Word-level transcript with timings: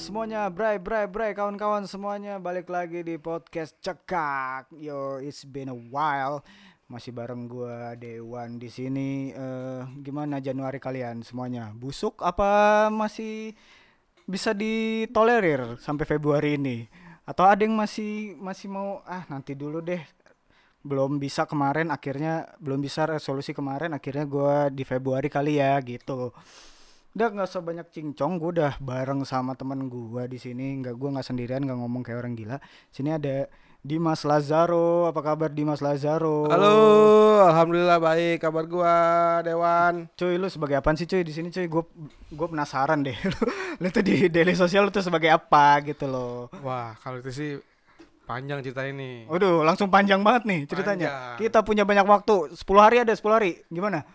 semuanya, 0.00 0.48
bray, 0.48 0.80
bray, 0.80 1.04
bray, 1.04 1.36
kawan-kawan 1.36 1.84
semuanya 1.84 2.40
balik 2.40 2.72
lagi 2.72 3.04
di 3.04 3.20
podcast 3.20 3.76
cekak. 3.84 4.72
Yo, 4.72 5.20
it's 5.20 5.44
been 5.44 5.68
a 5.68 5.76
while. 5.76 6.40
Masih 6.88 7.12
bareng 7.12 7.44
gua 7.44 7.92
Dewan 8.00 8.56
di 8.56 8.72
sini. 8.72 9.28
Eh, 9.28 9.80
gimana 10.00 10.40
Januari 10.40 10.80
kalian 10.80 11.20
semuanya? 11.20 11.76
Busuk 11.76 12.16
apa 12.24 12.88
masih 12.88 13.52
bisa 14.24 14.56
ditolerir 14.56 15.76
sampai 15.84 16.08
Februari 16.08 16.56
ini? 16.56 16.88
Atau 17.28 17.44
ada 17.44 17.60
yang 17.60 17.76
masih 17.76 18.40
masih 18.40 18.72
mau 18.72 19.04
ah 19.04 19.28
nanti 19.28 19.52
dulu 19.52 19.84
deh. 19.84 20.00
Belum 20.80 21.20
bisa 21.20 21.44
kemarin 21.44 21.92
akhirnya 21.92 22.48
belum 22.56 22.80
bisa 22.80 23.04
resolusi 23.04 23.52
kemarin 23.52 23.92
akhirnya 23.92 24.24
gua 24.24 24.72
di 24.72 24.80
Februari 24.80 25.28
kali 25.28 25.60
ya 25.60 25.76
gitu. 25.84 26.32
Udah 27.10 27.26
nggak 27.26 27.48
usah 27.50 27.58
banyak 27.58 27.86
cincong, 27.90 28.38
gue 28.38 28.50
udah 28.62 28.78
bareng 28.78 29.26
sama 29.26 29.58
teman 29.58 29.90
gue 29.90 30.30
di 30.30 30.38
sini. 30.38 30.78
Nggak 30.78 30.94
gue 30.94 31.08
nggak 31.10 31.26
sendirian, 31.26 31.66
nggak 31.66 31.78
ngomong 31.82 32.06
kayak 32.06 32.22
orang 32.22 32.38
gila. 32.38 32.62
Sini 32.94 33.10
ada 33.10 33.50
Dimas 33.82 34.22
Lazaro. 34.22 35.10
Apa 35.10 35.18
kabar 35.18 35.50
Dimas 35.50 35.82
Lazaro? 35.82 36.46
Halo, 36.46 36.70
alhamdulillah 37.50 37.98
baik 37.98 38.44
kabar 38.44 38.62
gua 38.70 38.94
Dewan. 39.42 40.06
Cuy, 40.14 40.38
lu 40.38 40.46
sebagai 40.46 40.78
apaan 40.78 40.94
sih 40.94 41.08
cuy 41.10 41.26
di 41.26 41.34
sini 41.34 41.50
cuy? 41.50 41.66
Gue 41.66 41.82
gue 42.30 42.46
penasaran 42.46 43.02
deh. 43.02 43.18
lu, 43.32 43.38
lu 43.82 43.86
tuh 43.90 44.06
di 44.06 44.30
daily 44.30 44.54
sosial 44.54 44.86
lu 44.86 44.94
tuh 44.94 45.02
sebagai 45.02 45.34
apa 45.34 45.82
gitu 45.82 46.06
loh. 46.06 46.46
Wah, 46.62 46.94
kalau 47.02 47.18
itu 47.18 47.34
sih 47.34 47.50
panjang 48.22 48.62
cerita 48.62 48.86
ini. 48.86 49.26
Waduh, 49.26 49.66
langsung 49.66 49.90
panjang 49.90 50.22
banget 50.22 50.46
nih 50.46 50.60
ceritanya. 50.70 51.08
Panjang. 51.10 51.36
Kita 51.42 51.58
punya 51.66 51.82
banyak 51.82 52.06
waktu. 52.06 52.54
10 52.54 52.62
hari 52.78 53.02
ada 53.02 53.10
10 53.16 53.34
hari. 53.34 53.58
Gimana? 53.66 54.06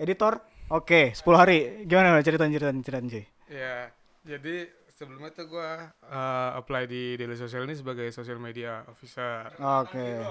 Editor? 0.00 0.40
Oke, 0.70 1.10
10 1.10 1.34
hari. 1.34 1.58
Gimana 1.82 2.22
ceritanya 2.22 2.54
ceritanya 2.54 2.78
ceritanya 2.80 3.08
cuy? 3.10 3.24
Ya, 3.50 3.90
jadi 4.22 4.56
sebelumnya 4.88 5.34
tuh 5.34 5.50
gua 5.50 5.90
eh, 6.00 6.50
apply 6.54 6.86
di 6.86 7.18
Daily 7.18 7.34
Social 7.34 7.66
ini 7.66 7.74
sebagai 7.74 8.06
social 8.10 8.38
media 8.38 8.86
officer. 8.86 9.50
Oke. 9.58 10.22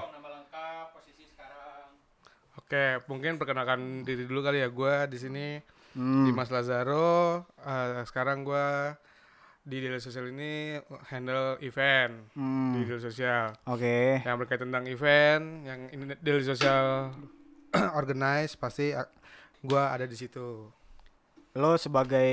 Oke, 2.55 3.01
mungkin 3.09 3.35
perkenalkan 3.35 4.05
diri 4.05 4.23
dulu 4.23 4.39
kali 4.41 4.61
ya. 4.61 4.69
Gua 4.69 5.03
di 5.05 5.17
sini 5.17 5.47
Hmm. 5.89 6.21
Dimas 6.23 6.47
Lazaro. 6.47 7.43
Eh, 7.57 8.05
sekarang 8.05 8.45
gua 8.45 8.93
di 9.59 9.81
Daily 9.81 9.97
Social 9.97 10.29
ini 10.29 10.77
handle 11.09 11.57
event 11.59 12.29
Hmm. 12.31 12.77
di 12.77 12.85
Daily 12.85 13.01
Social. 13.01 13.51
Oke. 13.65 14.21
yang 14.21 14.37
berkaitan 14.37 14.69
tentang 14.69 14.85
event 14.87 15.43
yang 15.65 15.79
ini 15.89 16.13
daily 16.15 16.45
social 16.45 17.09
organize 17.99 18.53
pasti 18.53 18.93
uh, 19.61 19.67
gua 19.67 19.91
ada 19.91 20.05
di 20.05 20.15
situ 20.15 20.71
Lo 21.57 21.81
sebagai 21.81 22.29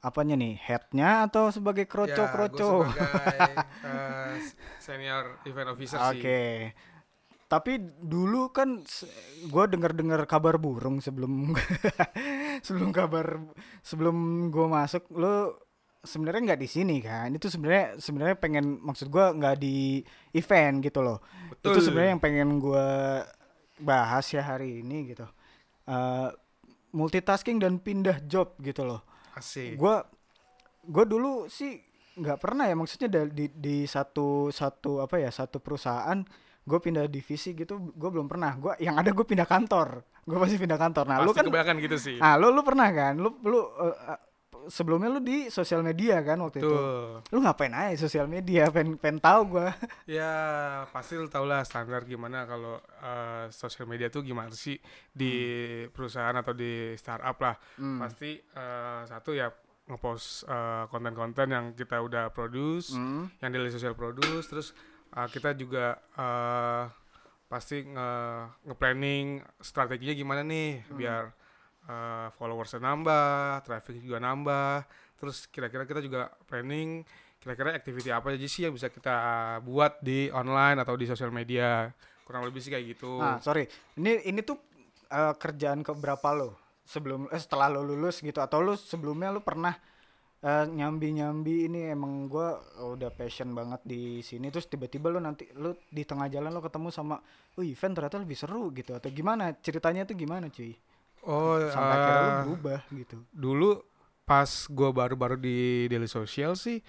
apanya 0.00 0.32
nih? 0.32 0.56
Headnya 0.56 1.28
atau 1.28 1.52
sebagai 1.52 1.84
Ya, 1.84 1.90
kroco-kroco? 1.92 2.88
gua 2.88 2.88
sebagai 2.96 3.52
uh, 3.84 4.32
senior 4.80 5.24
event 5.44 5.68
officer 5.76 6.00
Oke. 6.00 6.16
sih 6.16 6.72
Tapi 7.46 7.78
dulu 8.02 8.50
kan 8.50 8.82
gue 9.46 9.64
dengar-dengar 9.70 10.24
kabar 10.26 10.58
burung 10.58 10.98
sebelum 10.98 11.54
sebelum 12.66 12.90
kabar 12.90 13.38
sebelum 13.86 14.48
gue 14.50 14.66
masuk 14.66 15.06
lo 15.14 15.54
sebenarnya 16.02 16.54
nggak 16.54 16.62
di 16.64 16.66
sini 16.66 16.96
kan? 16.98 17.30
Itu 17.30 17.46
sebenarnya 17.46 18.02
sebenarnya 18.02 18.34
pengen 18.40 18.82
maksud 18.82 19.12
gue 19.12 19.26
nggak 19.36 19.56
di 19.62 20.02
event 20.34 20.82
gitu 20.82 21.06
loh. 21.06 21.22
Itu 21.62 21.70
Betul. 21.70 21.82
sebenarnya 21.86 22.10
yang 22.18 22.24
pengen 22.24 22.48
gue 22.58 22.86
bahas 23.78 24.26
ya 24.32 24.42
hari 24.42 24.80
ini 24.82 25.12
gitu. 25.14 25.26
Eh, 25.86 26.28
multitasking 26.96 27.60
dan 27.60 27.76
pindah 27.76 28.24
job 28.24 28.56
gitu 28.64 28.88
loh. 28.88 29.04
asik. 29.36 29.76
Gua 29.76 30.00
gua 30.88 31.04
dulu 31.04 31.44
sih 31.52 31.76
nggak 32.16 32.40
pernah 32.40 32.64
ya 32.64 32.72
maksudnya 32.72 33.28
di 33.28 33.52
di 33.52 33.84
satu 33.84 34.48
satu 34.48 35.04
apa 35.04 35.20
ya 35.20 35.28
satu 35.28 35.60
perusahaan 35.60 36.24
gue 36.66 36.78
pindah 36.82 37.06
divisi 37.06 37.54
gitu 37.54 37.92
gue 37.94 38.10
belum 38.10 38.26
pernah. 38.26 38.56
Gua 38.56 38.72
yang 38.80 38.96
ada 38.96 39.12
gue 39.12 39.22
pindah 39.22 39.46
kantor. 39.46 40.02
Gue 40.26 40.38
pasti 40.40 40.56
pindah 40.58 40.80
kantor. 40.80 41.04
Nah 41.06 41.22
lu 41.22 41.30
pasti 41.30 41.38
kan 41.38 41.46
kebanyakan 41.52 41.76
gitu 41.84 41.96
sih. 42.00 42.16
Ah 42.18 42.34
lu 42.40 42.50
lu 42.50 42.64
pernah 42.66 42.88
kan? 42.90 43.14
Lu 43.20 43.38
lu 43.44 43.60
eh, 43.60 44.18
sebelumnya 44.68 45.08
lu 45.08 45.20
di 45.20 45.48
sosial 45.48 45.80
media 45.80 46.18
kan 46.20 46.38
waktu 46.38 46.60
itu. 46.60 46.68
Tuh 46.68 47.20
lu 47.30 47.38
ngapain 47.40 47.72
aja 47.72 47.96
sosial 47.96 48.26
media? 48.26 48.68
Pen 48.68 48.94
pen 48.96 49.18
tahu 49.18 49.56
gue 49.56 49.68
ya 50.18 50.30
pasti 50.90 51.14
lu 51.14 51.26
tau 51.26 51.44
lah 51.44 51.62
standar 51.62 52.04
gimana 52.04 52.44
kalau 52.44 52.76
uh, 53.00 53.46
sosial 53.48 53.86
media 53.86 54.06
tuh 54.06 54.22
gimana 54.22 54.50
sih 54.50 54.76
di 55.08 55.32
perusahaan 55.90 56.34
atau 56.34 56.52
di 56.52 56.94
startup 56.94 57.36
lah. 57.38 57.54
Hmm. 57.76 57.98
pasti 57.98 58.36
uh, 58.54 59.02
satu 59.04 59.32
ya 59.32 59.48
ngepost 59.86 60.44
uh, 60.44 60.90
konten-konten 60.90 61.46
yang 61.46 61.66
kita 61.72 62.02
udah 62.02 62.30
produce 62.30 62.90
Hmm. 62.90 63.30
yang 63.38 63.50
daily 63.54 63.70
social 63.70 63.94
produce 63.94 64.46
terus 64.46 64.74
uh, 65.14 65.26
kita 65.26 65.54
juga 65.54 65.94
uh, 66.18 66.90
pasti 67.46 67.86
nge 67.86 68.10
nge-planning 68.66 69.38
strateginya 69.62 70.10
gimana 70.12 70.42
nih 70.42 70.82
biar 70.90 71.30
uh, 71.86 72.28
followersnya 72.34 72.82
nambah 72.82 73.62
traffic 73.66 74.02
juga 74.02 74.18
nambah 74.22 74.86
terus 75.16 75.48
kira-kira 75.48 75.88
kita 75.88 76.00
juga 76.04 76.28
planning 76.44 77.06
kira-kira 77.40 77.78
activity 77.78 78.10
apa 78.10 78.34
aja 78.34 78.48
sih 78.48 78.66
yang 78.66 78.74
bisa 78.74 78.90
kita 78.90 79.14
buat 79.62 80.02
di 80.02 80.28
online 80.34 80.82
atau 80.82 80.98
di 80.98 81.06
sosial 81.06 81.30
media 81.30 81.94
kurang 82.26 82.42
lebih 82.42 82.58
sih 82.58 82.74
kayak 82.74 82.98
gitu 82.98 83.22
Nah, 83.22 83.38
sorry. 83.38 83.70
Ini 83.94 84.26
ini 84.26 84.42
tuh 84.42 84.58
eh, 85.06 85.34
kerjaan 85.38 85.86
ke 85.86 85.94
berapa 85.94 86.28
lo? 86.34 86.58
Sebelum 86.82 87.30
eh, 87.30 87.38
setelah 87.38 87.70
lo 87.70 87.86
lulus 87.86 88.18
gitu 88.18 88.42
atau 88.42 88.58
lo 88.66 88.74
sebelumnya 88.74 89.30
lo 89.30 89.46
pernah 89.46 89.78
eh, 90.42 90.66
nyambi-nyambi 90.66 91.70
ini 91.70 91.86
emang 91.86 92.26
gua 92.26 92.58
udah 92.82 93.14
passion 93.14 93.54
banget 93.54 93.78
di 93.86 94.26
sini 94.26 94.50
terus 94.50 94.66
tiba-tiba 94.66 95.06
lo 95.14 95.22
nanti 95.22 95.46
lo 95.54 95.78
di 95.86 96.02
tengah 96.02 96.26
jalan 96.26 96.50
lo 96.50 96.58
ketemu 96.58 96.90
sama 96.90 97.22
oh 97.54 97.62
event 97.62 97.94
ternyata 97.94 98.18
lebih 98.18 98.34
seru 98.34 98.74
gitu 98.74 98.98
atau 98.98 99.06
gimana? 99.14 99.54
Ceritanya 99.62 100.02
tuh 100.02 100.18
gimana, 100.18 100.50
cuy? 100.50 100.74
Oh 101.26 101.58
Sampai 101.68 101.96
akhirnya 101.98 102.16
lo 102.16 102.30
uh, 102.30 102.38
berubah 102.46 102.80
gitu. 102.94 103.16
dulu 103.30 103.70
pas 104.22 104.46
gue 104.48 104.90
baru-baru 104.90 105.36
di 105.38 105.58
daily 105.86 106.06
social 106.06 106.54
sih 106.54 106.82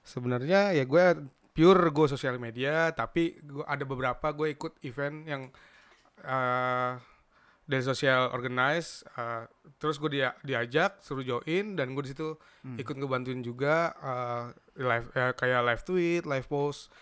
sebenarnya 0.00 0.72
ya 0.72 0.84
gue 0.84 1.04
pure 1.52 1.88
gue 1.88 2.06
sosial 2.08 2.36
media 2.36 2.92
tapi 2.92 3.36
gua 3.44 3.64
ada 3.64 3.84
beberapa 3.84 4.26
gue 4.32 4.52
ikut 4.52 4.80
event 4.82 5.16
yang 5.24 5.42
uh, 6.24 6.96
daily 7.62 7.84
social 7.84 8.28
organize 8.32 9.04
uh, 9.14 9.46
terus 9.78 9.96
gue 9.96 10.18
dia 10.18 10.34
diajak 10.42 10.98
suruh 11.00 11.22
join 11.22 11.76
dan 11.78 11.92
gue 11.92 12.02
di 12.04 12.12
situ 12.12 12.34
Hmm. 12.62 12.78
ikut 12.78 12.94
ngebantuin 12.94 13.42
juga 13.42 13.90
uh, 13.98 14.44
live 14.78 15.10
eh, 15.18 15.34
kayak 15.34 15.66
live 15.66 15.82
tweet 15.82 16.22
live 16.22 16.46
post 16.46 16.94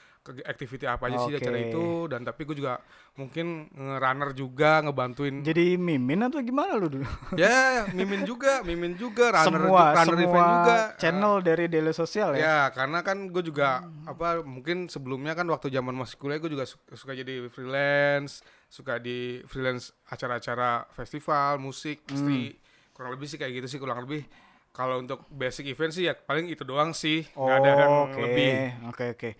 activity 0.42 0.84
apa 0.84 1.06
aja 1.06 1.18
sih 1.20 1.32
di 1.32 1.38
acara 1.38 1.58
itu 1.58 1.84
dan 2.06 2.20
tapi 2.22 2.42
gue 2.44 2.56
juga 2.56 2.78
mungkin 3.14 3.68
nge-runner 3.70 4.30
juga 4.32 4.80
ngebantuin. 4.80 5.42
Jadi 5.42 5.74
mimin 5.74 6.24
atau 6.24 6.38
gimana 6.40 6.74
lo 6.74 6.86
dulu? 6.86 7.06
ya 7.34 7.86
mimin 7.90 8.22
juga 8.22 8.62
mimin 8.62 8.94
juga 8.94 9.34
runner 9.34 9.46
semua 9.46 9.82
runner 9.92 10.06
semua 10.06 10.24
event 10.26 10.48
juga. 10.48 10.74
channel 10.96 11.34
dari 11.40 11.64
daily 11.66 11.92
sosial 11.92 12.34
ya. 12.34 12.40
ya 12.40 12.58
karena 12.70 13.02
kan 13.02 13.28
gue 13.28 13.42
juga 13.42 13.82
apa 14.06 14.40
mungkin 14.40 14.86
sebelumnya 14.86 15.34
kan 15.34 15.44
waktu 15.46 15.68
zaman 15.68 15.92
masih 15.92 16.16
kuliah 16.16 16.38
gue 16.38 16.50
juga 16.50 16.64
su- 16.64 16.80
suka 16.94 17.12
jadi 17.12 17.46
freelance 17.48 18.40
suka 18.70 18.96
di 18.96 19.42
freelance 19.44 19.90
acara-acara 20.06 20.86
festival 20.94 21.58
musik 21.58 22.06
pasti 22.06 22.54
kurang 22.94 23.16
lebih 23.16 23.26
sih 23.26 23.38
kayak 23.40 23.52
gitu 23.62 23.66
sih 23.66 23.80
kurang 23.80 24.04
lebih. 24.06 24.24
Kalau 24.70 25.02
untuk 25.02 25.26
basic 25.34 25.66
event 25.66 25.90
sih 25.90 26.06
ya 26.06 26.14
paling 26.14 26.46
itu 26.46 26.62
doang 26.62 26.94
sih 26.94 27.26
nggak 27.34 27.56
ada 27.58 27.70
yang 27.74 27.94
Oke, 28.06 28.20
lebih. 28.22 28.50
oke, 28.86 29.04
oke. 29.18 29.30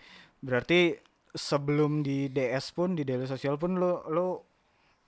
Berarti 0.41 0.97
sebelum 1.31 2.03
di 2.03 2.27
DS 2.27 2.75
pun 2.75 2.97
di 2.97 3.07
daily 3.07 3.23
sosial 3.23 3.55
pun 3.55 3.79
lo 3.79 4.03
lo 4.11 4.27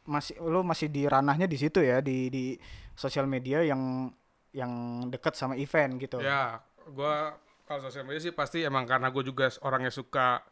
masih 0.08 0.40
lo 0.40 0.64
masih 0.64 0.88
di 0.92 1.08
ranahnya 1.08 1.48
di 1.48 1.58
situ 1.60 1.84
ya 1.84 2.00
di 2.00 2.28
di 2.32 2.56
sosial 2.96 3.28
media 3.28 3.64
yang 3.64 4.12
yang 4.54 5.04
dekat 5.10 5.34
sama 5.34 5.58
event 5.58 5.98
gitu. 5.98 6.22
ya 6.22 6.60
gue 6.84 7.16
kalau 7.64 7.82
sosial 7.82 8.04
media 8.04 8.22
sih 8.22 8.36
pasti 8.36 8.62
emang 8.62 8.84
karena 8.84 9.10
gue 9.10 9.24
juga 9.24 9.50
orangnya 9.64 9.90
suka 9.90 10.44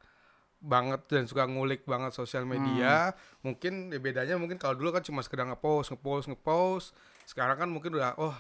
banget 0.62 1.02
dan 1.10 1.26
suka 1.26 1.50
ngulik 1.50 1.84
banget 1.90 2.14
sosial 2.14 2.46
media. 2.46 3.18
Mungkin 3.42 3.90
ya 3.90 3.98
bedanya 3.98 4.38
mungkin 4.38 4.62
kalau 4.62 4.78
dulu 4.78 4.94
kan 4.94 5.02
cuma 5.02 5.26
sekedar 5.26 5.50
ngepost 5.50 5.92
ngepost 5.92 6.26
ngepost. 6.30 6.88
Sekarang 7.26 7.58
kan 7.58 7.68
mungkin 7.68 7.98
udah 7.98 8.14
oh 8.22 8.38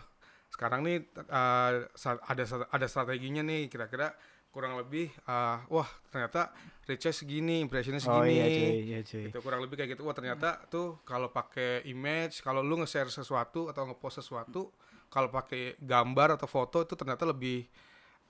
sekarang 0.52 0.84
nih 0.84 0.98
uh, 1.26 1.88
ada 2.28 2.44
ada 2.70 2.86
strateginya 2.86 3.42
nih 3.42 3.66
kira-kira 3.66 4.12
kurang 4.52 4.76
lebih 4.76 5.08
uh, 5.26 5.64
wah 5.66 5.88
ternyata 6.12 6.52
reach 6.84 7.08
segini 7.10 7.64
impressionnya 7.64 8.04
Oh 8.04 8.20
segini 8.20 8.36
iya 8.36 8.46
cuy, 8.46 8.72
iya 8.84 9.00
cuy. 9.02 9.26
itu 9.32 9.40
kurang 9.40 9.64
lebih 9.64 9.80
kayak 9.80 9.96
gitu 9.96 10.04
wah 10.04 10.12
ternyata 10.12 10.60
tuh 10.68 11.00
kalau 11.02 11.32
pakai 11.32 11.88
image 11.88 12.44
kalau 12.44 12.60
lu 12.60 12.76
nge-share 12.78 13.08
sesuatu 13.08 13.72
atau 13.72 13.88
nge-post 13.88 14.20
sesuatu 14.20 14.68
kalau 15.08 15.28
pakai 15.28 15.80
gambar 15.80 16.36
atau 16.36 16.46
foto 16.46 16.84
itu 16.84 16.94
ternyata 16.94 17.24
lebih 17.24 17.64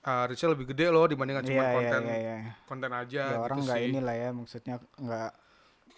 uh, 0.02 0.30
reach-nya 0.30 0.54
lebih 0.54 0.70
gede 0.70 0.86
loh 0.88 1.06
dibandingkan 1.06 1.42
cuma 1.42 1.58
Iya, 1.58 1.66
iya, 1.66 1.74
konten 1.74 2.00
iya, 2.02 2.16
iya. 2.16 2.36
konten 2.66 2.90
aja 2.92 3.22
Ya, 3.24 3.38
orang 3.40 3.58
gitu 3.58 3.66
nggak 3.66 3.78
sih. 3.78 3.88
inilah 3.90 4.14
ya 4.14 4.28
maksudnya 4.30 4.74
nggak 4.96 5.30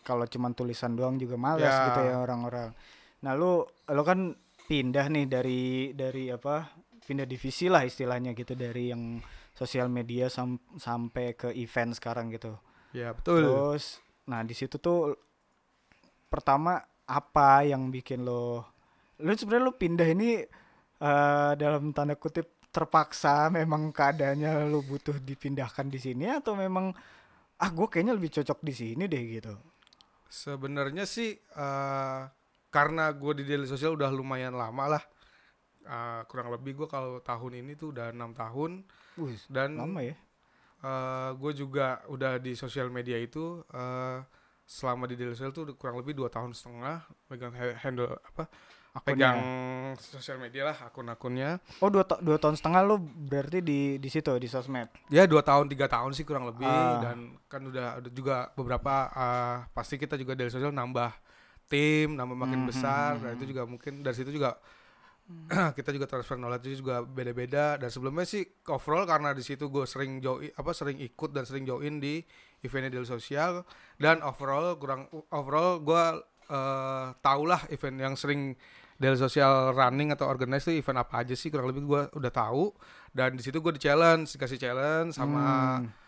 kalau 0.02 0.24
cuman 0.24 0.52
tulisan 0.52 0.92
doang 0.92 1.16
juga 1.16 1.36
malas 1.36 1.64
Ya. 1.64 1.88
gitu 1.88 2.00
ya 2.02 2.16
orang-orang. 2.18 2.72
Nah, 3.20 3.32
lu 3.32 3.64
lu 3.86 4.02
kan 4.04 4.36
pindah 4.68 5.06
nih 5.12 5.26
dari 5.28 5.62
dari 5.92 6.32
apa? 6.32 6.82
pindah 7.04 7.28
divisi 7.28 7.68
lah 7.68 7.84
istilahnya 7.84 8.32
gitu 8.32 8.56
dari 8.56 8.88
yang 8.88 9.20
sosial 9.52 9.92
media 9.92 10.32
sam- 10.32 10.56
sampai 10.80 11.36
ke 11.36 11.52
event 11.52 11.92
sekarang 11.92 12.32
gitu. 12.32 12.56
Ya 12.96 13.12
betul. 13.12 13.44
Terus, 13.44 14.00
nah 14.24 14.40
di 14.40 14.56
situ 14.56 14.80
tuh 14.80 15.12
pertama 16.32 16.80
apa 17.04 17.68
yang 17.68 17.92
bikin 17.92 18.24
lo, 18.24 18.64
lo 19.20 19.30
sebenarnya 19.36 19.68
lo 19.68 19.76
pindah 19.76 20.08
ini 20.08 20.30
eh 21.04 21.52
dalam 21.60 21.92
tanda 21.92 22.16
kutip 22.16 22.72
terpaksa 22.72 23.52
memang 23.52 23.92
keadaannya 23.92 24.66
lo 24.72 24.80
butuh 24.80 25.20
dipindahkan 25.20 25.86
di 25.92 26.00
sini 26.00 26.26
atau 26.26 26.56
memang 26.56 26.90
ah 27.60 27.70
gue 27.70 27.86
kayaknya 27.86 28.16
lebih 28.16 28.32
cocok 28.40 28.64
di 28.64 28.72
sini 28.72 29.04
deh 29.06 29.22
gitu. 29.28 29.54
Sebenarnya 30.32 31.04
sih 31.06 31.36
eh, 31.36 32.20
karena 32.74 33.14
gue 33.14 33.32
di 33.38 33.44
daily 33.46 33.64
sosial 33.64 33.94
udah 33.94 34.10
lumayan 34.10 34.50
lama 34.52 34.98
lah. 34.98 35.04
Eh, 35.84 36.20
kurang 36.26 36.48
lebih 36.48 36.74
gue 36.74 36.88
kalau 36.88 37.20
tahun 37.20 37.60
ini 37.60 37.76
tuh 37.76 37.92
udah 37.92 38.10
enam 38.10 38.32
tahun 38.32 38.82
Wih, 39.14 39.36
dan 39.46 39.76
lama 39.76 40.00
ya. 40.00 40.16
gue 41.32 41.52
juga 41.54 42.00
udah 42.08 42.36
di 42.36 42.52
sosial 42.52 42.88
media 42.88 43.16
itu 43.16 43.62
eh, 43.68 44.18
selama 44.64 45.04
di 45.04 45.14
daily 45.14 45.32
sosial 45.32 45.52
tuh 45.52 45.64
udah 45.64 45.76
kurang 45.76 45.96
lebih 45.96 46.12
dua 46.14 46.28
tahun 46.28 46.52
setengah 46.52 47.04
pegang 47.26 47.52
ha- 47.52 47.76
handle 47.78 48.16
apa 48.16 48.48
Akunnya. 48.92 49.04
pegang 49.04 49.38
sosial 49.98 50.38
media 50.38 50.64
lah 50.64 50.76
akun-akunnya 50.82 51.60
Oh 51.80 51.88
dua, 51.88 52.00
ta- 52.02 52.16
dua 52.18 52.36
tahun 52.36 52.54
setengah 52.54 52.80
lo 52.82 52.96
berarti 53.00 53.60
di 53.60 53.96
di 53.96 54.08
situ 54.08 54.32
di 54.34 54.46
sosmed. 54.46 54.88
ya 55.08 55.24
dua 55.24 55.40
tahun 55.40 55.68
tiga 55.68 55.84
tahun 55.84 56.12
sih 56.12 56.22
kurang 56.22 56.48
lebih 56.48 56.64
Ah. 56.64 57.00
dan 57.02 57.36
kan 57.44 57.60
udah 57.60 58.00
ada 58.00 58.08
juga 58.08 58.48
beberapa 58.52 58.94
eh, 59.10 59.56
pasti 59.70 59.96
kita 59.96 60.16
juga 60.16 60.32
dari 60.32 60.48
sosial 60.48 60.70
nambah 60.70 61.12
tim 61.70 62.14
nambah 62.18 62.36
makin 62.36 62.62
Hmm, 62.62 62.68
besar 62.68 63.16
hmm, 63.16 63.22
dan 63.22 63.30
hmm, 63.30 63.38
itu 63.38 63.44
juga 63.50 63.62
mungkin 63.66 63.92
dari 64.04 64.16
situ 64.16 64.30
juga 64.32 64.58
kita 65.78 65.90
juga 65.96 66.06
transfer 66.06 66.36
knowledge 66.36 66.76
juga 66.78 67.00
beda-beda. 67.04 67.80
Dan 67.80 67.88
sebelumnya 67.88 68.28
sih 68.28 68.44
overall 68.68 69.08
karena 69.08 69.32
di 69.32 69.40
situ 69.44 69.68
gue 69.72 69.84
sering 69.88 70.20
join 70.20 70.52
apa 70.54 70.70
sering 70.76 71.00
ikut 71.00 71.30
dan 71.32 71.44
sering 71.48 71.64
join 71.64 71.96
di 72.00 72.20
eventnya 72.64 72.92
dari 73.00 73.06
sosial 73.08 73.64
dan 74.00 74.20
overall 74.24 74.76
kurang 74.80 75.08
overall 75.32 75.80
gue 75.80 76.04
eh 76.44 77.06
tau 77.24 77.42
lah 77.48 77.60
event 77.72 77.96
yang 78.00 78.14
sering 78.20 78.52
dari 79.00 79.16
sosial 79.16 79.72
running 79.74 80.12
atau 80.14 80.28
organize 80.28 80.68
itu 80.68 80.80
event 80.84 81.00
apa 81.02 81.24
aja 81.24 81.34
sih 81.34 81.48
kurang 81.48 81.72
lebih 81.72 81.82
gue 81.88 82.02
udah 82.20 82.32
tahu. 82.32 82.72
Dan 83.14 83.36
di 83.38 83.42
situ 83.44 83.58
gue 83.64 83.72
di 83.76 83.82
challenge 83.82 84.36
dikasih 84.36 84.58
challenge 84.60 85.16
sama 85.16 85.80
Hmm. 85.80 86.03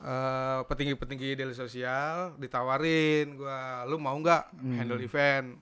Eh 0.00 0.60
petinggi-petinggi 0.64 1.36
dari 1.36 1.52
sosial 1.52 2.32
ditawarin 2.34 3.36
gua 3.36 3.84
lu 3.84 3.96
mau 3.96 4.16
nggak 4.16 4.56
Hmm. 4.56 4.72
handle 4.74 4.96
event 4.98 5.60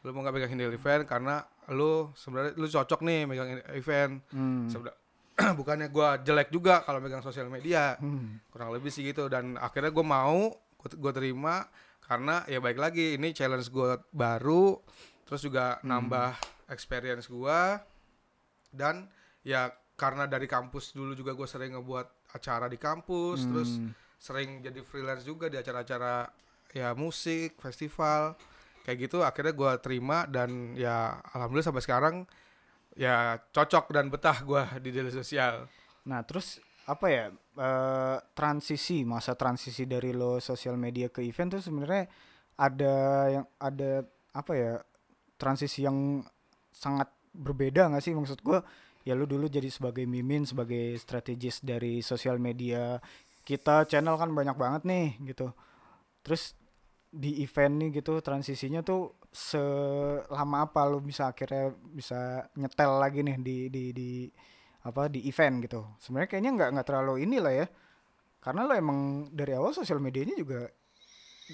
lu 0.00 0.10
mau 0.10 0.22
nggak 0.22 0.34
pegang 0.34 0.50
handle 0.50 0.72
event 0.72 1.02
karena 1.04 1.44
lu 1.68 2.08
sebenarnya 2.12 2.52
lu 2.54 2.64
cocok 2.64 3.00
nih 3.02 3.20
megang 3.24 3.48
event 3.70 4.24
Hmm. 4.32 4.64
Sebenarnya 4.66 4.96
bukannya 5.60 5.88
gua 5.90 6.16
jelek 6.16 6.48
juga 6.48 6.80
kalau 6.80 6.98
megang 6.98 7.20
sosial 7.20 7.46
media 7.46 8.00
Hmm. 8.00 8.40
kurang 8.48 8.72
lebih 8.72 8.88
sih 8.88 9.04
gitu 9.04 9.28
dan 9.28 9.54
akhirnya 9.56 9.92
gue 9.92 10.00
mau 10.02 10.56
gue 10.86 11.12
terima 11.12 11.66
karena 12.00 12.46
ya 12.46 12.56
baik 12.56 12.78
lagi 12.78 13.18
ini 13.18 13.34
challenge 13.34 13.68
gue 13.68 14.00
baru 14.08 14.78
terus 15.22 15.42
juga 15.42 15.76
Hmm. 15.78 15.92
nambah 15.92 16.32
experience 16.66 17.26
gua 17.26 17.82
dan 18.70 19.10
ya 19.42 19.68
karena 19.94 20.24
dari 20.24 20.46
kampus 20.46 20.92
dulu 20.92 21.12
juga 21.12 21.32
gue 21.32 21.44
sering 21.44 21.74
ngebuat 21.74 22.06
acara 22.36 22.68
di 22.68 22.76
kampus 22.76 23.48
terus 23.48 23.70
Hmm. 23.80 23.90
sering 24.16 24.60
jadi 24.60 24.80
freelance 24.80 25.24
juga 25.24 25.48
di 25.48 25.56
acara-acara 25.56 26.28
ya 26.72 26.92
musik 26.92 27.56
festival 27.56 28.36
kayak 28.84 29.08
gitu 29.08 29.20
akhirnya 29.20 29.52
gua 29.52 29.72
terima 29.76 30.24
dan 30.24 30.72
ya 30.72 31.18
alhamdulillah 31.32 31.68
sampai 31.68 31.84
sekarang 31.84 32.16
ya 32.94 33.36
cocok 33.52 33.92
dan 33.92 34.08
betah 34.08 34.38
gua 34.44 34.68
di 34.78 34.92
daily 34.92 35.10
sosial 35.10 35.68
Nah, 36.06 36.22
terus 36.22 36.62
apa 36.86 37.06
ya 37.10 37.24
eh, 37.58 38.16
transisi 38.30 39.02
masa 39.02 39.34
transisi 39.34 39.90
dari 39.90 40.14
lo 40.14 40.38
sosial 40.38 40.78
media 40.78 41.10
ke 41.10 41.18
event 41.20 41.58
tuh 41.58 41.62
sebenarnya 41.64 42.06
ada 42.56 42.94
yang 43.26 43.44
ada 43.58 44.06
apa 44.30 44.52
ya 44.54 44.72
transisi 45.34 45.82
yang 45.82 46.22
sangat 46.70 47.10
berbeda 47.34 47.90
nggak 47.90 48.00
sih 48.00 48.14
maksud 48.14 48.38
gua 48.40 48.62
ya 49.06 49.14
lu 49.14 49.24
dulu 49.24 49.46
jadi 49.46 49.70
sebagai 49.70 50.04
mimin 50.04 50.42
sebagai 50.50 50.98
strategis 50.98 51.62
dari 51.62 52.02
sosial 52.02 52.36
media 52.42 52.98
kita 53.46 53.86
channel 53.86 54.18
kan 54.18 54.30
banyak 54.34 54.56
banget 54.58 54.82
nih 54.90 55.06
gitu. 55.30 55.54
Terus 56.24 56.54
di 57.12 57.40
event 57.44 57.74
nih 57.80 57.90
gitu 58.02 58.18
transisinya 58.20 58.82
tuh 58.84 59.14
selama 59.32 60.66
apa 60.68 60.80
lu 60.90 60.98
bisa 61.00 61.30
akhirnya 61.32 61.72
bisa 61.98 62.50
nyetel 62.58 62.92
lagi 62.98 63.20
nih 63.24 63.36
di 63.40 63.56
di 63.72 63.84
di 63.94 64.10
apa 64.84 65.08
di 65.10 65.20
event 65.30 65.56
gitu? 65.66 65.80
Sebenarnya 66.02 66.28
kayaknya 66.30 66.50
nggak 66.58 66.68
nggak 66.78 66.86
terlalu 66.88 67.14
inilah 67.26 67.54
ya. 67.54 67.66
Karena 68.42 68.62
lo 68.68 68.74
emang 68.78 69.30
dari 69.34 69.52
awal 69.58 69.74
sosial 69.74 69.98
medianya 70.02 70.34
juga 70.38 70.70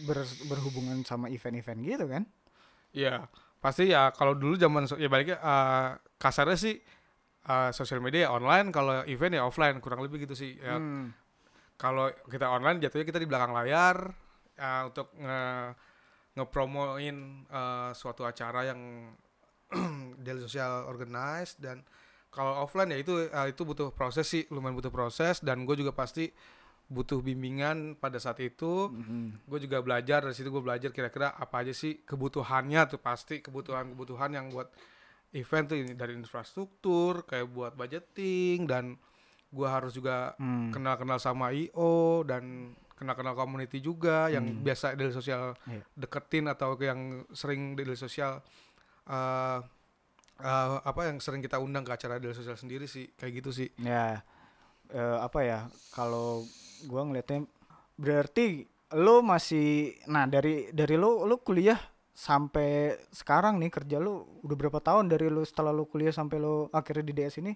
ber- 0.09 0.41
berhubungan 0.51 1.05
sama 1.05 1.29
event-event 1.33 1.81
gitu 1.85 2.07
kan? 2.09 2.25
Ya 2.93 3.29
pasti 3.63 3.95
ya 3.95 4.11
kalau 4.13 4.35
dulu 4.35 4.59
zaman 4.59 4.85
ya 4.99 5.09
baliknya 5.09 5.39
eh, 5.41 5.89
kasarnya 6.19 6.57
sih 6.59 6.75
eh, 7.43 7.71
sosial 7.71 7.99
media 7.99 8.29
online 8.29 8.71
kalau 8.71 9.03
event 9.05 9.35
ya 9.35 9.43
offline 9.43 9.79
kurang 9.79 10.01
lebih 10.01 10.23
gitu 10.23 10.35
sih 10.35 10.55
ya 10.57 10.77
Hmm. 10.77 11.11
kalau 11.75 12.07
kita 12.25 12.47
online 12.47 12.79
jatuhnya 12.79 13.03
kita 13.05 13.19
di 13.19 13.27
belakang 13.27 13.51
layar 13.51 14.15
uh, 14.57 14.83
untuk 14.87 15.11
nge 15.15 15.43
ngepromoin 16.33 17.17
uh, 17.51 17.91
suatu 17.93 18.25
acara 18.25 18.73
yang 18.73 19.13
daily 20.25 20.41
social 20.41 20.87
organize 20.87 21.57
dan 21.57 21.85
kalau 22.33 22.65
offline 22.65 22.89
ya 22.89 22.99
itu 22.99 23.29
uh, 23.29 23.45
itu 23.45 23.63
butuh 23.63 23.93
proses 23.93 24.25
sih 24.25 24.49
lumayan 24.49 24.73
butuh 24.73 24.89
proses 24.89 25.45
dan 25.45 25.69
gue 25.69 25.77
juga 25.77 25.93
pasti 25.93 26.33
butuh 26.89 27.21
bimbingan 27.21 27.97
pada 27.97 28.17
saat 28.17 28.41
itu 28.41 28.89
Mhm. 28.89 29.45
gue 29.45 29.59
juga 29.61 29.81
belajar 29.81 30.25
dari 30.25 30.33
situ 30.33 30.49
gue 30.49 30.61
belajar 30.61 30.89
kira-kira 30.89 31.33
apa 31.33 31.61
aja 31.61 31.73
sih 31.73 32.01
kebutuhannya 32.01 32.81
tuh 32.89 33.01
pasti 33.01 33.41
kebutuhan-kebutuhan 33.41 34.33
yang 34.33 34.49
buat 34.49 34.69
event 35.33 35.67
tuh 35.67 35.77
ini 35.77 35.93
dari 35.93 36.13
infrastruktur 36.13 37.25
kayak 37.25 37.49
buat 37.49 37.73
budgeting 37.73 38.65
dan 38.65 38.97
gue 39.49 39.69
harus 39.69 39.93
juga 39.93 40.33
Hmm. 40.37 40.73
kenal-kenal 40.73 41.17
sama 41.17 41.53
IO 41.53 42.25
dan 42.25 42.73
kenal-kenal 42.97 43.35
community 43.35 43.81
juga 43.81 44.29
yang 44.29 44.45
Hmm. 44.47 44.63
biasa 44.63 44.95
dari 44.95 45.11
sosial 45.11 45.57
Iya. 45.67 45.83
deketin 45.95 46.47
atau 46.47 46.77
yang 46.79 47.25
sering 47.33 47.75
dari 47.75 47.93
sosial 47.95 48.41
eh 49.05 49.59
eh, 50.39 50.77
apa 50.83 51.07
yang 51.07 51.19
sering 51.19 51.39
kita 51.39 51.59
undang 51.59 51.83
ke 51.83 51.93
acara 51.93 52.19
dari 52.19 52.33
sosial 52.33 52.55
sendiri 52.55 52.87
sih 52.87 53.11
kayak 53.15 53.43
gitu 53.43 53.51
sih 53.53 53.69
ya 53.79 54.23
eh, 54.89 55.19
apa 55.19 55.39
ya 55.43 55.61
kalau 55.91 56.43
gua 56.87 57.03
ngeliatnya 57.05 57.47
berarti 57.95 58.67
lo 58.95 59.23
masih 59.23 59.97
nah 60.07 60.27
dari 60.27 60.69
dari 60.71 60.97
lo 60.97 61.25
lo 61.25 61.39
kuliah 61.39 61.79
sampai 62.13 62.97
sekarang 63.11 63.57
nih 63.61 63.73
kerja 63.73 63.97
lo 63.97 64.29
udah 64.45 64.57
berapa 64.61 64.81
tahun 64.85 65.09
dari 65.13 65.27
lo 65.33 65.43
setelah 65.49 65.73
lo 65.73 65.89
kuliah 65.89 66.13
sampai 66.13 66.37
lo 66.45 66.69
akhirnya 66.73 67.05
di 67.09 67.15
DS 67.17 67.37
ini 67.41 67.53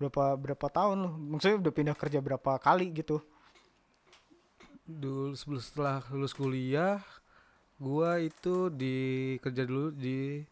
berapa 0.00 0.36
berapa 0.38 0.66
tahun 0.70 0.96
lo 1.04 1.10
maksudnya 1.16 1.58
udah 1.62 1.72
pindah 1.74 1.96
kerja 1.98 2.20
berapa 2.22 2.52
kali 2.60 2.92
gitu 2.94 3.18
dulu 4.88 5.36
sebelum 5.36 5.60
setelah 5.62 5.96
lulus 6.12 6.32
kuliah 6.32 6.98
gua 7.78 8.10
itu 8.22 8.70
di 8.82 8.96
kerja 9.44 9.62
dulu 9.68 9.92
di 9.94 10.42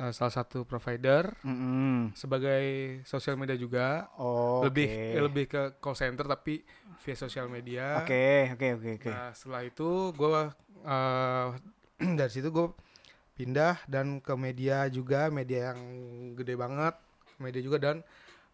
eh, 0.00 0.12
salah 0.16 0.34
satu 0.38 0.58
provider 0.68 1.24
Mm-mm. 1.44 2.12
sebagai 2.16 2.64
sosial 3.06 3.36
media 3.40 3.56
juga 3.58 4.08
Oh, 4.18 4.64
lebih 4.64 4.88
oke. 4.88 4.92
eh, 5.14 5.22
lebih 5.22 5.44
ke 5.52 5.62
call 5.82 5.96
center 5.98 6.26
tapi 6.26 6.64
via 7.02 7.16
sosial 7.18 7.46
media 7.50 7.88
Oke, 7.98 8.50
oke, 8.52 8.66
oke, 8.76 8.90
oke. 8.96 9.12
Nah 9.12 9.30
setelah 9.34 9.62
itu 9.66 10.12
gue 10.14 10.42
dari 12.18 12.30
situ 12.30 12.48
gue 12.48 12.66
pindah 13.34 13.78
dan 13.84 14.18
ke 14.18 14.34
media 14.34 14.86
juga 14.88 15.28
media 15.28 15.70
yang 15.70 15.80
gede 16.34 16.54
banget 16.54 16.94
media 17.36 17.60
juga 17.60 17.78
dan 17.78 17.96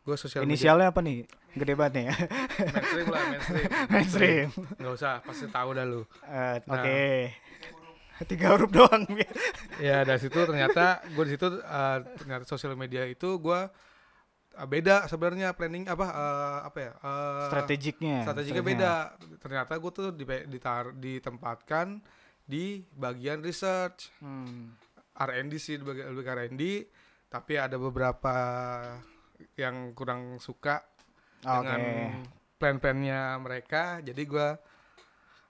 gue 0.00 0.12
sosial 0.14 0.44
media 0.44 0.52
Inisialnya 0.52 0.88
apa 0.88 1.00
nih? 1.00 1.24
Gede 1.54 1.72
banget 1.72 1.92
nih 1.94 2.04
ya. 2.04 2.14
mainstream 2.74 3.06
lah 3.08 3.22
mainstream 3.26 3.68
Mainstream. 3.92 4.48
nggak 4.76 4.92
usah 4.94 5.12
pasti 5.20 5.46
tahu 5.48 5.68
dah 5.72 5.84
lu 5.84 6.02
Eh, 6.22 6.56
Nah. 6.62 6.74
Oke. 6.74 7.02
Tiga 8.24 8.54
huruf 8.54 8.70
doang. 8.70 9.02
ya 9.82 10.02
dari 10.02 10.16
situ 10.18 10.36
ternyata 10.38 10.84
gue 11.04 11.24
di 11.24 11.32
situ 11.32 11.46
eh, 11.56 11.98
ternyata 12.16 12.44
sosial 12.44 12.72
media 12.74 13.02
itu 13.02 13.36
gue 13.36 13.60
beda 14.54 15.04
sebenarnya 15.04 15.50
planning 15.50 15.82
apa 15.84 16.06
eh, 16.06 16.58
apa 16.64 16.78
ya 16.80 16.92
eh, 16.94 17.44
Strategiknya. 17.48 18.16
strateginya 18.22 18.62
beda 18.62 18.92
ternyata 19.38 19.72
gue 19.74 19.90
tuh 19.90 20.08
dipe- 20.10 20.46
ditar 20.46 20.94
ditempatkan 20.94 21.98
di 22.44 22.84
bagian 22.92 23.40
research. 23.40 24.12
Hmm. 24.20 24.76
R&D 25.14 25.54
sih 25.62 25.78
lebih 25.78 26.10
lebih 26.10 26.24
ke 26.26 26.32
R&D 26.34 26.62
tapi 27.30 27.58
ada 27.58 27.78
beberapa 27.78 28.34
yang 29.58 29.90
kurang 29.94 30.38
suka 30.38 30.82
dengan 31.42 31.80
Oke. 31.82 32.30
plan-plannya 32.58 33.38
mereka. 33.42 34.02
Jadi 34.02 34.22
gua 34.26 34.54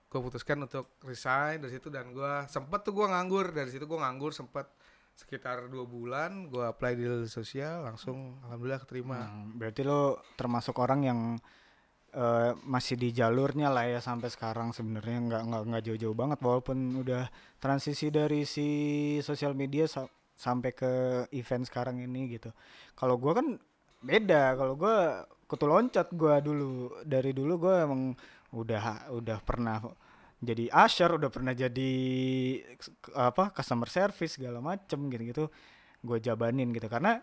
gua 0.08 0.20
putuskan 0.24 0.64
untuk 0.64 0.96
resign 1.04 1.60
dari 1.60 1.76
situ 1.76 1.88
dan 1.88 2.12
gua 2.12 2.48
sempet 2.48 2.84
tuh 2.84 2.92
gua 2.96 3.12
nganggur. 3.12 3.52
Dari 3.52 3.68
situ 3.72 3.84
gua 3.84 4.08
nganggur 4.08 4.32
sempet 4.32 4.68
sekitar 5.14 5.70
dua 5.70 5.86
bulan 5.86 6.50
gue 6.50 6.66
apply 6.66 6.98
di 6.98 7.06
sosial 7.30 7.86
langsung 7.86 8.34
alhamdulillah 8.42 8.82
keterima. 8.82 9.30
Hmm, 9.30 9.54
berarti 9.54 9.86
lo 9.86 10.18
termasuk 10.34 10.74
orang 10.82 11.00
yang 11.06 11.20
eh, 12.14 12.50
masih 12.74 12.94
di 13.02 13.08
jalurnya 13.14 13.68
lah 13.74 13.84
ya 13.90 14.00
sampai 14.02 14.28
sekarang 14.32 14.70
sebenarnya 14.76 15.18
nggak 15.28 15.42
nggak 15.48 15.62
nggak 15.70 15.82
jauh-jauh 15.86 16.16
banget 16.16 16.38
walaupun 16.42 16.78
udah 17.02 17.24
transisi 17.62 18.08
dari 18.14 18.46
si 18.46 18.68
sosial 19.20 19.52
media 19.58 19.84
sa- 19.90 20.10
sampai 20.34 20.70
ke 20.74 20.92
event 21.34 21.64
sekarang 21.68 21.96
ini 22.02 22.20
gitu. 22.38 22.50
Kalau 22.98 23.16
gua 23.22 23.38
kan 23.38 23.46
beda. 24.02 24.54
Kalau 24.58 24.74
gua 24.78 25.26
kutu 25.50 25.66
loncat 25.68 26.08
gua 26.14 26.38
dulu 26.42 26.90
dari 27.06 27.30
dulu 27.36 27.52
gua 27.68 27.74
emang 27.86 28.14
udah 28.54 29.10
udah 29.14 29.38
pernah 29.42 29.78
jadi 30.44 30.68
usher, 30.70 31.10
udah 31.16 31.30
pernah 31.32 31.54
jadi 31.56 31.90
apa 33.14 33.50
customer 33.54 33.88
service 33.90 34.36
segala 34.38 34.58
macem 34.62 34.98
gitu-gitu 35.12 35.48
gue 36.04 36.18
jabanin 36.22 36.70
gitu 36.70 36.86
karena 36.86 37.20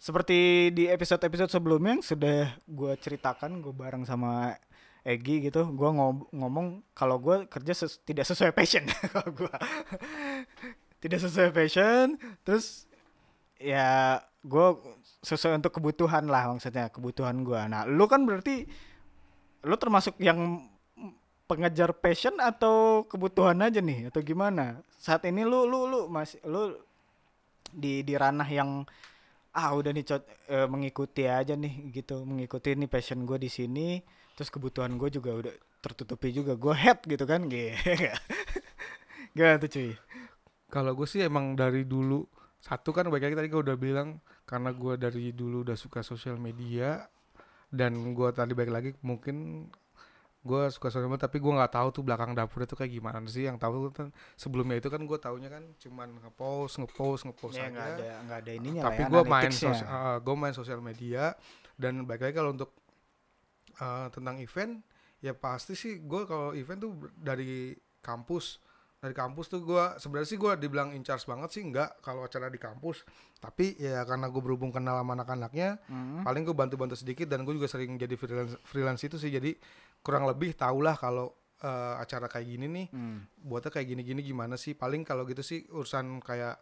seperti 0.00 0.72
di 0.72 0.88
episode-episode 0.88 1.52
sebelumnya 1.52 2.00
yang 2.00 2.04
sudah 2.04 2.56
gue 2.64 2.92
ceritakan 2.96 3.60
gue 3.60 3.74
bareng 3.76 4.08
sama 4.08 4.56
Egi 5.04 5.48
gitu 5.48 5.68
gue 5.76 5.90
ngomong 6.32 6.84
kalau 6.96 7.20
gue 7.20 7.44
kerja 7.48 7.72
ses- 7.72 8.00
tidak 8.04 8.28
sesuai 8.28 8.52
passion. 8.52 8.84
Kalau 9.16 9.32
gue 9.32 9.54
tidak 11.00 11.24
sesuai 11.24 11.56
passion 11.56 12.20
terus 12.44 12.84
ya 13.56 14.20
gue 14.44 14.66
sesuai 15.24 15.56
untuk 15.56 15.80
kebutuhan 15.80 16.28
lah 16.28 16.52
maksudnya 16.52 16.92
kebutuhan 16.92 17.40
gue 17.40 17.60
nah 17.68 17.88
lu 17.88 18.04
kan 18.04 18.28
berarti 18.28 18.68
lu 19.64 19.76
termasuk 19.76 20.16
yang 20.20 20.64
pengejar 21.50 21.90
passion 21.96 22.38
atau 22.38 23.02
kebutuhan 23.10 23.58
aja 23.58 23.82
nih 23.82 24.06
atau 24.06 24.22
gimana? 24.22 24.86
Saat 25.02 25.26
ini 25.26 25.42
lu 25.42 25.66
lu 25.66 25.90
lu 25.90 26.00
masih 26.06 26.38
lu 26.46 26.78
di 27.74 28.06
di 28.06 28.14
ranah 28.14 28.46
yang 28.46 28.86
ah 29.56 29.74
udah 29.74 29.90
nih 29.90 30.04
cot 30.06 30.22
eh, 30.50 30.66
mengikuti 30.70 31.26
aja 31.26 31.54
nih 31.54 31.90
gitu. 31.94 32.22
Mengikuti 32.22 32.74
nih 32.74 32.90
passion 32.90 33.22
gue 33.26 33.38
di 33.40 33.50
sini 33.50 34.00
terus 34.34 34.48
kebutuhan 34.48 34.96
gue 34.96 35.12
juga 35.12 35.36
udah 35.36 35.54
tertutupi 35.84 36.32
juga 36.32 36.56
gue 36.56 36.74
head 36.74 37.02
gitu 37.04 37.24
kan. 37.26 37.44
Gitu. 37.50 37.74
Tuh 39.62 39.70
cuy? 39.70 39.90
Kalau 40.70 40.92
gue 40.94 41.06
sih 41.08 41.26
emang 41.26 41.58
dari 41.58 41.82
dulu 41.82 42.22
satu 42.60 42.92
kan 42.92 43.08
baik 43.08 43.32
tadi 43.32 43.48
gue 43.48 43.62
udah 43.64 43.78
bilang 43.80 44.20
karena 44.44 44.70
gue 44.76 44.94
dari 45.00 45.32
dulu 45.32 45.64
udah 45.64 45.78
suka 45.78 46.04
sosial 46.04 46.36
media 46.36 47.08
dan 47.72 47.96
gue 48.12 48.28
tadi 48.36 48.52
baik 48.52 48.70
lagi 48.70 48.90
mungkin 49.00 49.66
gue 50.40 50.62
suka 50.72 50.88
sosial 50.88 51.12
media 51.12 51.28
tapi 51.28 51.36
gue 51.36 51.52
nggak 51.52 51.72
tahu 51.76 51.88
tuh 51.92 52.02
belakang 52.02 52.32
dapurnya 52.32 52.64
tuh 52.64 52.78
kayak 52.80 52.92
gimana 52.96 53.20
sih. 53.28 53.44
Yang 53.44 53.60
tahu 53.60 53.92
kan 53.92 54.08
sebelumnya 54.40 54.80
itu 54.80 54.88
kan 54.88 55.02
gue 55.04 55.18
taunya 55.20 55.48
kan 55.52 55.62
cuman 55.76 56.08
ngepost 56.24 56.80
ngepost 56.80 57.22
ngepost 57.28 57.56
ya 57.60 57.68
aja. 57.68 57.82
ada 57.96 58.08
nggak 58.24 58.38
ada 58.40 58.52
ininya 58.56 58.82
tapi 58.88 59.02
ya, 59.04 59.08
gue 59.12 59.22
main 59.28 59.50
analytics-nya. 59.52 59.74
sos 59.76 60.18
gue 60.24 60.34
main 60.36 60.54
sosial 60.56 60.80
media 60.80 61.24
dan 61.76 62.04
baik 62.08 62.24
lagi 62.24 62.34
kalau 62.40 62.56
untuk 62.56 62.72
eh, 63.76 64.06
tentang 64.12 64.36
event 64.40 64.80
ya 65.20 65.36
pasti 65.36 65.76
sih 65.76 66.00
gue 66.00 66.22
kalau 66.24 66.56
event 66.56 66.80
tuh 66.80 66.92
dari 67.12 67.76
kampus 68.00 68.60
dari 69.00 69.16
kampus 69.16 69.48
tuh 69.48 69.64
gue 69.64 69.84
sebenarnya 69.96 70.28
sih 70.28 70.36
gue 70.36 70.52
dibilang 70.60 70.92
in 70.92 71.00
charge 71.00 71.24
banget 71.24 71.48
sih 71.48 71.64
enggak 71.64 72.04
kalau 72.04 72.20
acara 72.20 72.52
di 72.52 72.60
kampus. 72.60 73.00
Tapi 73.40 73.80
ya 73.80 74.04
karena 74.04 74.28
gue 74.28 74.38
berhubung 74.38 74.68
kenal 74.68 75.00
sama 75.00 75.16
anak-anaknya 75.16 75.80
Hmm. 75.88 76.20
paling 76.20 76.44
gue 76.44 76.52
bantu-bantu 76.52 76.94
sedikit 76.94 77.24
dan 77.24 77.42
gue 77.42 77.56
juga 77.56 77.64
sering 77.64 77.96
jadi 77.96 78.12
freelance 78.14 78.60
freelance 78.62 79.00
itu 79.00 79.16
sih. 79.16 79.32
Jadi 79.32 79.56
kurang 80.00 80.28
lebih 80.28 80.52
tau 80.52 80.84
lah 80.84 80.94
kalau 80.94 81.32
eh, 81.60 81.94
acara 81.96 82.24
kayak 82.24 82.44
gini 82.46 82.66
nih 82.68 82.86
Hmm. 82.92 83.24
buatnya 83.40 83.72
kayak 83.72 83.88
gini-gini 83.88 84.20
gimana 84.20 84.60
sih? 84.60 84.76
Paling 84.76 85.00
kalau 85.00 85.24
gitu 85.24 85.40
sih 85.40 85.64
urusan 85.68 86.20
kayak 86.20 86.60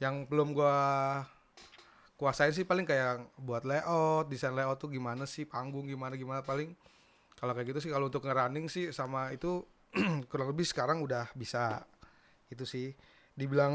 yang 0.00 0.24
belum 0.24 0.56
gua 0.56 0.76
kuasain 2.16 2.52
sih 2.52 2.64
paling 2.64 2.88
kayak 2.88 3.36
buat 3.36 3.64
layout 3.64 4.28
desain 4.28 4.56
layout 4.56 4.80
tuh 4.80 4.88
gimana 4.88 5.28
sih? 5.28 5.44
Panggung 5.44 5.84
gimana 5.84 6.16
gimana 6.16 6.40
paling. 6.40 6.72
Kalau 7.36 7.52
kayak 7.52 7.76
gitu 7.76 7.84
sih 7.84 7.92
kalau 7.92 8.08
untuk 8.08 8.24
ngerunning 8.24 8.72
sih 8.72 8.88
sama 8.92 9.28
itu 9.28 9.60
kurang 10.30 10.48
lebih 10.52 10.66
sekarang 10.68 10.98
udah 11.02 11.30
bisa 11.34 11.82
itu 12.52 12.64
sih. 12.68 12.92
Dibilang 13.36 13.74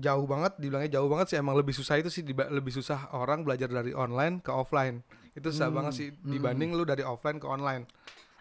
jauh 0.00 0.24
banget 0.32 0.52
dibilangnya 0.62 0.90
jauh 0.96 1.08
banget 1.12 1.26
sih 1.34 1.38
emang 1.42 1.54
lebih 1.60 1.74
susah 1.76 2.00
itu 2.00 2.08
sih 2.08 2.22
diba- 2.24 2.48
lebih 2.48 2.72
susah 2.72 3.12
orang 3.12 3.44
belajar 3.46 3.68
dari 3.68 3.92
online 3.92 4.40
ke 4.40 4.50
offline. 4.54 5.02
Itu 5.36 5.52
susah 5.52 5.68
Hmm, 5.68 5.76
banget 5.76 5.92
sih 5.98 6.08
hmm. 6.24 6.30
dibanding 6.32 6.70
lu 6.78 6.82
dari 6.88 7.02
offline 7.04 7.38
ke 7.42 7.46
online. 7.46 7.84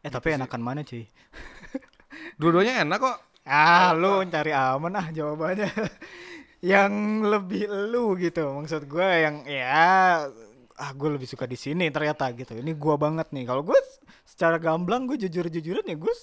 Eh 0.06 0.12
tapi 0.12 0.28
Gitu 0.28 0.40
sih. 0.40 0.40
enakan 0.40 0.62
mana 0.64 0.82
cuy? 0.90 1.04
Dua-duanya 2.40 2.84
enak 2.84 3.00
kok. 3.00 3.18
Ah 3.50 3.90
lu 4.02 4.14
cari 4.34 4.52
aman 4.54 4.94
ah 5.02 5.08
jawabannya. 5.18 5.70
Yang 6.72 6.94
lebih 7.32 7.64
lu 7.92 8.20
gitu 8.20 8.44
maksud 8.58 8.82
gue 8.92 9.08
yang 9.26 9.36
ya 9.48 10.28
ah 10.80 10.92
gue 10.96 11.10
lebih 11.16 11.28
suka 11.28 11.46
di 11.48 11.58
sini 11.60 11.86
ternyata 11.92 12.32
gitu. 12.36 12.56
Ini 12.56 12.72
gua 12.80 12.96
banget 13.00 13.28
nih. 13.36 13.44
Kalau 13.50 13.64
gue 13.68 13.80
secara 14.40 14.56
gamblang 14.56 15.04
gue 15.04 15.20
jujur 15.20 15.44
jujuran 15.46 15.84
ya 15.84 15.96
gue 15.96 16.14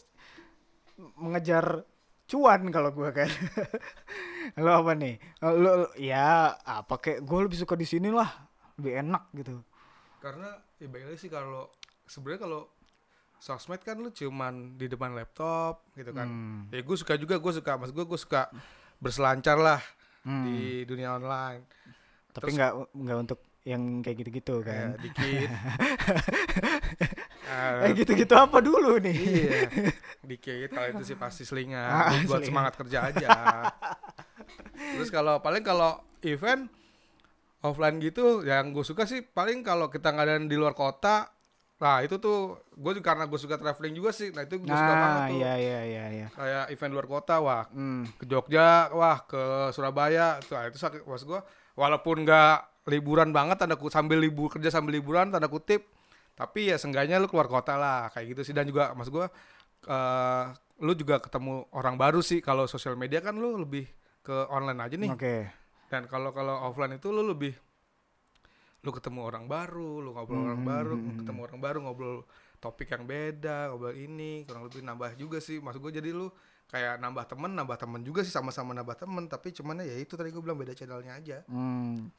mengejar 1.14 1.84
cuan 2.24 2.72
kalau 2.72 2.88
gue 2.90 3.12
kan. 3.12 3.28
Lo 4.56 4.72
apa 4.74 4.92
nih? 4.94 5.20
Lo 5.38 5.52
lo- 5.84 5.92
ya 5.94 6.56
apa 6.56 6.96
kayak 6.96 7.20
gue 7.20 7.38
lebih 7.42 7.58
suka 7.58 7.74
di 7.74 7.84
sini 7.84 8.08
lah 8.08 8.48
lebih 8.74 9.04
enak 9.04 9.28
gitu. 9.34 9.60
Karena 10.16 10.48
ya 10.74 10.88
baik 10.88 11.04
lagi 11.06 11.18
sih 11.18 11.28
kalau 11.28 11.68
sebenarnya 12.02 12.40
kalau 12.42 12.60
sosmed 13.36 13.78
kan 13.80 13.96
lu 13.96 14.08
cuman 14.08 14.74
di 14.74 14.88
depan 14.88 15.12
laptop 15.12 15.84
gitu 15.92 16.08
kan. 16.10 16.24
Hmm. 16.24 16.60
ya 16.68 16.80
gue 16.80 16.96
suka 16.96 17.14
juga 17.14 17.36
gue 17.36 17.52
suka 17.52 17.76
mas 17.76 17.92
gue 17.92 18.02
gue 18.02 18.16
suka 18.16 18.48
berselancar 18.96 19.60
lah 19.60 19.84
Hmm. 20.24 20.42
di 20.42 20.58
dunia 20.82 21.14
online. 21.14 21.68
Tapi 22.32 22.50
nggak 22.50 22.72
nggak 22.92 23.18
untuk 23.20 23.40
yang 23.62 24.00
kayak 24.00 24.16
gitu-gitu 24.20 24.58
kan. 24.60 24.94
ya, 24.94 24.98
dikit 24.98 25.50
Ah, 27.56 27.82
eh 27.82 27.92
gitu-gitu 27.94 28.32
apa 28.32 28.60
dulu 28.60 29.00
nih? 29.00 29.16
Iya. 29.16 29.60
Dikit 30.28 30.68
kalau 30.68 30.88
itu 30.90 31.02
sih 31.04 31.16
pasti 31.16 31.42
selingan. 31.42 31.80
Ah, 31.80 32.12
buat 32.20 32.38
selingan. 32.38 32.44
semangat 32.44 32.74
kerja 32.76 32.98
aja. 33.06 33.28
Terus 34.94 35.08
kalau 35.08 35.40
paling 35.40 35.62
kalau 35.62 35.96
event 36.20 36.68
offline 37.60 37.96
gitu 37.98 38.42
yang 38.42 38.70
gue 38.70 38.82
suka 38.82 39.04
sih 39.04 39.24
paling 39.24 39.60
kalau 39.60 39.88
kita 39.88 40.12
ngadain 40.12 40.44
di 40.44 40.54
luar 40.54 40.70
kota 40.72 41.32
nah 41.76 42.00
itu 42.00 42.16
tuh 42.16 42.56
gue 42.72 42.92
juga 42.94 43.04
karena 43.06 43.28
gue 43.28 43.36
suka 43.36 43.60
traveling 43.60 43.92
juga 43.92 44.08
sih 44.08 44.32
nah 44.32 44.40
itu 44.40 44.56
gue 44.56 44.64
suka 44.66 44.80
banget 44.94 45.12
nah 45.12 45.28
tuh. 45.28 45.36
iya 45.36 45.52
iya 45.54 45.80
iya 45.82 46.04
iya. 46.10 46.26
Kayak 46.30 46.64
event 46.70 46.92
luar 46.94 47.06
kota 47.06 47.34
wah 47.36 47.64
Hmm. 47.68 48.08
ke 48.16 48.24
Jogja 48.24 48.88
wah 48.90 49.20
ke 49.22 49.42
Surabaya 49.70 50.40
tuh 50.40 50.56
ah, 50.56 50.64
itu 50.64 50.78
sakit 50.78 51.04
was 51.04 51.20
gue 51.22 51.36
walaupun 51.74 52.24
nggak 52.24 52.58
liburan 52.88 53.28
banget 53.28 53.60
tanda 53.60 53.76
kutip 53.76 53.92
sambil 53.92 54.16
libur 54.16 54.48
kerja 54.48 54.72
sambil 54.72 54.96
liburan 54.96 55.28
tanda 55.28 55.50
kutip 55.50 55.84
tapi 56.36 56.68
ya 56.68 56.76
seenggaknya 56.76 57.16
lu 57.16 57.26
keluar 57.26 57.48
kota 57.48 57.74
lah 57.74 58.12
kayak 58.12 58.36
gitu 58.36 58.42
sih 58.44 58.54
dan 58.54 58.68
juga 58.68 58.92
mas 58.92 59.08
gue 59.08 59.24
eh 59.88 60.44
lu 60.76 60.92
juga 60.92 61.16
ketemu 61.24 61.64
orang 61.72 61.96
baru 61.96 62.20
sih 62.20 62.44
kalau 62.44 62.68
sosial 62.68 63.00
media 63.00 63.24
kan 63.24 63.32
lu 63.32 63.56
lebih 63.56 63.88
ke 64.20 64.36
online 64.52 64.80
aja 64.84 64.96
nih 65.00 65.10
Oke. 65.16 65.36
dan 65.88 66.04
kalau 66.04 66.36
kalau 66.36 66.60
offline 66.68 67.00
itu 67.00 67.08
lu 67.08 67.24
lebih 67.24 67.56
lu 68.84 68.90
ketemu 68.92 69.20
orang 69.24 69.48
baru 69.48 69.98
lu 69.98 70.12
ngobrol 70.12 70.46
orang 70.46 70.60
Hmm, 70.62 70.68
baru 70.68 70.94
hmm, 70.94 71.04
hmm. 71.08 71.18
ketemu 71.24 71.40
orang 71.42 71.60
baru 71.64 71.78
ngobrol 71.82 72.16
topik 72.60 72.92
yang 72.92 73.08
beda 73.08 73.72
ngobrol 73.72 73.96
ini 73.96 74.44
kurang 74.44 74.68
lebih 74.68 74.84
nambah 74.84 75.10
juga 75.16 75.38
sih 75.40 75.58
maksud 75.58 75.80
gue 75.80 75.92
jadi 75.98 76.10
lu 76.12 76.28
kayak 76.68 76.98
nambah 77.00 77.24
temen 77.30 77.50
nambah 77.56 77.78
temen 77.78 78.00
juga 78.04 78.20
sih 78.22 78.34
sama-sama 78.34 78.76
nambah 78.76 78.94
temen 79.00 79.26
tapi 79.26 79.50
cuman 79.56 79.80
ya 79.82 79.96
itu 79.96 80.14
tadi 80.14 80.28
gue 80.30 80.42
bilang 80.42 80.58
beda 80.60 80.76
channelnya 80.76 81.16
aja 81.16 81.38
Hmm. 81.48 82.10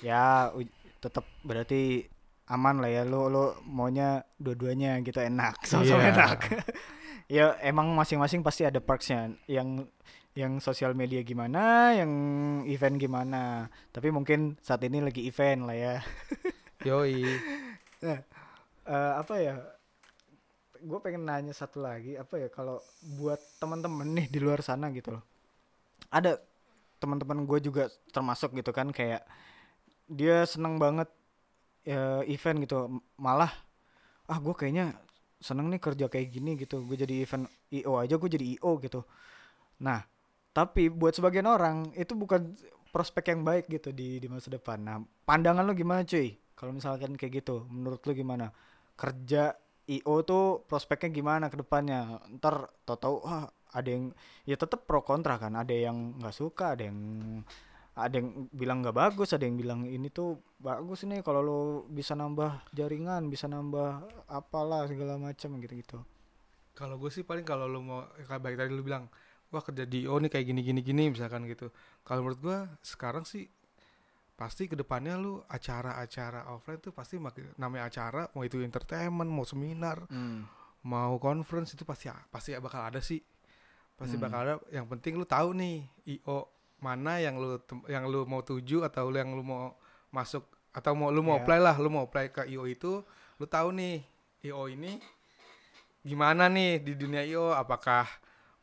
Ya 0.00 0.48
tetap 0.98 1.28
berarti 1.44 2.08
aman 2.50 2.82
lah 2.82 2.90
ya 2.90 3.02
lu 3.06 3.30
lu 3.30 3.54
maunya 3.62 4.26
dua-duanya 4.36 4.98
gitu 5.00 5.22
enak 5.22 5.62
sama-sama 5.68 6.02
Iya. 6.02 6.10
enak. 6.12 6.38
ya 7.36 7.44
emang 7.62 7.94
masing-masing 7.94 8.42
pasti 8.42 8.66
ada 8.66 8.82
perksnya 8.82 9.30
yang 9.46 9.86
yang 10.34 10.58
sosial 10.62 10.94
media 10.94 11.22
gimana, 11.22 11.94
yang 11.94 12.10
event 12.66 12.98
gimana. 12.98 13.66
Tapi 13.90 14.10
mungkin 14.10 14.58
saat 14.62 14.82
ini 14.86 15.02
lagi 15.02 15.26
event 15.26 15.66
lah 15.66 15.76
ya. 15.78 15.94
yoi 16.88 17.22
Eh, 18.00 19.12
apa 19.14 19.34
ya? 19.38 19.54
Gue 20.80 20.98
pengen 21.04 21.28
nanya 21.28 21.52
satu 21.52 21.84
lagi 21.84 22.16
apa 22.16 22.40
ya 22.40 22.48
kalau 22.48 22.80
buat 23.20 23.38
teman-teman 23.60 24.08
nih 24.16 24.26
di 24.32 24.38
luar 24.40 24.64
sana 24.64 24.88
gitu 24.90 25.14
loh. 25.14 25.22
Ada 26.08 26.40
teman-teman 26.98 27.44
gue 27.44 27.58
juga 27.60 27.86
termasuk 28.10 28.56
gitu 28.56 28.72
kan 28.72 28.90
kayak 28.90 29.22
dia 30.10 30.42
seneng 30.48 30.80
banget 30.80 31.06
ya, 31.86 32.24
event 32.26 32.58
gitu. 32.64 33.00
Malah 33.20 33.52
ah 34.30 34.38
gue 34.38 34.54
kayaknya 34.54 34.94
seneng 35.40 35.72
nih 35.72 35.80
kerja 35.80 36.06
kayak 36.06 36.28
gini 36.30 36.56
gitu. 36.60 36.84
Gue 36.84 36.96
jadi 37.00 37.24
event 37.24 37.48
io 37.72 37.98
aja 37.98 38.14
gue 38.16 38.30
jadi 38.30 38.46
io 38.60 38.72
gitu. 38.80 39.00
Nah 39.82 40.04
tapi 40.50 40.90
buat 40.90 41.14
sebagian 41.14 41.46
orang 41.46 41.94
itu 41.94 42.12
bukan 42.18 42.58
prospek 42.90 43.30
yang 43.30 43.46
baik 43.46 43.70
gitu 43.70 43.94
di 43.94 44.18
di 44.18 44.26
masa 44.26 44.50
depan. 44.50 44.78
Nah 44.82 44.96
pandangan 45.24 45.62
lu 45.64 45.72
gimana 45.78 46.02
cuy? 46.04 46.36
Kalau 46.58 46.76
misalkan 46.76 47.16
kayak 47.16 47.44
gitu 47.44 47.64
menurut 47.70 48.02
lu 48.04 48.12
gimana? 48.12 48.52
Kerja 48.98 49.56
io 49.90 50.16
tuh 50.22 50.62
prospeknya 50.68 51.10
gimana 51.10 51.48
ke 51.48 51.56
depannya? 51.58 52.20
Ntar 52.36 52.68
tau-tau 52.84 53.24
ah 53.24 53.48
ada 53.70 53.88
yang 53.88 54.10
ya 54.44 54.58
tetap 54.58 54.82
pro 54.82 55.00
kontra 55.06 55.38
kan 55.38 55.54
ada 55.54 55.70
yang 55.70 56.18
nggak 56.18 56.34
suka 56.34 56.74
ada 56.74 56.90
yang 56.90 56.98
ada 57.98 58.22
yang 58.22 58.46
bilang 58.54 58.80
nggak 58.80 58.94
bagus 58.94 59.34
ada 59.34 59.44
yang 59.44 59.58
bilang 59.58 59.82
ini 59.84 60.08
tuh 60.08 60.38
bagus 60.56 61.02
nih 61.04 61.20
kalau 61.26 61.42
lo 61.42 61.58
bisa 61.90 62.14
nambah 62.14 62.70
jaringan 62.70 63.26
bisa 63.26 63.50
nambah 63.50 64.04
apalah 64.30 64.86
segala 64.86 65.18
macam 65.18 65.58
gitu 65.58 65.74
gitu 65.74 65.98
Kalau 66.70 66.96
gue 66.96 67.10
sih 67.12 67.26
paling 67.26 67.44
kalau 67.44 67.66
lu 67.68 67.82
mau 67.82 68.06
kayak 68.14 68.40
baik 68.40 68.56
tadi 68.56 68.72
lu 68.72 68.80
bilang, 68.80 69.04
wah 69.52 69.60
kerja 69.60 69.84
di 69.84 70.08
oh 70.08 70.16
nih 70.16 70.32
kayak 70.32 70.46
gini 70.48 70.60
gini 70.64 70.80
gini 70.80 71.02
misalkan 71.12 71.44
gitu. 71.44 71.68
Kalau 72.06 72.24
menurut 72.24 72.40
gue 72.40 72.56
sekarang 72.80 73.26
sih 73.28 73.44
pasti 74.32 74.64
ke 74.64 74.78
depannya 74.78 75.20
lu 75.20 75.44
acara-acara 75.44 76.48
offline 76.48 76.80
tuh 76.80 76.96
pasti 76.96 77.20
namanya 77.60 77.84
acara 77.92 78.24
mau 78.32 78.40
itu 78.40 78.64
entertainment 78.64 79.28
mau 79.28 79.44
seminar 79.44 80.08
mau 80.88 81.20
conference 81.20 81.76
itu 81.76 81.84
pasti 81.84 82.08
pasti 82.32 82.56
bakal 82.56 82.80
ada 82.88 83.04
sih 83.04 83.20
pasti 84.00 84.16
Hmm. 84.16 84.24
bakal 84.24 84.38
ada 84.40 84.54
yang 84.72 84.88
penting 84.88 85.20
lu 85.20 85.28
tahu 85.28 85.52
nih 85.52 85.84
io 86.08 86.48
mana 86.80 87.20
yang 87.20 87.36
lu 87.36 87.56
yang 87.86 88.08
lu 88.08 88.24
mau 88.24 88.40
tuju 88.40 88.82
atau 88.82 89.08
lu 89.08 89.16
yang 89.16 89.32
lu 89.32 89.40
mau 89.40 89.76
masuk 90.10 90.42
atau 90.72 90.92
mau 90.92 91.08
lu 91.08 91.20
mau 91.20 91.36
Ya. 91.36 91.44
apply 91.44 91.58
lah 91.60 91.76
lu 91.76 91.88
mau 91.88 92.04
apply 92.04 92.30
ke 92.30 92.42
io 92.48 92.64
itu 92.64 93.04
lu 93.36 93.46
tahu 93.46 93.72
nih 93.72 94.00
io 94.42 94.64
ini 94.66 94.96
gimana 96.00 96.48
nih 96.48 96.80
di 96.80 96.92
dunia 96.96 97.20
io 97.22 97.52
apakah 97.52 98.08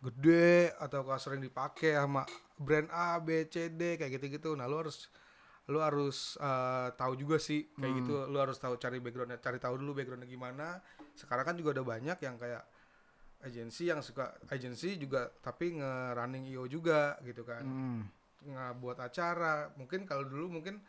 gede 0.02 0.74
ataukah 0.78 1.18
sering 1.18 1.42
dipakai 1.42 1.94
sama 1.94 2.26
brand 2.58 2.90
A 2.90 3.18
B 3.22 3.46
C 3.46 3.70
D 3.70 3.98
kayak 3.98 4.18
gitu-gitu 4.18 4.58
nah 4.58 4.66
lu 4.66 4.78
harus 4.78 5.10
lu 5.68 5.78
harus 5.78 6.40
eh, 6.40 6.88
tahu 6.96 7.14
juga 7.14 7.38
sih 7.38 7.70
kayak 7.76 7.92
Hmm. 7.92 7.98
gitu 8.02 8.14
lu 8.30 8.38
harus 8.40 8.58
tahu 8.58 8.78
cari 8.78 8.98
backgroundnya 8.98 9.38
cari 9.38 9.60
tahu 9.60 9.78
dulu 9.78 9.98
backgroundnya 9.98 10.26
gimana 10.26 10.80
sekarang 11.14 11.44
kan 11.44 11.56
juga 11.58 11.76
ada 11.78 11.84
banyak 11.84 12.18
yang 12.18 12.36
kayak 12.38 12.64
agensi 13.40 13.86
yang 13.86 14.02
suka 14.02 14.34
agensi 14.50 14.98
juga 14.98 15.30
tapi 15.30 15.78
nge-running 15.78 16.50
IO 16.50 16.66
juga 16.66 17.16
gitu 17.22 17.42
kan 17.42 17.62
Hmm. 17.62 18.02
ngebuat 18.44 18.98
acara 19.00 19.70
mungkin 19.76 20.04
kalau 20.04 20.24
dulu 20.24 20.58
mungkin 20.58 20.82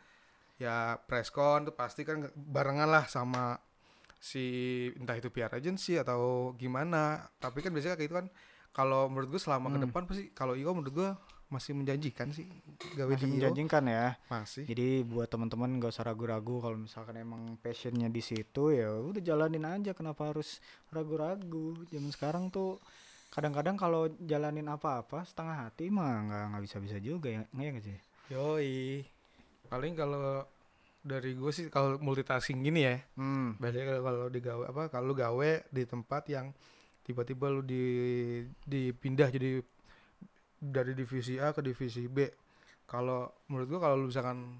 ya 0.56 0.96
presscon 0.98 1.64
tuh 1.64 1.74
pasti 1.74 2.02
kan 2.02 2.24
barengan 2.34 2.88
lah 2.88 3.04
sama 3.04 3.56
si 4.18 4.44
entah 4.98 5.14
itu 5.14 5.30
PR 5.30 5.54
agency 5.54 5.94
atau 5.94 6.50
gimana 6.54 7.28
tapi 7.38 7.62
kan 7.62 7.70
biasanya 7.70 7.94
kayak 7.94 8.08
gitu 8.10 8.16
kan 8.18 8.26
kalau 8.72 9.06
menurut 9.06 9.30
gue 9.30 9.40
selama 9.40 9.68
ke 9.68 9.78
Hmm. 9.78 9.84
depan 9.86 10.02
pasti 10.04 10.24
kalau 10.32 10.54
IO 10.54 10.72
menurut 10.72 10.92
gue 10.92 11.10
masih 11.48 11.72
menjanjikan 11.72 12.28
sih 12.28 12.44
gawe 12.92 13.08
masih 13.16 13.24
di 13.24 13.32
menjanjikan 13.40 13.84
ya. 13.88 14.20
Masih. 14.28 14.68
Jadi 14.68 15.00
buat 15.08 15.32
teman-teman 15.32 15.80
gak 15.80 15.96
usah 15.96 16.04
ragu-ragu 16.04 16.60
kalau 16.60 16.76
misalkan 16.76 17.16
emang 17.16 17.56
passionnya 17.64 18.12
di 18.12 18.20
situ 18.20 18.76
ya 18.76 18.92
udah 18.92 19.22
jalanin 19.24 19.64
aja. 19.64 19.96
Kenapa 19.96 20.28
harus 20.28 20.60
ragu-ragu? 20.92 21.76
Zaman 21.88 22.12
sekarang 22.12 22.52
tuh 22.52 22.76
kadang-kadang 23.32 23.76
kalau 23.80 24.08
jalanin 24.24 24.68
apa-apa 24.68 25.24
setengah 25.24 25.68
hati 25.68 25.88
mah 25.88 26.28
nggak 26.28 26.44
nggak 26.52 26.62
bisa-bisa 26.68 26.96
juga 27.00 27.28
ya 27.32 27.42
nggak 27.48 27.64
ya 27.64 27.80
sih? 27.80 27.98
Yoi. 28.28 29.04
Paling 29.72 29.96
kalau 29.96 30.44
dari 31.00 31.32
gue 31.32 31.52
sih 31.54 31.72
kalau 31.72 31.96
multitasking 31.96 32.60
gini 32.60 32.84
ya 32.84 33.00
hmm. 33.16 33.56
Biasanya 33.56 33.84
kalau- 33.88 34.04
kalau 34.04 34.24
digawe 34.28 34.64
apa 34.68 34.82
kalau 34.92 35.04
lu 35.08 35.14
gawe 35.16 35.50
di 35.72 35.82
tempat 35.88 36.28
yang 36.28 36.52
tiba-tiba 37.08 37.48
lu 37.48 37.64
di 37.64 37.84
dipindah 38.68 39.32
jadi 39.32 39.64
dari 40.58 40.92
divisi 40.92 41.38
A 41.38 41.54
ke 41.54 41.62
divisi 41.62 42.10
B. 42.10 42.26
Kalau 42.84 43.46
menurut 43.48 43.66
gua 43.70 43.80
kalau 43.88 43.96
lu 44.02 44.10
misalkan 44.10 44.58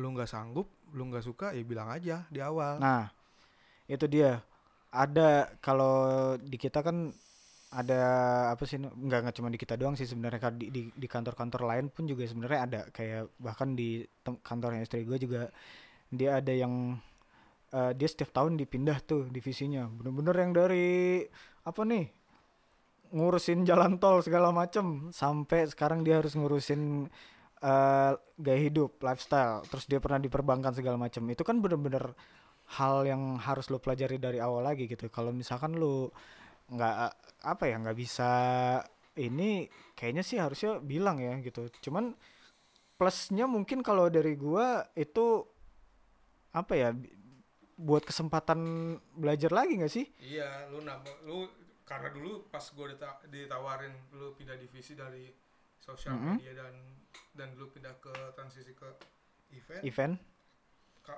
lu 0.00 0.06
nggak 0.16 0.30
sanggup, 0.30 0.66
lu 0.96 1.06
nggak 1.12 1.24
suka 1.24 1.52
ya 1.52 1.62
bilang 1.62 1.92
aja 1.92 2.24
di 2.32 2.40
awal. 2.40 2.80
Nah, 2.80 3.12
itu 3.84 4.08
dia. 4.08 4.40
Ada 4.90 5.54
kalau 5.62 6.34
di 6.40 6.56
kita 6.58 6.82
kan 6.82 7.14
ada 7.70 8.00
apa 8.50 8.66
sih 8.66 8.82
nggak 8.82 9.20
nggak 9.22 9.36
cuma 9.38 9.46
di 9.46 9.54
kita 9.54 9.78
doang 9.78 9.94
sih 9.94 10.02
sebenarnya 10.02 10.50
di 10.50 10.74
di 10.74 10.82
di 10.90 11.06
kantor-kantor 11.06 11.62
lain 11.70 11.86
pun 11.86 12.02
juga 12.02 12.26
sebenarnya 12.26 12.60
ada 12.66 12.80
kayak 12.90 13.30
bahkan 13.38 13.78
di 13.78 14.02
tem- 14.26 14.42
kantornya 14.42 14.82
istri 14.82 15.06
gue 15.06 15.14
juga 15.22 15.46
dia 16.10 16.42
ada 16.42 16.50
yang 16.50 16.98
eh, 17.70 17.92
dia 17.94 18.08
setiap 18.10 18.34
tahun 18.34 18.58
dipindah 18.58 18.98
tuh 19.06 19.30
divisinya 19.30 19.86
bener-bener 19.86 20.34
yang 20.34 20.50
dari 20.50 21.22
apa 21.62 21.80
nih 21.86 22.10
ngurusin 23.10 23.66
jalan 23.66 23.98
tol 24.02 24.22
segala 24.24 24.50
macem. 24.54 25.10
Sampai 25.14 25.66
sekarang 25.70 26.02
dia 26.06 26.18
harus 26.22 26.34
ngurusin 26.34 27.06
eh, 27.62 28.12
gaya 28.16 28.60
hidup 28.60 28.98
lifestyle. 29.02 29.62
Terus 29.68 29.84
dia 29.90 29.98
pernah 30.02 30.18
di 30.22 30.30
perbankan 30.32 30.72
segala 30.74 30.96
macam 30.96 31.26
itu 31.30 31.42
kan 31.42 31.58
bener-bener 31.58 32.14
hal 32.78 33.02
yang 33.02 33.34
harus 33.42 33.66
lo 33.66 33.82
pelajari 33.82 34.16
dari 34.22 34.38
awal 34.38 34.62
lagi 34.62 34.86
gitu. 34.86 35.10
Kalau 35.10 35.34
misalkan 35.34 35.74
lo 35.76 36.14
nggak 36.70 36.96
apa 37.42 37.64
ya 37.66 37.82
nggak 37.82 37.98
bisa 37.98 38.30
ini 39.18 39.66
kayaknya 39.98 40.22
sih 40.22 40.38
harusnya 40.38 40.78
bilang 40.78 41.18
ya 41.18 41.34
gitu. 41.42 41.66
Cuman 41.82 42.14
plusnya 42.94 43.50
mungkin 43.50 43.82
kalau 43.82 44.06
dari 44.06 44.38
gua 44.38 44.86
itu 44.94 45.42
apa 46.54 46.72
ya 46.78 46.88
buat 47.80 48.04
kesempatan 48.04 48.60
belajar 49.16 49.50
lagi 49.50 49.80
nggak 49.80 49.92
sih? 49.92 50.06
Iya, 50.20 50.68
lu 50.68 50.84
nambah 50.84 51.16
lu 51.24 51.48
karena 51.90 52.14
dulu 52.14 52.46
pas 52.46 52.62
dita- 52.62 53.18
ditawarin 53.26 53.90
lu 54.14 54.30
pindah 54.38 54.54
divisi 54.54 54.94
dari 54.94 55.26
sosial 55.82 56.14
Mhm. 56.14 56.38
media 56.38 56.52
dan 56.54 56.74
dan 57.34 57.48
lu 57.58 57.66
pindah 57.66 57.98
ke 57.98 58.14
transisi 58.38 58.70
ke 58.78 58.86
event. 59.50 59.82
event 59.82 60.14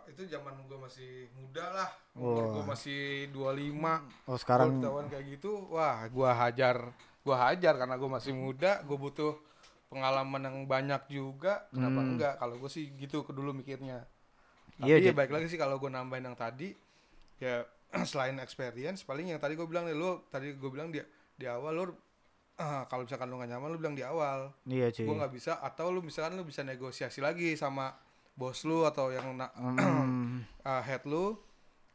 itu 0.09 0.25
zaman 0.25 0.57
gua 0.65 0.89
masih 0.89 1.29
muda 1.37 1.69
lah. 1.69 1.91
Umur 2.17 2.49
gua 2.49 2.73
masih 2.73 3.29
25. 3.29 4.01
oh 4.25 4.41
Sekarang 4.41 4.81
ketahuan 4.81 5.13
kayak 5.13 5.37
gitu, 5.37 5.69
wah 5.69 6.09
gua 6.09 6.33
hajar, 6.33 6.97
gua 7.21 7.37
hajar 7.37 7.77
karena 7.77 8.01
gua 8.01 8.17
masih 8.17 8.33
muda, 8.33 8.81
gua 8.89 8.97
butuh 8.97 9.37
pengalaman 9.93 10.49
yang 10.49 10.57
banyak 10.65 11.03
juga. 11.13 11.69
Kenapa 11.69 12.01
Hmm. 12.01 12.17
enggak? 12.17 12.35
Kalau 12.41 12.57
gue 12.57 12.71
sih 12.73 12.89
gitu 12.97 13.21
ke 13.29 13.37
dulu 13.37 13.53
mikirnya. 13.53 14.09
Tapi 14.81 14.89
Iya, 14.89 14.97
ya 14.97 15.13
baik 15.13 15.29
lagi 15.29 15.53
sih 15.53 15.61
kalau 15.61 15.77
gue 15.77 15.93
nambahin 15.93 16.33
yang 16.33 16.39
tadi, 16.41 16.73
ya 17.37 17.61
selain 18.11 18.37
experience, 18.41 19.05
paling 19.05 19.31
yang 19.31 19.41
tadi 19.41 19.55
gue 19.55 19.67
bilang 19.69 19.85
nih, 19.85 19.97
lu 19.97 20.25
tadi 20.33 20.57
gue 20.57 20.71
bilang 20.73 20.89
di 20.89 20.99
di 21.37 21.47
awal 21.49 21.73
lu 21.77 21.85
ah, 22.57 22.85
kalau 22.91 23.05
misalkan 23.05 23.29
lu 23.29 23.37
gak 23.41 23.51
nyaman 23.53 23.69
lu 23.73 23.79
bilang 23.79 23.97
di 23.97 24.05
awal, 24.05 24.53
iya 24.67 24.89
cuy. 24.89 25.05
Gue 25.07 25.15
nggak 25.21 25.33
bisa 25.33 25.53
atau 25.61 25.93
lu 25.93 26.01
misalkan 26.01 26.37
lu 26.37 26.45
bisa 26.45 26.65
negosiasi 26.65 27.21
lagi 27.21 27.55
sama 27.57 27.93
bos 28.33 28.65
lu 28.65 28.89
atau 28.89 29.13
yang 29.13 29.37
na- 29.37 29.53
Hmm, 29.61 30.43
uh, 30.65 30.83
head 30.83 31.05
lu. 31.05 31.37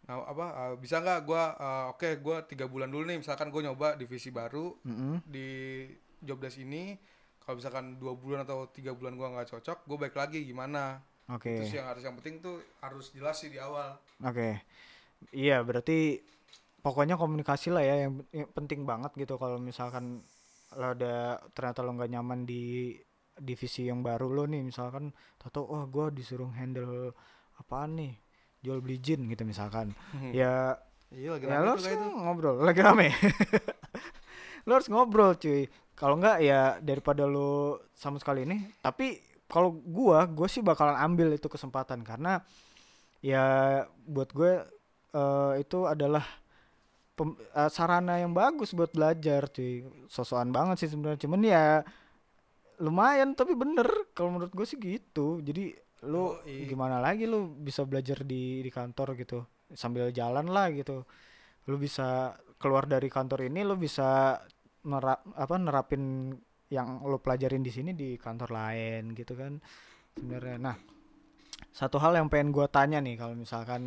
Nah, 0.08 0.24
apa 0.24 0.46
uh, 0.56 0.74
bisa 0.80 1.04
nggak 1.04 1.28
gua 1.28 1.52
uh, 1.60 1.86
oke 1.92 2.08
gua 2.24 2.40
tiga 2.48 2.64
bulan 2.64 2.88
dulu 2.88 3.04
nih 3.12 3.20
misalkan 3.20 3.52
gue 3.52 3.60
nyoba 3.60 4.00
divisi 4.00 4.32
baru 4.32 4.72
mm-mm. 4.88 5.20
di 5.28 5.84
job 6.24 6.40
desk 6.40 6.64
ini 6.64 6.96
kalau 7.44 7.60
misalkan 7.60 8.00
dua 8.00 8.16
bulan 8.16 8.48
atau 8.48 8.72
tiga 8.72 8.96
bulan 8.96 9.20
gua 9.20 9.36
nggak 9.36 9.52
cocok 9.52 9.84
gue 9.84 9.98
balik 10.00 10.16
lagi 10.16 10.48
gimana? 10.48 11.04
Oke. 11.28 11.60
Itu 11.60 11.68
sih 11.68 11.76
yang 11.76 11.92
harus 11.92 12.08
yang 12.08 12.16
penting 12.16 12.40
tuh 12.40 12.64
harus 12.80 13.12
jelas 13.12 13.36
sih 13.36 13.52
di 13.52 13.60
awal. 13.60 14.00
Oke, 14.24 14.64
iya 15.34 15.62
berarti 15.66 16.22
pokoknya 16.82 17.20
komunikasi 17.20 17.74
lah 17.74 17.84
ya 17.84 18.08
yang, 18.08 18.24
yang 18.32 18.50
penting 18.54 18.88
banget 18.88 19.12
gitu 19.18 19.36
kalau 19.36 19.60
misalkan 19.60 20.24
lo 20.76 20.94
ada 20.94 21.40
ternyata 21.56 21.80
lo 21.84 21.96
nggak 21.96 22.12
nyaman 22.12 22.44
di 22.44 22.96
divisi 23.40 23.88
yang 23.88 24.02
baru 24.02 24.28
lo 24.34 24.44
nih. 24.50 24.66
Misalkan 24.66 25.14
tato 25.38 25.64
oh 25.64 25.86
gue 25.88 26.12
disuruh 26.14 26.50
handle 26.54 27.14
apaan 27.62 27.98
nih? 27.98 28.14
Jual 28.62 28.82
beli 28.82 28.98
jin 29.00 29.30
gitu 29.30 29.46
misalkan. 29.46 29.94
Ya 30.34 30.76
iya 31.14 31.40
lagi 31.40 31.48
ya 31.48 31.64
lo 31.64 31.78
harus 31.78 31.88
ngobrol 31.88 32.56
lagi 32.66 32.82
rame. 32.84 33.14
Lo 34.68 34.76
harus 34.76 34.92
ngobrol 34.92 35.40
cuy. 35.40 35.72
Kalau 35.96 36.20
nggak 36.20 36.38
ya 36.44 36.76
daripada 36.84 37.24
lo 37.24 37.80
sama 37.96 38.20
sekali 38.20 38.44
ini 38.44 38.68
tapi 38.84 39.16
kalau 39.48 39.72
gua 39.72 40.28
gua 40.28 40.52
sih 40.52 40.60
bakalan 40.60 41.00
ambil 41.00 41.32
itu 41.32 41.48
kesempatan 41.48 42.04
karena 42.04 42.44
ya 43.24 43.82
buat 44.06 44.30
gue 44.36 44.62
eh, 45.18 45.52
itu 45.66 45.80
adalah 45.90 46.26
pem- 47.18 47.40
eh, 47.42 47.70
sarana 47.74 48.22
yang 48.22 48.32
bagus 48.38 48.78
buat 48.78 48.94
belajar 48.94 49.50
cuy. 49.50 49.82
Sosokan 50.06 50.54
banget 50.54 50.86
sih 50.86 50.90
sebenarnya. 50.94 51.20
Cuman 51.26 51.42
ya 51.42 51.66
lumayan 52.86 53.34
tapi 53.34 53.58
bener. 53.58 54.14
Kalau 54.14 54.38
menurut 54.38 54.54
gue 54.54 54.66
sih 54.70 54.78
gitu. 54.78 55.42
Jadi 55.42 55.74
lu 56.06 56.38
Yoi. 56.46 56.70
gimana 56.70 57.02
lagi 57.02 57.26
lu 57.26 57.50
bisa 57.58 57.82
belajar 57.90 58.22
di 58.22 58.62
di 58.62 58.70
kantor 58.70 59.18
gitu? 59.18 59.42
Sambil 59.74 60.14
jalan 60.14 60.48
lah 60.54 60.70
gitu. 60.70 61.02
Lu 61.68 61.76
bisa 61.82 62.38
keluar 62.62 62.90
dari 62.90 63.10
kantor 63.10 63.50
ini 63.50 63.62
lu 63.62 63.78
bisa 63.78 64.42
nerap 64.88 65.20
apa 65.38 65.56
nerapin 65.62 66.34
yang 66.74 67.06
lu 67.06 67.18
pelajarin 67.22 67.62
di 67.62 67.72
sini 67.72 67.92
di 67.94 68.18
kantor 68.18 68.50
lain 68.52 69.14
gitu 69.14 69.34
kan 69.38 69.62
sebenarnya. 70.18 70.58
Nah 70.58 70.78
satu 71.74 72.02
hal 72.02 72.18
yang 72.18 72.28
pengen 72.32 72.50
gua 72.50 72.66
tanya 72.70 72.98
nih 72.98 73.16
kalau 73.20 73.36
misalkan 73.38 73.84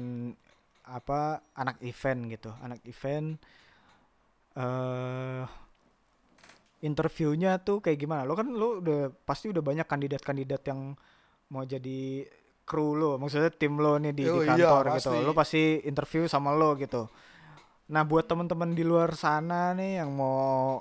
apa 0.90 1.40
anak 1.54 1.78
event 1.86 2.20
gitu. 2.28 2.50
Anak 2.60 2.82
event 2.84 3.38
eh 4.58 5.44
interviewnya 6.80 7.60
tuh 7.60 7.84
kayak 7.84 7.98
gimana? 8.00 8.24
Lo 8.24 8.34
kan 8.34 8.48
lo 8.50 8.80
udah 8.80 9.12
pasti 9.24 9.52
udah 9.52 9.60
banyak 9.60 9.84
kandidat-kandidat 9.86 10.62
yang 10.66 10.96
mau 11.52 11.62
jadi 11.64 12.24
kru 12.64 12.96
lo. 12.96 13.20
Maksudnya 13.20 13.52
tim 13.52 13.76
lo 13.76 14.00
nih 14.00 14.12
di, 14.16 14.24
di 14.24 14.30
Oh 14.30 14.42
iya, 14.42 14.56
kantor 14.56 14.84
gitu. 14.96 15.10
pasti. 15.12 15.16
lo 15.26 15.32
pasti 15.36 15.62
interview 15.84 16.22
sama 16.26 16.50
lo 16.56 16.74
gitu. 16.80 17.06
Nah 17.90 18.02
buat 18.06 18.24
teman-teman 18.30 18.70
di 18.72 18.86
luar 18.86 19.12
sana 19.18 19.74
nih 19.74 20.00
yang 20.00 20.10
mau 20.14 20.80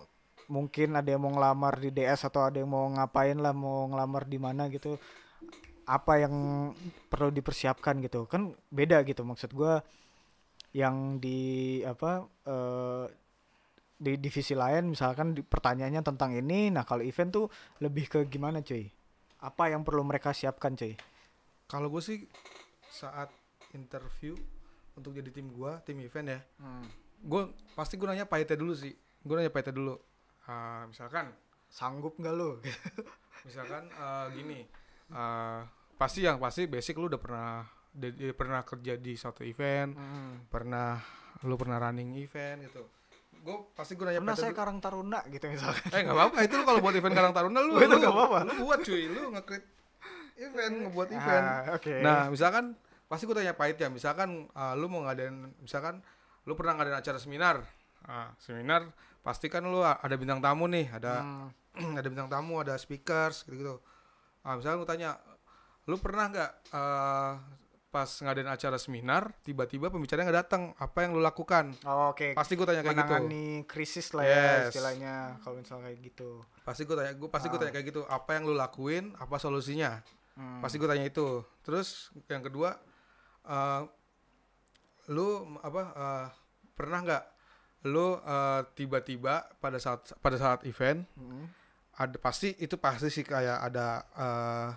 mungkin 0.50 0.98
ada 0.98 1.06
yang 1.06 1.22
mau 1.22 1.34
ngelamar 1.34 1.78
di 1.78 1.90
DS 1.94 2.26
atau 2.26 2.42
ada 2.50 2.58
yang 2.58 2.70
mau 2.70 2.90
ngapain 2.90 3.38
lah 3.38 3.54
mau 3.54 3.86
ngelamar 3.86 4.26
di 4.26 4.38
mana 4.42 4.66
gitu 4.70 4.98
apa 5.90 6.22
yang 6.22 6.34
perlu 7.10 7.34
dipersiapkan 7.34 7.98
gitu. 8.06 8.30
Kan 8.30 8.54
beda 8.70 9.02
gitu 9.02 9.26
maksud 9.26 9.50
gua 9.58 9.82
yang 10.70 11.18
di 11.18 11.82
apa 11.82 12.30
eh, 12.46 13.06
di 14.00 14.16
divisi 14.22 14.54
lain 14.54 14.94
misalkan 14.94 15.34
di, 15.34 15.42
pertanyaannya 15.42 16.06
tentang 16.06 16.32
ini 16.38 16.70
nah 16.70 16.86
kalau 16.86 17.02
event 17.02 17.34
tuh 17.34 17.46
lebih 17.82 18.06
ke 18.06 18.20
gimana 18.30 18.62
cuy? 18.62 18.86
Apa 19.42 19.74
yang 19.74 19.82
perlu 19.82 20.06
mereka 20.06 20.30
siapkan 20.30 20.78
cuy? 20.78 20.94
Kalau 21.70 21.90
gue 21.90 22.02
sih 22.02 22.26
saat 22.90 23.30
interview 23.78 24.34
untuk 24.98 25.16
jadi 25.16 25.30
tim 25.32 25.48
gua, 25.54 25.80
tim 25.86 26.02
event 26.02 26.28
ya, 26.28 26.40
gue 27.24 27.42
pasti 27.78 27.96
gue 27.96 28.04
nanya 28.04 28.28
pahitnya 28.28 28.58
dulu 28.60 28.74
sih. 28.76 28.92
Gue 29.24 29.40
nanya 29.40 29.54
pahitnya 29.54 29.78
dulu. 29.78 29.96
Ah, 30.50 30.84
misalkan, 30.90 31.32
sanggup 31.72 32.18
nggak 32.20 32.36
lu? 32.36 32.60
misalkan 33.48 33.88
eh, 33.88 34.26
gini, 34.36 34.60
eh, 35.14 35.62
pasti 36.00 36.24
yang 36.24 36.40
pasti 36.40 36.64
basic 36.66 36.96
lu 36.96 37.12
udah 37.12 37.20
pernah 37.20 37.68
pernah 38.34 38.64
kerja 38.64 38.96
di 38.96 39.20
suatu 39.20 39.44
event, 39.44 39.92
pernah 40.48 40.96
lu 41.44 41.60
pernah 41.60 41.78
running 41.78 42.16
event 42.16 42.64
gitu. 42.64 42.88
Gue 43.40 43.72
pasti 43.72 43.96
gue 43.96 44.04
nanya 44.04 44.20
pernah 44.20 44.36
saya 44.36 44.52
dulu. 44.52 44.60
Karang 44.60 44.78
Taruna 44.84 45.20
gitu 45.32 45.48
misalkan 45.48 45.88
Eh 45.96 46.04
nggak 46.04 46.12
apa-apa 46.16 46.38
itu 46.44 46.54
lu 46.60 46.64
kalau 46.68 46.80
buat 46.84 46.92
event 46.92 47.16
Karang 47.16 47.32
Taruna 47.32 47.60
lu, 47.64 47.72
Oh, 47.76 47.80
itu 47.80 47.88
lu 47.88 48.00
nggak 48.04 48.16
apa-apa. 48.16 48.40
Lu 48.44 48.54
buat 48.68 48.80
cuy, 48.84 49.04
lu 49.08 49.22
nge-create 49.32 49.68
event, 50.40 50.74
ngebuat 50.88 51.10
event. 51.16 51.46
Ah, 51.48 51.60
oke 51.76 51.94
Nah, 52.04 52.20
misalkan 52.28 52.76
pasti 53.08 53.24
gue 53.24 53.36
tanya 53.40 53.56
pahit 53.56 53.80
ya. 53.80 53.88
Misalkan 53.88 54.48
uh, 54.52 54.74
lu 54.76 54.92
mau 54.92 55.08
ngadain 55.08 55.56
misalkan 55.64 56.04
lu 56.44 56.54
pernah 56.60 56.76
ngadain 56.80 57.00
acara 57.00 57.16
seminar. 57.20 57.64
Ah, 58.04 58.36
seminar 58.44 58.92
pasti 59.24 59.48
kan 59.48 59.64
lu 59.64 59.84
ada 59.84 60.16
bintang 60.20 60.40
tamu 60.44 60.68
nih, 60.68 60.88
ada 60.92 61.24
Hmm. 61.24 61.96
ada 62.00 62.08
bintang 62.12 62.28
tamu, 62.28 62.60
ada 62.60 62.76
speakers 62.76 63.48
gitu-gitu. 63.48 63.80
Ah, 64.44 64.60
misalkan 64.60 64.84
gue 64.84 64.90
tanya, 64.90 65.16
lu 65.90 65.98
pernah 65.98 66.30
nggak 66.30 66.52
uh, 66.70 67.34
pas 67.90 68.06
ngadain 68.06 68.46
acara 68.46 68.78
seminar 68.78 69.34
tiba-tiba 69.42 69.90
pembicaranya 69.90 70.30
nggak 70.30 70.40
datang, 70.46 70.64
apa 70.78 70.98
yang 71.02 71.18
lu 71.18 71.22
lakukan? 71.22 71.74
Oh, 71.82 72.14
oke 72.14 72.38
Pasti 72.38 72.54
gue 72.54 72.62
tanya 72.62 72.86
kayak 72.86 72.94
gitu. 72.94 73.10
menangani 73.10 73.46
krisis 73.66 74.14
lah 74.14 74.22
ya 74.22 74.30
Yes. 74.30 74.70
istilahnya 74.70 75.14
kalau 75.42 75.58
misalnya 75.58 75.90
kayak 75.90 76.00
gitu 76.06 76.30
Pasti 76.62 76.86
gue 76.86 76.94
tanya, 76.94 77.12
gue 77.12 77.26
pasti 77.28 77.48
gue 77.50 77.58
Ah. 77.58 77.62
tanya 77.66 77.74
kayak 77.74 77.88
gitu. 77.90 78.02
Apa 78.06 78.30
yang 78.32 78.46
lu 78.46 78.54
lakuin? 78.54 79.18
Apa 79.18 79.36
solusinya? 79.36 80.06
Hmm. 80.38 80.64
pasti 80.64 80.78
gue 80.78 80.88
tanya 80.88 81.04
itu 81.04 81.44
terus 81.60 82.16
yang 82.26 82.40
kedua 82.40 82.72
eh 83.44 83.82
lu 85.10 85.28
apa 85.60 85.82
eh, 85.92 86.28
pernah 86.72 87.00
nggak 87.02 87.24
lu 87.84 88.16
eh, 88.16 88.62
tiba-tiba 88.72 89.50
pada 89.58 89.76
saat 89.76 90.14
pada 90.16 90.38
saat 90.38 90.64
event 90.64 91.04
Hmm. 91.18 91.50
ada 91.92 92.16
pasti 92.18 92.56
itu 92.56 92.78
pasti 92.78 93.10
sih 93.10 93.26
kayak 93.26 93.60
ada 93.60 93.88
eh, 94.16 94.70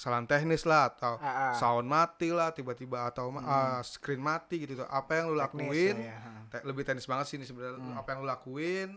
kesalahan 0.00 0.24
teknis 0.24 0.64
lah 0.64 0.88
atau 0.88 1.20
Ah, 1.20 1.52
ah. 1.52 1.54
sound 1.54 1.84
mati 1.84 2.32
lah 2.32 2.50
tiba-tiba 2.50 3.04
atau 3.04 3.28
ma- 3.28 3.44
eh, 3.44 3.80
screen 3.82 4.16
mati 4.18 4.56
gitu 4.58 4.72
tuh 4.74 4.88
apa 4.88 5.12
yang 5.14 5.28
lu 5.28 5.36
Teknis 5.36 5.44
lakuin 5.68 5.96
ya, 6.00 6.16
ha. 6.16 6.30
te- 6.48 6.64
lebih 6.64 6.82
teknis 6.82 7.04
banget 7.04 7.26
sih 7.26 7.36
ini 7.36 7.44
sebenarnya 7.44 7.76
Hmm. 7.76 7.94
apa 7.94 8.08
yang 8.10 8.18
lu 8.18 8.28
lakuin 8.28 8.88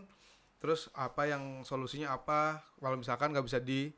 terus 0.56 0.88
apa 0.90 1.22
yang 1.26 1.42
solusinya 1.60 2.08
apa 2.10 2.40
kalau 2.74 2.96
misalkan 2.96 3.28
nggak 3.30 3.44
bisa 3.44 3.60
di 3.60 3.92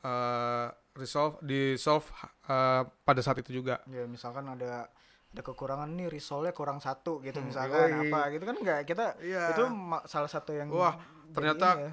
eh, 0.00 0.66
resolve 0.94 1.38
di 1.40 1.74
solve 1.76 2.06
eh, 2.46 2.82
pada 2.86 3.20
saat 3.20 3.38
itu 3.38 3.50
juga 3.52 3.82
ya 3.86 4.02
misalkan 4.04 4.46
ada 4.48 4.86
ada 5.28 5.40
kekurangan 5.40 5.88
nih 5.88 6.06
risolnya 6.08 6.50
kurang 6.50 6.78
satu 6.78 7.18
gitu 7.20 7.36
Hmm, 7.36 7.48
misalkan 7.48 7.88
yoi. 7.88 8.06
apa 8.06 8.20
gitu 8.30 8.44
kan 8.44 8.56
nggak 8.56 8.80
kita 8.84 9.06
Iya. 9.18 9.44
itu 9.50 9.64
salah 10.04 10.28
satu 10.28 10.52
yang 10.52 10.68
Wah, 10.68 10.94
ternyata 11.30 11.68
ya. 11.80 11.92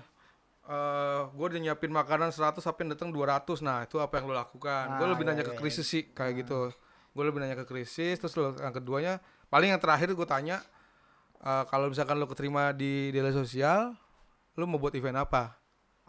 Eh 0.70 1.22
gue 1.28 1.46
udah 1.48 1.60
nyiapin 1.60 1.90
makanan 1.90 2.30
100 2.30 2.62
tapi 2.62 2.80
yang 2.80 2.94
datang 2.94 3.10
200 3.10 3.42
nah 3.60 3.82
itu 3.82 3.98
apa 3.98 4.14
yang 4.16 4.30
lu 4.30 4.36
lakukan? 4.36 4.86
Gue 4.96 5.06
Ah, 5.06 5.10
lebih 5.10 5.26
iya, 5.26 5.32
nanya 5.32 5.42
iya, 5.42 5.50
ke 5.50 5.54
iya. 5.54 5.60
krisis 5.60 5.84
sih 5.84 6.04
kayak 6.08 6.34
gitu. 6.40 6.70
Gue 7.10 7.24
lebih 7.24 7.40
nanya 7.40 7.56
ke 7.56 7.66
krisis 7.66 8.16
terus 8.16 8.34
lu- 8.34 8.54
yang 8.54 8.70
keduanya 8.70 9.18
paling 9.48 9.70
yang 9.70 9.82
terakhir 9.82 10.10
gue 10.10 10.28
tanya 10.28 10.62
eh, 11.40 11.64
kalau 11.66 11.90
misalkan 11.90 12.16
lu 12.16 12.28
keterima 12.28 12.70
di 12.72 13.10
daily 13.10 13.32
sosial 13.32 13.98
lu 14.54 14.64
mau 14.64 14.78
buat 14.78 14.94
event 14.94 15.18
apa? 15.20 15.58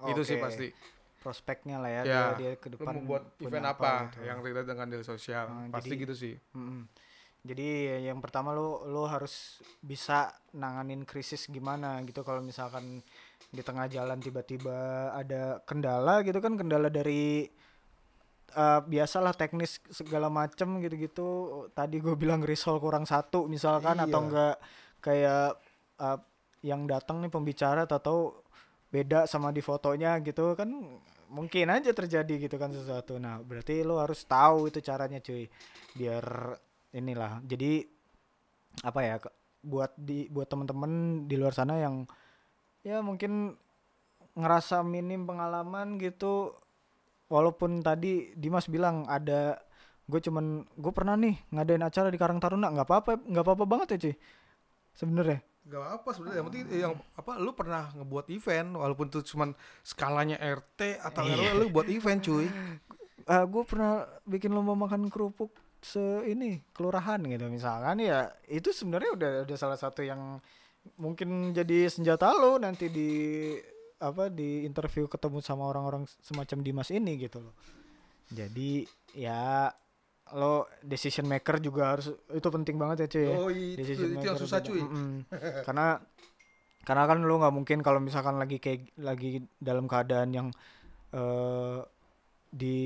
Itu 0.02 0.20
sih 0.22 0.36
pasti. 0.36 0.68
Prospeknya 1.16 1.76
lah 1.76 1.90
ya, 1.90 2.02
Ya, 2.02 2.04
dia, 2.04 2.24
dia 2.34 2.50
ke 2.56 2.68
depan 2.70 2.96
mau 2.96 3.04
buat 3.06 3.24
event 3.38 3.66
apa, 3.66 4.08
gitu. 4.08 4.24
yang 4.24 4.40
relate 4.40 4.64
dengan 4.66 4.88
daily 4.88 5.04
sosial? 5.04 5.46
Ah, 5.46 5.68
pasti 5.70 5.92
jadi- 5.92 6.00
gitu 6.02 6.14
sih. 6.14 6.34
Mm-mm. 6.50 6.88
Jadi 7.40 7.66
ya 7.88 8.12
yang 8.12 8.20
pertama 8.20 8.52
lu 8.52 8.84
lu 8.84 9.08
harus 9.08 9.64
bisa 9.80 10.28
nanganin 10.52 11.08
krisis 11.08 11.48
gimana 11.48 11.96
gitu. 12.04 12.20
Kalau 12.20 12.44
misalkan 12.44 13.00
di 13.48 13.62
tengah 13.64 13.88
jalan 13.88 14.20
tiba-tiba 14.20 15.10
ada 15.16 15.58
kendala 15.64 16.20
gitu 16.20 16.36
kan 16.38 16.60
kendala 16.60 16.92
dari 16.92 17.48
eh, 18.50 18.80
biasalah 18.84 19.32
teknis 19.32 19.80
segala 19.88 20.28
macem 20.28 20.84
gitu-gitu. 20.84 21.28
Tadi 21.72 21.96
gue 21.98 22.12
bilang 22.12 22.44
risol 22.44 22.76
kurang 22.76 23.08
satu 23.08 23.48
misalkan 23.48 23.96
atau 23.96 24.20
Iya. 24.20 24.26
enggak 24.28 24.56
kayak 25.00 25.48
eh, 25.96 26.18
yang 26.60 26.84
datang 26.84 27.24
nih 27.24 27.32
pembicara 27.32 27.88
atau 27.88 28.44
beda 28.92 29.24
sama 29.24 29.48
di 29.48 29.64
fotonya 29.64 30.18
gitu 30.20 30.52
kan 30.58 30.66
mungkin 31.30 31.70
aja 31.70 31.94
terjadi 31.94 32.36
gitu 32.36 32.60
kan 32.60 32.68
sesuatu. 32.68 33.16
Nah 33.16 33.40
berarti 33.40 33.80
lo 33.80 33.96
harus 33.96 34.26
tahu 34.28 34.68
itu 34.68 34.84
caranya 34.84 35.22
cuy. 35.24 35.48
Biar 35.96 36.26
inilah. 36.94 37.42
Jadi 37.46 37.86
apa 38.86 39.00
ya 39.02 39.14
buat 39.60 39.92
di 39.98 40.30
buat 40.32 40.48
temen-temen 40.48 41.24
di 41.28 41.36
luar 41.36 41.52
sana 41.52 41.76
yang 41.76 42.08
ya 42.80 43.04
mungkin 43.04 43.54
ngerasa 44.38 44.82
minim 44.86 45.26
pengalaman 45.26 45.98
gitu. 46.00 46.54
Walaupun 47.30 47.78
tadi 47.86 48.34
Dimas 48.34 48.66
bilang 48.66 49.06
ada 49.06 49.54
gue 50.10 50.18
cuman 50.18 50.66
gue 50.74 50.90
pernah 50.90 51.14
nih 51.14 51.38
ngadain 51.54 51.86
acara 51.86 52.10
di 52.10 52.18
Karang 52.18 52.42
Taruna. 52.42 52.74
Nggak 52.74 52.86
apa-apa 52.86 53.10
nggak 53.22 53.44
apa-apa 53.46 53.64
banget 53.66 53.88
ya 53.94 53.98
cuy. 54.08 54.14
Sebenarnya. 54.98 55.38
Gak 55.70 56.02
apa 56.02 56.08
sebenarnya. 56.10 56.38
Yang 56.42 56.46
penting 56.50 56.64
yang 56.74 56.94
apa 57.14 57.32
lu 57.38 57.54
pernah 57.54 57.94
ngebuat 57.94 58.26
event 58.34 58.68
walaupun 58.74 59.06
itu 59.06 59.22
cuman 59.22 59.54
skalanya 59.86 60.40
RT 60.42 60.98
atau 60.98 61.22
Iya. 61.22 61.54
RW 61.54 61.62
lu 61.62 61.66
buat 61.70 61.86
event 61.86 62.18
cuy. 62.18 62.50
Uh, 63.30 63.44
gue 63.46 63.62
pernah 63.62 64.08
bikin 64.26 64.50
lomba 64.50 64.74
makan 64.74 65.06
kerupuk 65.06 65.54
se 65.80 66.00
ini 66.28 66.60
kelurahan 66.76 67.20
gitu 67.24 67.48
misalkan 67.48 68.04
ya 68.04 68.28
itu 68.52 68.68
sebenarnya 68.70 69.10
udah 69.16 69.32
udah 69.48 69.56
salah 69.56 69.80
satu 69.80 70.04
yang 70.04 70.36
mungkin 71.00 71.52
jadi 71.56 71.88
senjata 71.88 72.32
lo 72.36 72.60
nanti 72.60 72.88
di 72.92 73.10
apa 74.00 74.32
di 74.32 74.64
interview 74.64 75.08
ketemu 75.08 75.44
sama 75.44 75.68
orang-orang 75.68 76.08
semacam 76.24 76.58
Dimas 76.64 76.88
ini 76.92 77.20
gitu 77.20 77.40
loh 77.40 77.54
jadi 78.32 78.84
ya 79.16 79.68
lo 80.36 80.70
decision 80.84 81.26
maker 81.26 81.58
juga 81.58 81.96
harus 81.96 82.12
itu 82.30 82.48
penting 82.48 82.78
banget 82.78 82.96
ya 83.04 83.08
cuy 83.10 83.24
ya. 83.26 83.34
oh 83.34 83.50
itu, 83.50 83.76
Decision 83.82 84.08
itu 84.08 84.14
yang 84.14 84.22
maker 84.22 84.36
susah 84.40 84.58
beda. 84.62 84.68
cuy 84.70 84.80
Mm-mm. 84.80 85.10
karena 85.66 85.86
karena 86.80 87.02
kan 87.04 87.18
lu 87.20 87.34
nggak 87.36 87.54
mungkin 87.54 87.78
kalau 87.84 88.00
misalkan 88.00 88.40
lagi 88.40 88.56
kayak 88.62 88.94
lagi 88.96 89.44
dalam 89.60 89.84
keadaan 89.90 90.30
yang 90.32 90.48
eh 91.12 91.80
di 92.50 92.78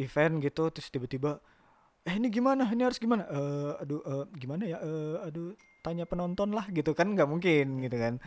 event 0.00 0.40
gitu 0.40 0.72
terus 0.72 0.88
tiba-tiba 0.88 1.40
eh 2.10 2.18
ini 2.18 2.26
gimana? 2.28 2.66
Ini 2.66 2.82
harus 2.82 2.98
gimana? 2.98 3.22
Eh 3.30 3.72
aduh 3.78 4.02
eh, 4.02 4.24
gimana 4.34 4.66
ya? 4.66 4.78
Eh 4.82 5.16
aduh 5.22 5.54
tanya 5.80 6.04
penonton 6.04 6.50
lah 6.50 6.66
gitu 6.68 6.90
kan 6.92 7.06
nggak 7.06 7.30
mungkin 7.30 7.78
gitu 7.80 7.96
kan. 7.96 8.18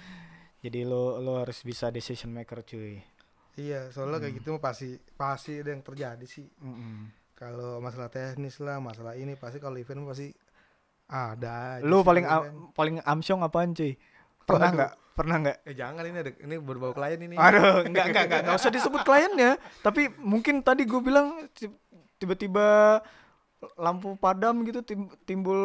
Jadi 0.64 0.88
lo 0.88 1.20
lo 1.20 1.44
harus 1.44 1.60
bisa 1.62 1.92
decision 1.92 2.32
maker 2.32 2.64
cuy. 2.64 3.04
Iya 3.54 3.92
soalnya 3.92 4.18
Hmm. 4.18 4.26
kayak 4.26 4.36
gitu 4.40 4.52
pasti 4.58 4.90
pasti 5.14 5.60
ada 5.60 5.76
yang 5.76 5.84
terjadi 5.84 6.26
sih. 6.26 6.48
Mm-mm. 6.64 7.12
kalau 7.34 7.84
masalah 7.84 8.08
teknis 8.08 8.56
lah 8.64 8.80
masalah 8.80 9.20
ini 9.20 9.36
pasti 9.36 9.60
kalau 9.60 9.76
event 9.76 10.08
pasti 10.08 10.32
ada 11.12 11.84
sih 11.84 11.92
paling 12.08 12.24
am- 12.24 12.72
paling 12.72 12.96
amsyong 13.04 13.44
apaan 13.44 13.76
cuy? 13.76 14.00
Pernah 14.48 14.70
nggak? 14.72 14.92
Pernah 15.14 15.36
nggak? 15.44 15.58
Eh 15.68 15.76
jangan 15.76 16.04
ini 16.08 16.18
ada 16.24 16.32
ini 16.40 16.56
berbau 16.58 16.96
klien 16.96 17.20
ini. 17.20 17.36
Aduh, 17.36 17.84
enggak 17.90 18.06
enggak 18.10 18.24
enggak 18.32 18.40
enggak 18.48 18.58
usah 18.58 18.72
disebut 18.72 19.02
kliennya. 19.04 19.60
Tapi 19.84 20.10
mungkin 20.18 20.64
tadi 20.64 20.88
gue 20.88 21.02
bilang 21.04 21.52
ti- 21.52 21.70
tiba-tiba 22.18 22.98
lampu 23.76 24.16
padam 24.16 24.62
gitu 24.62 24.82
tim- 24.82 25.12
timbul 25.24 25.58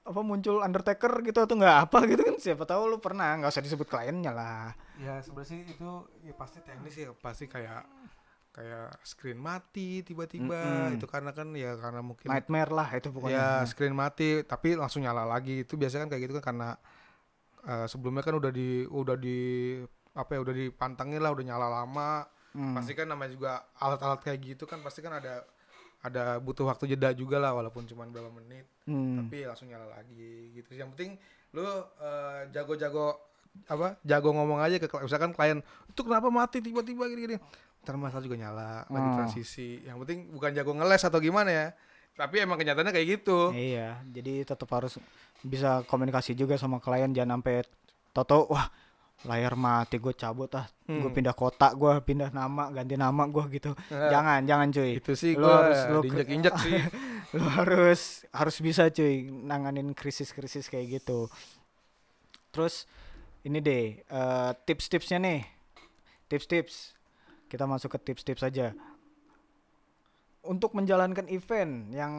apa 0.00 0.20
muncul 0.20 0.60
Undertaker 0.60 1.20
gitu 1.20 1.38
atau 1.38 1.54
enggak 1.54 1.76
apa 1.84 1.98
gitu 2.04 2.22
kan 2.22 2.36
siapa 2.36 2.62
tahu 2.62 2.86
lu 2.86 2.98
pernah 2.98 3.34
nggak 3.34 3.48
usah 3.48 3.60
disebut 3.60 3.86
kliennya 3.86 4.30
lah. 4.30 4.70
ya 4.96 5.18
sebenarnya 5.18 5.50
sih 5.50 5.60
itu 5.66 5.90
ya 6.22 6.32
pasti 6.32 6.58
teknis 6.60 6.94
ya 6.94 7.10
pasti 7.12 7.44
kayak 7.44 7.84
kayak 8.50 8.88
screen 9.02 9.36
mati 9.36 10.00
tiba-tiba 10.00 10.56
Mm-mm. 10.56 10.96
itu 10.96 11.04
karena 11.04 11.30
kan 11.30 11.52
ya 11.52 11.76
karena 11.76 12.00
mungkin 12.00 12.26
Nightmare 12.26 12.72
lah 12.72 12.88
itu 12.90 13.08
ya 13.08 13.12
pokoknya. 13.12 13.44
screen 13.64 13.92
mati 13.92 14.40
tapi 14.42 14.72
langsung 14.72 15.04
nyala 15.04 15.24
lagi 15.24 15.62
itu 15.62 15.76
biasanya 15.76 16.04
kan 16.04 16.10
kayak 16.10 16.22
gitu 16.24 16.34
kan 16.34 16.44
karena 16.46 16.68
eh, 17.62 17.86
sebelumnya 17.86 18.22
kan 18.22 18.34
udah 18.34 18.48
di 18.48 18.84
udah 18.86 19.16
di 19.16 19.38
apa 20.12 20.30
ya 20.32 20.40
udah 20.40 20.54
dipantengin 20.54 21.20
lah 21.20 21.30
udah 21.30 21.44
nyala 21.44 21.68
lama 21.68 22.10
Hmm. 22.56 22.72
pasti 22.72 22.96
kan 22.96 23.04
namanya 23.04 23.36
juga 23.36 23.52
alat-alat 23.76 24.24
kayak 24.24 24.40
gitu 24.40 24.64
kan 24.64 24.80
pasti 24.80 25.04
kan 25.04 25.12
ada 25.12 25.44
ada 26.06 26.38
butuh 26.38 26.64
waktu 26.64 26.86
jeda 26.88 27.10
juga 27.10 27.36
lah 27.36 27.52
walaupun 27.52 27.84
cuma 27.84 28.04
berapa 28.04 28.30
menit 28.32 28.64
Hmm. 28.84 29.18
tapi 29.18 29.42
langsung 29.42 29.66
nyala 29.66 29.90
lagi 29.92 30.54
gitu 30.54 30.70
yang 30.72 30.94
penting 30.94 31.18
lu 31.50 31.66
eh, 31.98 32.40
jago-jago 32.50 33.18
apa 33.66 33.98
jago 34.00 34.30
ngomong 34.30 34.60
aja 34.60 34.76
ke 34.76 34.86
klien. 34.86 35.02
misalkan 35.02 35.32
klien 35.32 35.58
itu 35.84 36.00
kenapa 36.00 36.28
mati 36.28 36.60
tiba-tiba 36.60 37.04
gini-gini 37.04 37.36
ntar 37.80 37.94
masalah 37.96 38.20
juga 38.20 38.38
nyala 38.38 38.84
lagi 38.84 39.08
Oh. 39.08 39.16
transisi 39.16 39.82
yang 39.82 39.98
penting 39.98 40.30
bukan 40.30 40.50
jago 40.52 40.70
ngeles 40.72 41.02
atau 41.02 41.18
gimana 41.18 41.50
ya 41.50 41.66
tapi 42.14 42.38
emang 42.38 42.56
kenyataannya 42.56 42.92
kayak 42.92 43.08
gitu 43.18 43.50
Iya, 43.50 44.00
jadi 44.06 44.46
tetap 44.46 44.70
harus 44.70 44.96
bisa 45.40 45.82
komunikasi 45.84 46.32
juga 46.32 46.54
sama 46.54 46.78
klien 46.78 47.10
jangan 47.10 47.36
sampai 47.36 47.66
toto 48.10 48.46
wah 48.46 48.70
layar 49.22 49.54
mati 49.54 49.96
gue 49.96 50.12
cabut 50.12 50.52
ah. 50.52 50.68
Gue 50.84 51.00
Hmm. 51.02 51.10
pindah 51.10 51.32
kota 51.32 51.72
gue 51.72 51.88
pindah 52.00 52.28
nama 52.30 52.68
ganti 52.68 52.94
nama 52.94 53.24
gue 53.24 53.44
gitu. 53.50 53.72
Nah, 53.88 54.08
jangan 54.08 54.40
jangan 54.42 54.68
cuy. 54.70 54.90
Itu 54.94 55.12
sih 55.12 55.32
gue 55.32 55.46
harus- 55.46 55.88
lu 55.88 55.98
ke- 55.98 56.04
diinjek-injek 56.04 56.54
sih. 56.58 56.76
Lu 57.34 57.42
harus 57.42 58.02
harus 58.30 58.56
bisa 58.58 58.86
cuy 58.86 59.14
nanganin 59.26 59.90
krisis-krisis 59.90 60.66
kayak 60.66 61.00
gitu. 61.00 61.26
Terus 62.50 62.84
ini 63.42 63.58
deh 63.58 63.84
eh, 63.98 64.50
tips-tipsnya 64.62 65.18
nih. 65.18 65.40
Tips-tips. 66.26 66.94
Kita 67.46 67.64
masuk 67.64 67.94
ke 67.94 68.02
tips-tips 68.02 68.42
aja. 68.42 68.74
Untuk 70.42 70.70
menjalankan 70.72 71.26
event 71.26 71.90
yang 71.90 72.14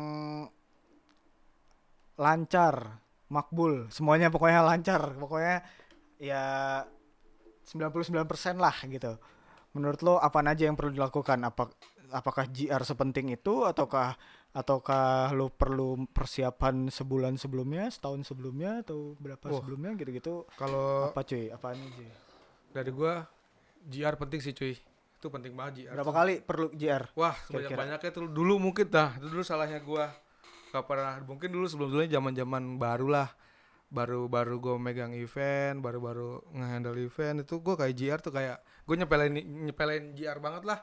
lancar 2.17 2.97
makbul 3.27 3.85
semuanya 3.89 4.27
pokoknya 4.27 4.65
lancar 4.65 5.13
pokoknya 5.15 5.61
ya 6.17 6.83
99% 7.67 8.57
lah 8.57 8.75
gitu 8.87 9.17
menurut 9.75 9.99
lo 10.01 10.15
apa 10.17 10.41
aja 10.41 10.65
yang 10.65 10.77
perlu 10.79 10.95
dilakukan 10.95 11.43
apa 11.45 11.69
apakah 12.09 12.47
GR 12.47 12.81
sepenting 12.81 13.35
itu 13.35 13.67
ataukah 13.67 14.15
ataukah 14.55 15.35
lo 15.35 15.51
perlu 15.53 16.07
persiapan 16.09 16.89
sebulan 16.89 17.37
sebelumnya 17.37 17.91
setahun 17.91 18.25
sebelumnya 18.25 18.81
atau 18.81 19.13
berapa 19.19 19.43
Wah. 19.51 19.59
sebelumnya 19.59 19.93
gitu-gitu 19.99 20.47
kalau 20.57 21.11
apa 21.13 21.21
cuy 21.27 21.51
apaan 21.51 21.77
aja 21.77 22.07
dari 22.73 22.89
gue 22.89 23.13
GR 23.91 24.15
penting 24.17 24.39
sih 24.41 24.55
cuy 24.55 24.73
itu 25.17 25.27
penting 25.33 25.53
banget 25.57 25.89
GR 25.89 25.93
berapa 25.97 26.13
kali 26.13 26.33
perlu 26.45 26.67
GR 26.73 27.03
Wah, 27.17 27.33
Kira-kira. 27.33 27.73
sebanyak 27.73 27.77
banyaknya 27.77 28.09
tuh 28.13 28.23
dulu 28.29 28.53
mungkin 28.61 28.85
dah. 28.85 29.17
Itu 29.17 29.33
dulu 29.33 29.41
salahnya 29.41 29.81
gua. 29.81 30.13
Gak 30.69 30.85
pernah 30.85 31.17
mungkin 31.25 31.49
dulu 31.49 31.65
sebelum-sebelumnya 31.65 32.21
zaman-zaman 32.21 32.77
baru 32.77 33.07
lah. 33.09 33.29
Baru-baru 33.87 34.59
gua 34.59 34.75
megang 34.75 35.15
event, 35.15 35.79
baru-baru 35.79 36.43
nge-handle 36.51 36.99
event 36.99 37.47
itu 37.47 37.55
gua 37.63 37.79
kayak 37.79 37.95
JR 37.95 38.19
tuh 38.19 38.35
kayak 38.35 38.59
gue 38.87 38.95
nyepelin 38.95 39.31
nyepelin 39.67 40.15
JR 40.15 40.39
banget 40.39 40.63
lah. 40.63 40.79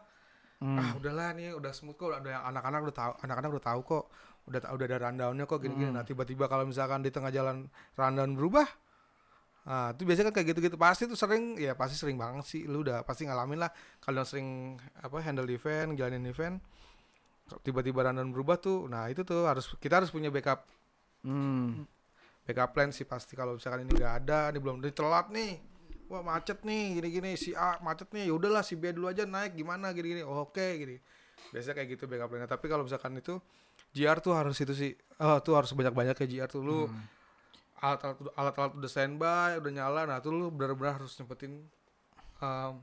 Hmm. 0.61 0.81
Ah, 0.81 0.91
udahlah 0.97 1.33
nih 1.37 1.57
udah 1.57 1.73
smooth 1.73 1.97
kok, 1.97 2.21
udah 2.21 2.45
anak-anak 2.49 2.81
udah 2.89 2.97
tahu, 2.97 3.13
anak-anak 3.25 3.51
udah 3.59 3.65
tahu 3.65 3.81
kok. 3.85 4.05
Udah 4.45 4.61
udah 4.77 4.87
ada 4.89 4.99
rundownnya 5.09 5.45
kok 5.49 5.61
gini-gini. 5.61 5.89
Hmm. 5.89 5.97
Nah, 6.01 6.05
tiba-tiba 6.05 6.45
kalau 6.49 6.69
misalkan 6.69 7.01
di 7.01 7.09
tengah 7.09 7.33
jalan 7.33 7.69
rundown 7.97 8.37
berubah, 8.37 8.69
Ah, 9.65 9.97
itu 9.97 10.05
biasanya 10.05 10.29
kan 10.29 10.35
kayak 10.37 10.49
gitu-gitu 10.53 10.77
pasti 10.77 11.09
tuh 11.09 11.17
sering 11.17 11.57
ya 11.57 11.73
pasti 11.73 11.97
sering 11.97 12.21
banget 12.21 12.45
sih 12.45 12.69
lu 12.69 12.85
udah 12.85 13.01
pasti 13.01 13.25
ngalamin 13.25 13.65
lah 13.65 13.73
kalau 13.97 14.21
sering 14.21 14.77
apa 15.01 15.25
handle 15.25 15.49
event, 15.49 15.97
jalanin 15.97 16.29
event 16.29 16.61
tiba-tiba 17.65 18.05
rundown 18.05 18.29
berubah 18.29 18.61
tuh. 18.61 18.85
Nah, 18.93 19.09
itu 19.09 19.25
tuh 19.25 19.49
harus 19.49 19.73
kita 19.81 20.05
harus 20.05 20.13
punya 20.13 20.29
backup 20.29 20.69
Hmm. 21.25 21.89
Backup 22.45 22.71
plan 22.71 22.89
sih 22.89 23.05
pasti 23.05 23.33
kalau 23.33 23.57
misalkan 23.57 23.83
ini 23.83 23.93
nggak 23.93 24.15
ada, 24.23 24.49
ini 24.49 24.59
belum 24.59 24.79
ini 24.79 24.93
telat 24.93 25.29
nih. 25.29 25.53
Wah, 26.05 26.21
macet 26.21 26.61
nih, 26.61 27.01
gini-gini 27.01 27.33
si 27.35 27.53
A 27.53 27.81
macet 27.81 28.13
nih. 28.13 28.29
Ya 28.29 28.33
udahlah 28.33 28.61
si 28.61 28.77
B 28.77 28.93
dulu 28.93 29.09
aja 29.09 29.25
naik 29.25 29.57
gimana 29.57 29.89
gini-gini. 29.91 30.21
Oh, 30.21 30.45
Oke, 30.45 30.77
gini. 30.77 31.01
Biasanya 31.51 31.75
kayak 31.75 31.89
gitu 31.91 32.05
backup 32.05 32.29
plan. 32.29 32.45
Tapi 32.45 32.67
kalau 32.69 32.85
misalkan 32.85 33.17
itu 33.17 33.41
GR 33.91 34.21
tuh 34.21 34.33
harus 34.33 34.57
itu 34.57 34.73
sih. 34.73 34.93
Oh, 35.17 35.41
tuh 35.41 35.57
harus 35.57 35.73
banyak-banyak 35.73 36.13
kayak 36.15 36.31
GR 36.31 36.49
tuh 36.51 36.61
lu 36.61 36.81
Hmm. 36.85 37.01
alat-alat 37.81 38.17
alat-alat 38.33 38.73
udah 38.77 38.91
standby 38.91 39.51
udah 39.61 39.71
nyala 39.71 40.01
nah 40.05 40.17
tuh 40.17 40.33
lu 40.33 40.49
benar-benar 40.49 40.97
harus 40.97 41.13
nyempetin 41.15 41.69
um, 42.39 42.81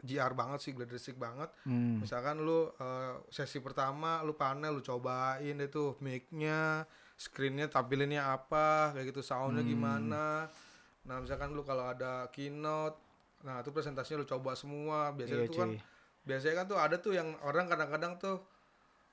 GR 0.00 0.32
banget 0.32 0.58
sih 0.60 0.72
glad 0.72 0.88
stick 0.96 1.16
banget 1.16 1.52
Hmm. 1.64 2.00
misalkan 2.00 2.40
lu 2.40 2.72
uh, 2.72 3.20
sesi 3.28 3.60
pertama 3.60 4.20
lu 4.20 4.32
panel 4.32 4.76
lu 4.76 4.82
cobain 4.82 5.56
tuh 5.68 6.00
mic-nya 6.00 6.88
screen-nya 7.16 7.66
tampilinnya 7.66 8.26
apa 8.28 8.92
kayak 8.92 9.10
gitu 9.10 9.20
soundnya 9.20 9.60
Hmm. 9.60 9.70
gimana 9.70 10.26
nah 11.02 11.16
misalkan 11.18 11.50
lu 11.50 11.60
kalau 11.60 11.86
ada 11.86 12.26
keynote 12.28 12.96
nah 13.40 13.60
itu 13.60 13.70
presentasinya 13.70 14.18
lu 14.18 14.26
coba 14.26 14.52
semua 14.52 15.10
biasanya 15.10 15.42
Iya, 15.42 15.48
tuh 15.48 15.58
kan 15.58 15.70
cuy. 15.70 15.78
biasanya 16.24 16.54
kan 16.56 16.66
tuh 16.66 16.78
ada 16.78 16.96
tuh 16.96 17.12
yang 17.12 17.28
orang 17.40 17.66
kadang-kadang 17.66 18.16
tuh 18.16 18.36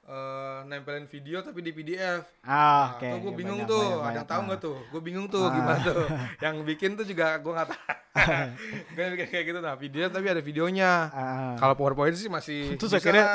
uh, 0.04 0.64
nempelin 0.64 1.04
video 1.06 1.40
tapi 1.40 1.60
di 1.60 1.70
PDF 1.70 2.24
Ah, 2.42 2.50
Nah, 2.50 2.86
oke. 2.96 3.06
tuh 3.06 3.20
gue 3.20 3.28
ya, 3.28 3.38
bingung 3.38 3.60
banyak, 3.60 3.70
tuh, 3.70 3.84
banyak, 3.84 4.02
ada 4.02 4.16
yang 4.16 4.26
tahu 4.26 4.40
Ah. 4.40 4.46
nggak 4.48 4.62
tuh? 4.62 4.78
Gue 4.88 5.02
bingung 5.02 5.28
tuh 5.28 5.44
Ah. 5.44 5.52
gimana 5.52 5.80
tuh. 5.84 6.06
yang 6.44 6.56
bikin 6.64 6.90
tuh 6.96 7.06
juga 7.06 7.38
gue 7.38 7.52
nggak 7.52 7.70
tahu. 7.70 7.84
gue 8.96 9.04
bikin 9.14 9.28
kayak 9.30 9.46
gitu 9.46 9.60
nah 9.60 9.76
video 9.76 10.04
tapi 10.08 10.28
ada 10.28 10.42
videonya. 10.42 10.92
Ah. 11.12 11.54
Kalau 11.56 11.76
PowerPoint 11.76 12.16
sih 12.16 12.28
masih 12.28 12.72
Terus 12.80 12.88
bisa. 12.90 12.98
akhirnya 12.98 13.26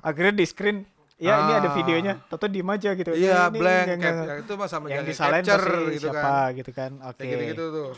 akhirnya 0.00 0.32
di 0.32 0.44
screen 0.44 0.78
ya 1.18 1.34
ini 1.38 1.52
ada 1.54 1.68
Ah. 1.68 1.74
videonya 1.74 2.12
Toto 2.22 2.46
diem 2.46 2.66
aja 2.66 2.90
gitu 2.92 3.10
iya 3.10 3.46
Ini- 3.46 3.56
blank 3.56 3.86
nggak- 3.86 3.98
cap, 3.98 4.14
nggak- 4.14 4.28
ya, 4.28 4.34
itu 4.38 4.52
mah 4.54 4.68
sama 4.68 4.84
yang 4.86 4.96
jaga 4.98 5.08
disalahin 5.08 5.44
capture 5.44 5.64
pasti 5.66 5.88
gitu 5.90 6.06
siapa 6.06 6.20
kan. 6.22 6.48
gitu 6.54 6.70
kan 6.72 6.90
oke 7.02 7.16
Kayak 7.16 7.30
gitu-gitu 7.32 7.64
tuh. 7.70 7.90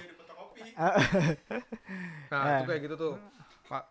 Ah, 0.74 0.94
Nah, 2.28 2.38
Ah. 2.38 2.56
itu 2.56 2.64
kayak 2.66 2.82
gitu 2.84 2.96
tuh. 2.96 3.14
Pak 3.66 3.84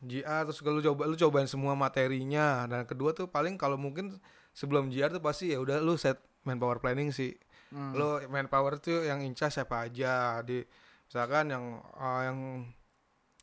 GR 0.00 0.40
terus 0.44 0.58
lu 0.60 0.80
coba 0.84 1.02
lu 1.04 1.16
cobain 1.16 1.46
semua 1.46 1.72
materinya 1.74 2.46
dan 2.64 2.84
kedua 2.84 3.10
tuh 3.12 3.26
paling 3.26 3.54
kalau 3.54 3.74
mungkin 3.74 4.18
sebelum 4.52 4.88
GR 4.88 5.10
tuh 5.10 5.20
pasti 5.20 5.48
ya 5.48 5.58
udah 5.58 5.78
lu 5.78 5.94
set 5.94 6.16
manpower 6.42 6.78
planning 6.78 7.08
sih. 7.08 7.34
Hmm. 7.68 7.92
lo 7.92 8.16
manpower 8.26 8.76
tuh 8.78 9.02
yang 9.02 9.20
incas 9.20 9.52
siapa 9.52 9.84
aja 9.84 10.40
di 10.40 10.64
misalkan 11.04 11.48
yang 11.48 11.64
uh, 11.94 12.22
yang 12.22 12.38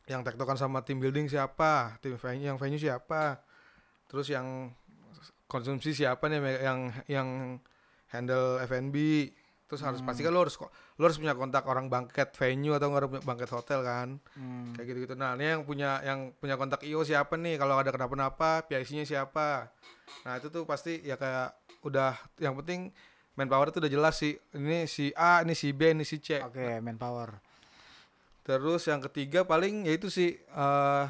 yang 0.08 0.22
tektokan 0.22 0.54
sama 0.56 0.82
tim 0.82 0.98
building 0.98 1.26
siapa 1.26 1.98
tim 2.00 2.14
venue 2.16 2.42
yang 2.44 2.58
venue 2.58 2.74
siapa 2.76 3.38
terus 4.06 4.26
yang 4.28 4.74
konsumsi 5.46 5.94
siapa 5.94 6.26
nih 6.26 6.40
yang 6.62 6.80
yang 7.06 7.30
handle 8.10 8.58
F&B 8.62 8.96
terus 9.66 9.82
harus 9.82 9.98
Hmm. 9.98 10.08
pastikan 10.08 10.30
lo 10.30 10.46
harus 10.46 10.62
lo 10.62 10.70
harus 11.02 11.18
punya 11.18 11.34
kontak 11.34 11.66
orang 11.66 11.90
bangket 11.90 12.34
venue 12.34 12.72
atau 12.72 12.88
nggak 12.88 13.10
punya 13.10 13.24
bangket 13.24 13.50
hotel 13.50 13.80
kan? 13.82 14.22
Hmm. 14.38 14.78
kayak 14.78 14.86
gitu 14.88 15.00
gitu 15.04 15.14
nah 15.14 15.34
ini 15.34 15.58
yang 15.58 15.64
punya 15.66 16.02
yang 16.02 16.20
punya 16.34 16.54
kontak 16.54 16.86
IO 16.86 17.02
siapa 17.02 17.34
nih? 17.36 17.58
Kalau 17.58 17.76
ada 17.76 17.90
kenapa-napa 17.90 18.66
PIC-nya 18.66 19.04
siapa? 19.04 19.74
Nah 20.22 20.38
itu 20.38 20.50
tuh 20.50 20.64
pasti 20.64 21.02
ya 21.02 21.18
kayak 21.18 21.58
udah 21.82 22.14
yang 22.38 22.54
penting 22.62 22.94
manpower 23.34 23.68
itu 23.68 23.82
udah 23.82 23.90
jelas 23.90 24.16
sih. 24.16 24.38
Ini 24.54 24.86
si 24.86 25.10
A 25.12 25.42
ini 25.42 25.58
si 25.58 25.74
B 25.74 25.92
ini 25.92 26.06
si 26.06 26.22
C. 26.22 26.40
Oke, 26.40 26.78
manpower. 26.80 27.42
terus 28.46 28.86
yang 28.86 29.02
ketiga 29.02 29.42
paling 29.42 29.90
ya 29.90 29.98
itu 29.98 30.06
sih 30.08 30.38
eh, 30.38 31.06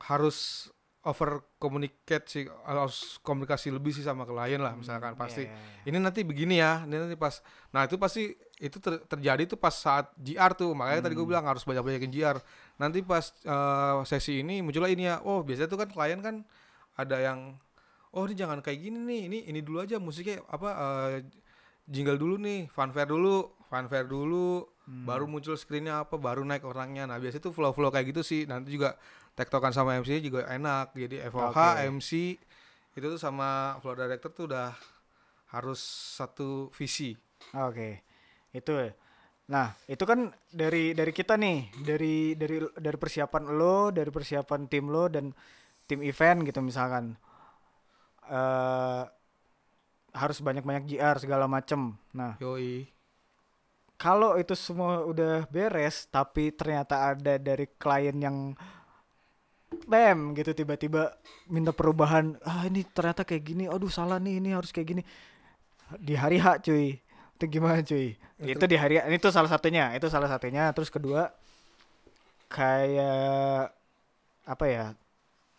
harus 0.00 0.68
over 1.06 1.46
communicate 1.56 2.26
sih 2.26 2.42
harus 2.66 3.22
komunikasi 3.22 3.70
lebih 3.70 3.94
sih 3.94 4.02
sama 4.02 4.22
klien 4.22 4.58
lah 4.58 4.74
misalkan 4.74 5.14
pasti 5.14 5.46
Iya, 5.46 5.54
iya, 5.54 5.62
iya. 5.86 5.88
ini 5.88 5.98
nanti 5.98 6.20
begini 6.22 6.58
ya 6.58 6.82
ini 6.84 6.98
nanti 6.98 7.14
pas 7.14 7.38
nah 7.70 7.86
itu 7.86 7.94
pasti 7.96 8.34
itu 8.58 8.76
ter- 8.76 9.06
terjadi 9.06 9.46
tuh 9.46 9.56
pas 9.56 9.70
saat 9.70 10.10
GR 10.16 10.52
tuh 10.52 10.74
makanya 10.74 11.06
tadi 11.06 11.14
gue 11.14 11.22
Hmm. 11.22 11.30
bilang 11.30 11.46
harus 11.46 11.62
banyak 11.62 11.80
banyakin 11.80 12.10
GR 12.10 12.36
nanti 12.76 12.98
pas 13.00 13.30
eh, 13.38 13.96
sesi 14.04 14.42
ini 14.42 14.58
muncullah 14.58 14.90
ini 14.90 15.06
ya 15.06 15.22
oh 15.22 15.46
biasanya 15.46 15.70
tuh 15.70 15.78
kan 15.78 15.88
klien 15.88 16.18
kan 16.18 16.42
ada 16.94 17.16
yang 17.16 17.54
oh 18.10 18.26
ini 18.26 18.34
jangan 18.34 18.58
kayak 18.58 18.80
gini 18.80 18.98
nih 18.98 19.20
ini 19.30 19.38
ini 19.46 19.60
dulu 19.62 19.78
aja 19.80 19.96
musiknya 19.96 20.42
apa 20.50 20.68
eh, 20.74 21.16
jingle 21.86 22.18
dulu 22.18 22.36
nih 22.36 22.66
fanfare 22.68 23.06
dulu 23.06 23.54
fanfare 23.66 24.04
dulu 24.04 24.66
Hmm. 24.88 25.04
baru 25.04 25.28
muncul 25.28 25.52
screennya 25.52 26.00
apa 26.00 26.16
baru 26.16 26.40
naik 26.40 26.64
orangnya 26.64 27.04
nah 27.04 27.20
biasanya 27.20 27.44
tuh 27.44 27.52
flow 27.52 27.70
flow 27.70 27.92
kayak 27.92 28.08
gitu 28.08 28.24
sih 28.24 28.48
nanti 28.48 28.72
juga 28.72 28.96
tektokan 29.38 29.70
sama 29.70 29.94
MC 30.02 30.18
juga 30.18 30.50
enak 30.50 30.98
jadi 30.98 31.30
FOH 31.30 31.54
Oke. 31.54 31.86
MC 31.94 32.10
itu 32.98 33.06
tuh 33.06 33.20
sama 33.22 33.78
flow 33.78 33.94
director 33.94 34.34
tuh 34.34 34.50
udah 34.50 34.74
harus 35.54 35.78
satu 36.18 36.74
visi 36.74 37.14
Oke. 37.54 38.02
Itu. 38.50 38.74
ya. 38.74 38.90
Nah, 39.48 39.72
itu 39.88 40.04
kan 40.04 40.28
dari 40.52 40.92
dari 40.92 41.12
kita 41.14 41.40
nih, 41.40 41.72
dari 41.80 42.36
dari 42.36 42.60
dari 42.76 42.98
persiapan 43.00 43.56
lo, 43.56 43.88
dari 43.88 44.10
persiapan 44.12 44.68
tim 44.68 44.92
lo 44.92 45.08
dan 45.08 45.32
tim 45.88 46.04
event 46.04 46.44
gitu 46.44 46.60
misalkan. 46.60 47.16
eh 48.28 49.04
harus 50.08 50.40
banyak-banyak 50.44 50.84
GR 50.84 51.16
segala 51.20 51.46
macem. 51.48 51.96
Nah, 52.12 52.36
yoi 52.42 52.90
kalau 53.98 54.38
itu 54.38 54.54
semua 54.54 55.02
udah 55.02 55.44
beres 55.50 56.06
tapi 56.06 56.54
ternyata 56.54 57.12
ada 57.12 57.34
dari 57.34 57.66
klien 57.66 58.14
yang 58.14 58.54
bam 59.88 60.32
gitu 60.32 60.52
tiba-tiba 60.56 61.16
minta 61.48 61.72
perubahan. 61.72 62.36
Ah 62.44 62.64
ini 62.68 62.84
ternyata 62.88 63.24
kayak 63.24 63.44
gini. 63.44 63.64
Aduh 63.68 63.92
salah 63.92 64.16
nih 64.20 64.40
ini 64.40 64.50
harus 64.56 64.72
kayak 64.72 64.88
gini. 64.96 65.02
Di 66.00 66.14
hari 66.16 66.40
H 66.40 66.60
cuy. 66.64 67.00
Itu 67.38 67.44
gimana 67.46 67.80
cuy? 67.84 68.16
Itu, 68.40 68.58
Itu- 68.58 68.68
di 68.68 68.76
hari 68.76 68.98
H. 68.98 69.08
Itu 69.12 69.28
salah 69.32 69.48
satunya 69.48 69.92
itu 69.96 70.08
salah 70.08 70.28
satunya. 70.28 70.72
Terus 70.72 70.88
kedua 70.92 71.32
kayak 72.48 73.76
apa 74.48 74.64
ya 74.64 74.86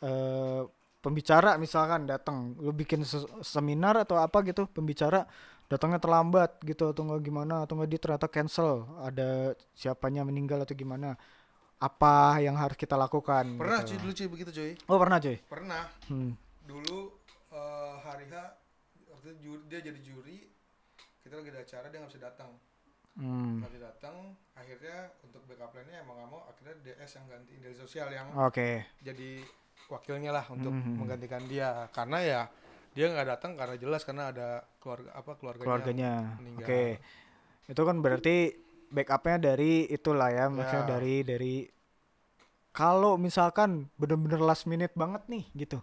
eh 0.02 0.62
pembicara 1.00 1.56
misalkan 1.62 2.10
datang. 2.10 2.58
Lu 2.60 2.74
bikin 2.74 3.06
se- 3.06 3.30
seminar 3.46 3.96
atau 4.04 4.18
apa 4.20 4.42
gitu 4.44 4.66
pembicara 4.68 5.24
datangnya 5.70 6.02
terlambat 6.02 6.60
gitu 6.66 6.90
atau 6.90 7.06
enggak 7.06 7.30
gimana 7.30 7.64
atau 7.64 7.78
enggak 7.78 7.90
dia 7.94 8.02
ternyata 8.02 8.28
cancel. 8.28 8.90
Ada 9.06 9.54
siapanya 9.78 10.26
meninggal 10.26 10.66
atau 10.66 10.74
gimana 10.74 11.14
apa 11.80 12.16
yang 12.38 12.54
harus 12.54 12.76
kita 12.76 12.94
lakukan 12.94 13.56
Pernah 13.56 13.80
gitu. 13.82 13.90
cuy 13.90 13.98
dulu 13.98 14.12
cuy 14.14 14.28
begitu 14.30 14.52
cuy. 14.52 14.72
oh 14.86 14.98
pernah 14.98 15.18
cuy 15.18 15.38
Pernah. 15.42 15.84
hmm. 16.08 16.32
Dulu 16.62 16.98
eh, 17.50 17.94
hari 18.00 18.26
H 18.28 18.36
waktu 19.10 19.26
itu 19.26 19.38
juri, 19.42 19.62
dia 19.66 19.80
jadi 19.82 20.00
juri. 20.00 20.38
Kita 21.20 21.34
lagi 21.36 21.50
ada 21.50 21.62
acara 21.62 21.86
dia 21.88 21.98
nggak 21.98 22.12
bisa 22.12 22.22
datang. 22.22 22.52
Hmm. 23.16 23.58
Nggak 23.58 23.72
bisa 23.72 23.82
datang. 23.86 24.16
Akhirnya 24.54 24.98
untuk 25.22 25.42
backup 25.44 25.72
plan-nya 25.72 26.00
emang 26.00 26.16
nggak 26.16 26.30
mau. 26.30 26.42
Akhirnya 26.46 26.76
DS 26.80 27.12
yang 27.16 27.26
ganti 27.28 27.54
dari 27.58 27.74
sosial 27.74 28.08
yang 28.10 28.28
oke 28.34 28.70
jadi 29.00 29.30
wakilnya 29.88 30.32
lah 30.32 30.46
untuk 30.48 30.70
Mhm. 30.70 30.94
menggantikan 30.96 31.44
dia. 31.46 31.88
Karena 31.90 32.18
ya 32.20 32.42
dia 32.90 33.06
nggak 33.08 33.28
datang 33.30 33.52
karena 33.56 33.76
jelas 33.76 34.04
karena 34.04 34.30
ada 34.30 34.50
keluarga 34.78 35.10
apa 35.12 35.32
keluarganya. 35.36 35.66
keluarganya 35.66 36.12
meninggal. 36.38 36.66
oke 36.66 36.82
itu 37.68 37.82
kan 37.84 37.96
berarti 38.00 38.36
backupnya 38.90 39.54
dari 39.54 39.86
itulah 39.88 40.30
ya 40.34 40.50
maksudnya 40.50 40.84
Ya. 40.86 40.90
dari 40.98 41.16
dari 41.22 41.56
kalau 42.70 43.18
misalkan 43.18 43.90
bener-bener 43.98 44.42
last 44.42 44.70
minute 44.70 44.94
banget 44.94 45.26
nih 45.30 45.46
gitu. 45.58 45.82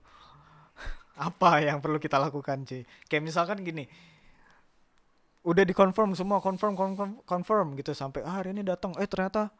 Apa 1.19 1.63
yang 1.63 1.79
perlu 1.83 1.99
kita 1.99 2.19
lakukan 2.19 2.63
cuy? 2.67 2.83
Kayak 3.07 3.25
misalkan 3.27 3.63
gini 3.63 3.87
udah 5.47 5.63
dikonfirm 5.63 6.19
semua 6.19 6.43
confirm 6.43 6.75
confirm 6.75 7.11
confirm 7.23 7.67
gitu. 7.79 7.95
Sampai 7.95 8.27
ah 8.27 8.43
hari 8.43 8.51
ini 8.55 8.67
datang. 8.67 8.95
Eh 8.99 9.07
ternyata 9.07 9.51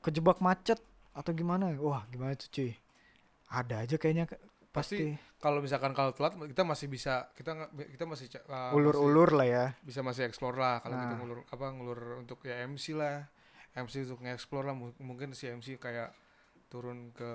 kejebak 0.00 0.40
macet 0.40 0.80
atau 1.12 1.30
gimana? 1.36 1.72
Wah 1.76 2.04
gimana 2.08 2.32
tuh 2.38 2.48
cuy? 2.48 2.72
Ada 3.48 3.84
aja 3.84 3.96
kayaknya 3.96 4.28
ke- 4.78 4.82
pasti, 4.84 5.00
Kalau 5.38 5.58
misalkan 5.58 5.92
kalau 5.92 6.10
telat 6.10 6.34
kita 6.34 6.62
masih 6.62 6.86
bisa 6.86 7.30
kita 7.32 7.54
nggak 7.54 7.70
kita 7.94 8.04
masih 8.04 8.26
uh, 8.44 8.72
ulur-ulur 8.72 9.30
lah 9.32 9.46
ya 9.46 9.64
bisa 9.80 10.00
masih 10.00 10.24
explore 10.24 10.54
lah 10.54 10.78
kalau 10.78 10.94
kita 10.96 11.08
Nah. 11.08 11.18
ngulur 11.18 11.38
apa 11.44 11.66
ngulur 11.68 12.00
untuk 12.18 12.42
ya 12.42 12.58
MC 12.60 12.92
lah 12.92 13.30
MC 13.72 14.02
untuk 14.04 14.18
nge-explore 14.20 14.64
lah 14.64 14.74
Mu- 14.74 14.98
mungkin 14.98 15.30
si 15.30 15.46
MC 15.46 15.76
kayak 15.76 16.10
turun 16.66 17.14
ke 17.14 17.30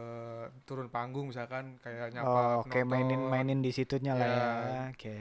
turun 0.64 0.88
panggung 0.88 1.26
misalkan 1.26 1.80
kayak 1.80 2.12
nyapa 2.12 2.28
oh, 2.28 2.62
oke 2.62 2.70
penonton. 2.70 2.86
mainin 2.86 3.22
mainin 3.24 3.60
di 3.60 3.72
situnya 3.72 4.14
lah 4.14 4.28
Ya. 4.28 4.36
ya 4.36 4.82
oke 4.92 5.16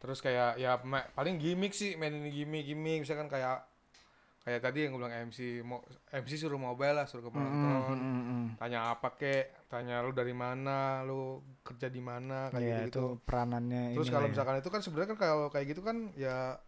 terus 0.00 0.18
kayak 0.18 0.56
ya 0.56 0.80
paling 1.12 1.36
gimmick 1.36 1.70
sih 1.70 1.94
mainin 1.94 2.24
gimmick 2.26 2.64
gimmick 2.64 3.04
misalkan 3.04 3.28
kayak 3.28 3.60
kayak 4.50 4.60
tadi 4.60 4.78
yang 4.82 4.90
gue 4.90 5.00
bilang 5.00 5.14
MC 5.24 5.38
mau 5.62 5.78
MC 6.10 6.32
suruh 6.36 6.58
mobile 6.58 6.92
lah 6.92 7.06
suruh 7.06 7.22
ke 7.22 7.30
penonton. 7.30 7.94
Mm, 7.94 8.10
mm, 8.10 8.22
mm. 8.26 8.46
tanya 8.58 8.90
apa 8.90 9.14
kek 9.14 9.70
tanya 9.70 10.02
lu 10.02 10.10
dari 10.10 10.34
mana 10.34 10.78
lu 11.00 11.38
kerja 11.62 11.86
di 11.86 12.02
mana 12.02 12.50
kayak 12.50 12.58
Iya, 12.60 12.78
gitu 12.84 12.90
itu 12.90 13.04
peranannya 13.22 13.94
Terus 13.94 14.10
kalau 14.10 14.26
ya. 14.26 14.30
misalkan 14.34 14.54
itu 14.58 14.68
kan 14.68 14.80
sebenarnya 14.80 15.08
kan 15.08 15.18
kalau 15.20 15.46
kayak 15.48 15.66
gitu 15.68 15.80
kan 15.80 15.96
ya 16.14 16.58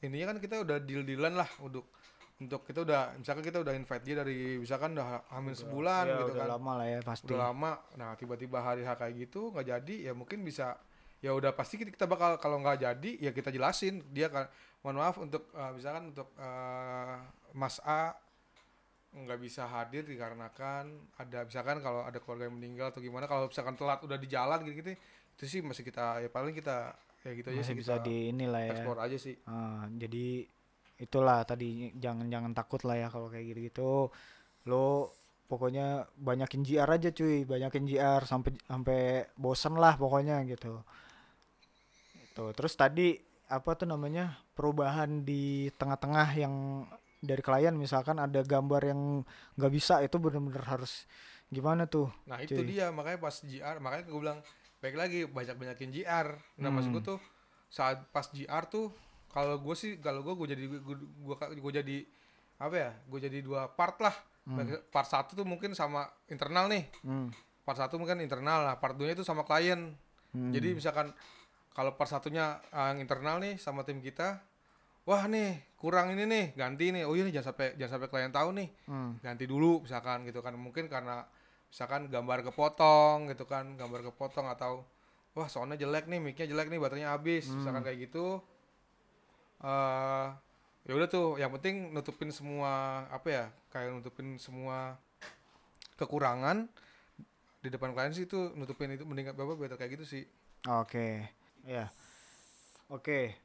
ininya 0.00 0.32
kan 0.32 0.38
kita 0.38 0.60
udah 0.60 0.80
deal 0.80 1.00
dealan 1.02 1.34
lah 1.34 1.48
untuk 1.60 1.92
untuk 2.34 2.64
kita 2.64 2.82
udah 2.82 3.14
misalkan 3.14 3.40
kita 3.42 3.60
udah 3.60 3.72
invite 3.72 4.02
dia 4.02 4.16
dari 4.18 4.58
misalkan 4.58 4.92
udah 4.92 5.28
hamil 5.30 5.54
sebulan 5.54 6.04
Iya, 6.04 6.14
gitu 6.18 6.32
udah 6.32 6.40
kan. 6.40 6.50
lama 6.50 6.72
lah 6.74 6.86
ya 6.88 6.98
pasti. 7.00 7.26
Udah 7.28 7.38
lama. 7.46 7.72
Nah 7.94 8.10
tiba-tiba 8.14 8.58
hari 8.58 8.82
H 8.82 8.90
kayak 8.94 9.14
gitu 9.20 9.52
nggak 9.52 9.66
jadi 9.70 9.94
ya 10.08 10.12
mungkin 10.12 10.42
bisa 10.42 10.74
ya 11.24 11.32
udah 11.32 11.56
pasti 11.56 11.80
kita, 11.80 12.04
bakal 12.04 12.36
kalau 12.36 12.60
nggak 12.60 12.84
jadi 12.84 13.10
ya 13.16 13.30
kita 13.32 13.48
jelasin. 13.48 14.04
Dia 14.12 14.28
kan 14.28 14.44
mohon 14.84 15.00
maaf 15.00 15.16
untuk 15.16 15.48
eh, 15.56 15.72
misalkan 15.72 16.12
untuk 16.12 16.28
eh, 16.36 17.16
Mas 17.56 17.80
A 17.88 18.12
nggak 19.14 19.40
bisa 19.40 19.64
hadir 19.70 20.02
dikarenakan 20.02 20.90
ada 21.22 21.46
misalkan 21.46 21.78
kalau 21.78 22.02
ada 22.02 22.18
keluarga 22.18 22.50
yang 22.50 22.58
meninggal 22.58 22.90
atau 22.90 22.98
gimana 22.98 23.30
kalau 23.30 23.46
misalkan 23.46 23.78
telat 23.78 24.02
udah 24.02 24.18
di 24.18 24.26
jalan 24.26 24.58
gitu 24.66 24.82
gitu 24.82 24.90
itu 25.38 25.44
sih 25.46 25.60
masih 25.62 25.86
kita 25.86 26.18
ya 26.18 26.28
paling 26.34 26.50
kita 26.50 26.98
ya 27.22 27.30
gitu 27.30 27.48
aja 27.54 27.62
masih 27.62 27.74
sih 27.74 27.78
bisa 27.78 27.94
di 28.02 28.34
inilah 28.34 28.62
ya. 28.66 28.70
explore 28.74 29.00
aja 29.00 29.16
sih. 29.16 29.38
Ah, 29.46 29.86
jadi 29.86 30.44
itulah 30.98 31.46
tadi 31.46 31.94
jangan 31.94 32.26
jangan 32.26 32.52
takut 32.54 32.82
lah 32.86 32.96
ya 32.98 33.08
kalau 33.10 33.30
kayak 33.30 33.54
gitu 33.54 33.60
gitu 33.70 33.92
lo 34.70 35.14
pokoknya 35.50 36.06
banyakin 36.14 36.62
JR 36.62 36.86
aja 36.86 37.10
cuy 37.10 37.42
banyakin 37.44 37.84
JR 37.84 38.22
sampai 38.22 38.54
sampai 38.64 39.00
bosen 39.34 39.74
lah 39.74 39.98
pokoknya 39.98 40.42
gitu 40.46 40.80
tuh 42.34 42.50
terus 42.52 42.74
tadi 42.74 43.16
apa 43.46 43.72
tuh 43.72 43.86
namanya 43.86 44.34
perubahan 44.52 45.22
di 45.22 45.42
tengah-tengah 45.72 46.28
yang 46.34 46.84
dari 47.20 47.40
klien 47.40 47.72
misalkan 47.72 48.18
ada 48.18 48.42
gambar 48.42 48.82
yang 48.84 49.00
nggak 49.54 49.72
bisa 49.72 50.00
itu 50.00 50.18
bener-bener 50.18 50.60
harus 50.60 51.06
gimana 51.48 51.86
tuh 51.86 52.10
Nah 52.26 52.40
itu 52.40 52.56
Cuy. 52.56 52.66
dia 52.68 52.90
makanya 52.90 53.22
pas 53.22 53.36
GR 53.38 53.76
makanya 53.78 54.04
gue 54.04 54.20
bilang 54.20 54.40
baik 54.80 54.96
lagi 54.98 55.18
banyak 55.24 55.54
banyakin 55.54 55.90
GR. 55.90 56.28
Nah 56.58 56.68
maksud 56.68 56.90
gue 56.90 57.00
Hmm. 57.00 57.10
tuh 57.10 57.20
saat 57.70 58.04
pas 58.10 58.26
GR 58.26 58.64
tuh 58.66 58.92
kalau 59.28 59.56
gue 59.56 59.72
sih 59.72 59.96
kalau 59.96 60.20
gue 60.20 60.34
gue 60.34 60.48
jadi 60.50 60.64
gue 60.68 60.96
gue 61.56 61.72
jadi 61.74 61.98
apa 62.56 62.74
ya 62.74 62.90
gue 62.92 63.18
jadi 63.20 63.38
dua 63.40 63.70
part 63.70 63.96
lah. 63.98 64.12
Hmm. 64.44 64.60
Part 64.90 65.08
satu 65.08 65.32
tuh 65.34 65.46
mungkin 65.46 65.72
sama 65.72 66.04
internal 66.28 66.68
nih. 66.68 66.84
Hmm, 67.00 67.32
Part 67.62 67.78
satu 67.78 67.96
mungkin 67.96 68.20
internal 68.20 68.60
lah. 68.62 68.76
Part 68.76 68.92
2 68.94 69.08
itu 69.10 69.24
sama 69.24 69.40
klien. 69.40 69.96
hmm. 70.30 70.52
Jadi 70.52 70.76
misalkan 70.76 71.16
kalau 71.74 71.98
part 71.98 72.06
satunya 72.06 72.62
uh, 72.70 72.94
yang 72.94 73.02
internal 73.02 73.42
nih 73.42 73.58
sama 73.58 73.82
tim 73.82 73.98
kita, 73.98 74.38
wah 75.04 75.26
nih 75.26 75.58
kurang 75.76 76.14
ini 76.14 76.24
nih 76.24 76.44
ganti 76.54 76.94
nih. 76.94 77.02
Oh 77.04 77.18
iya 77.18 77.26
nih 77.26 77.34
jangan 77.34 77.50
sampai 77.50 77.66
jangan 77.74 77.92
sampai 77.98 78.08
klien 78.08 78.32
tahu 78.32 78.48
nih. 78.54 78.68
Hmm. 78.86 79.18
ganti 79.18 79.44
dulu 79.44 79.82
misalkan 79.82 80.22
gitu 80.24 80.38
kan. 80.40 80.54
Mungkin 80.54 80.86
karena 80.86 81.26
misalkan 81.68 82.06
gambar 82.06 82.46
kepotong 82.46 83.28
gitu 83.34 83.44
kan. 83.44 83.74
Gambar 83.74 84.06
kepotong 84.14 84.46
atau 84.48 84.86
wah 85.34 85.50
soalnya 85.50 85.74
jelek 85.74 86.06
nih 86.06 86.22
micnya 86.22 86.46
jelek 86.46 86.70
nih 86.70 86.78
baterainya 86.78 87.10
habis 87.10 87.50
misalkan 87.50 87.82
kayak 87.82 88.06
gitu. 88.06 88.38
Eh 89.60 90.26
ya 90.84 90.92
udah 90.92 91.08
tuh 91.08 91.40
yang 91.40 91.48
penting 91.56 91.96
nutupin 91.96 92.28
semua 92.28 93.04
apa 93.08 93.28
ya 93.32 93.44
kayak 93.72 93.98
nutupin 93.98 94.36
semua 94.36 95.00
kekurangan 95.96 96.68
di 97.64 97.72
depan 97.72 97.96
klien 97.96 98.12
sih 98.12 98.28
itu 98.28 98.52
nutupin 98.52 98.92
itu 98.92 99.08
mending 99.08 99.32
apa 99.32 99.42
better 99.56 99.80
kayak 99.80 99.96
gitu 99.96 100.04
sih. 100.04 100.24
Oke, 100.68 101.24
ya. 101.64 101.88
Oke, 102.92 103.36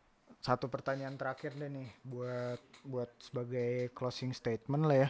satu 0.43 0.67
pertanyaan 0.67 1.15
terakhir 1.15 1.55
deh 1.55 1.71
nih 1.71 1.89
buat 2.03 2.61
buat 2.83 3.09
sebagai 3.19 3.91
closing 3.95 4.35
statement 4.35 4.83
lah 4.87 5.07
ya. 5.07 5.09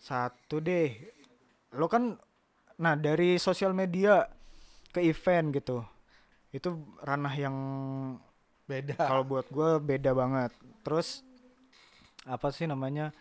Satu 0.00 0.60
deh, 0.62 0.94
lo 1.76 1.88
kan, 1.90 2.16
nah 2.78 2.94
dari 2.94 3.36
sosial 3.36 3.74
media 3.74 4.28
ke 4.94 5.04
event 5.04 5.52
gitu, 5.52 5.84
itu 6.54 6.74
ranah 7.04 7.34
yang 7.34 7.56
beda 8.68 9.00
kalau 9.00 9.24
buat 9.24 9.46
gue 9.48 9.70
beda 9.80 10.12
banget. 10.16 10.52
Terus 10.86 11.24
apa 12.24 12.48
sih 12.52 12.68
namanya? 12.68 13.12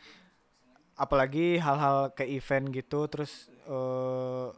Apalagi 0.97 1.59
hal-hal 1.61 2.11
ke 2.15 2.23
event 2.25 2.71
gitu, 2.71 3.07
terus 3.11 3.51
eh 3.67 4.49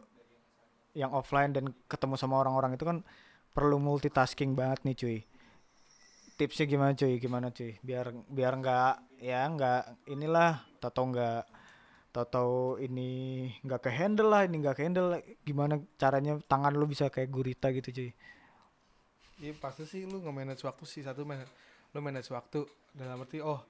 yang 0.98 1.14
offline 1.14 1.54
dan 1.54 1.70
ketemu 1.86 2.18
sama 2.18 2.42
orang-orang 2.42 2.74
itu 2.74 2.82
kan 2.82 3.06
perlu 3.52 3.78
multitasking 3.82 4.54
banget 4.54 4.80
nih 4.86 4.96
cuy. 4.96 5.20
Tipsnya 6.40 6.66
gimana 6.70 6.92
cuy? 6.96 7.14
Gimana 7.20 7.48
cuy? 7.52 7.76
Biar 7.84 8.16
biar 8.32 8.54
nggak 8.60 8.94
ya 9.20 9.44
nggak 9.48 10.08
inilah 10.08 10.64
tato 10.80 11.04
nggak 11.04 11.44
tato 12.10 12.80
ini 12.82 13.46
nggak 13.62 13.82
ke 13.86 13.92
handle 13.94 14.34
lah 14.34 14.48
ini 14.48 14.56
nggak 14.64 14.76
ke 14.76 14.84
handle 14.88 15.14
gimana 15.46 15.78
caranya 16.00 16.42
tangan 16.50 16.74
lu 16.74 16.90
bisa 16.90 17.12
kayak 17.12 17.30
gurita 17.30 17.70
gitu 17.70 17.90
cuy 17.94 18.12
Iya 19.40 19.56
pasti 19.56 19.88
sih 19.88 20.04
lu 20.04 20.20
nge-manage 20.20 20.68
waktu 20.68 20.84
sih 20.84 21.00
satu 21.00 21.24
man 21.24 21.40
lu 21.96 22.00
manage 22.04 22.28
waktu 22.28 22.68
dalam 22.92 23.24
arti 23.24 23.40
oh 23.40 23.64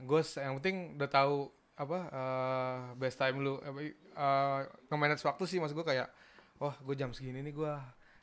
gue 0.00 0.20
yang 0.40 0.56
penting 0.56 0.96
udah 0.96 1.10
tahu 1.12 1.52
apa 1.76 1.98
eh, 2.08 2.78
best 2.96 3.20
time 3.20 3.44
lu 3.44 3.60
apa, 3.60 3.80
eh, 3.84 4.60
nge-manage 4.88 5.20
waktu 5.28 5.44
sih 5.44 5.60
maksud 5.60 5.76
gue 5.76 5.86
kayak 5.92 6.08
wah 6.56 6.72
gue 6.72 6.94
jam 6.96 7.12
segini 7.12 7.44
nih 7.44 7.52
gue 7.52 7.72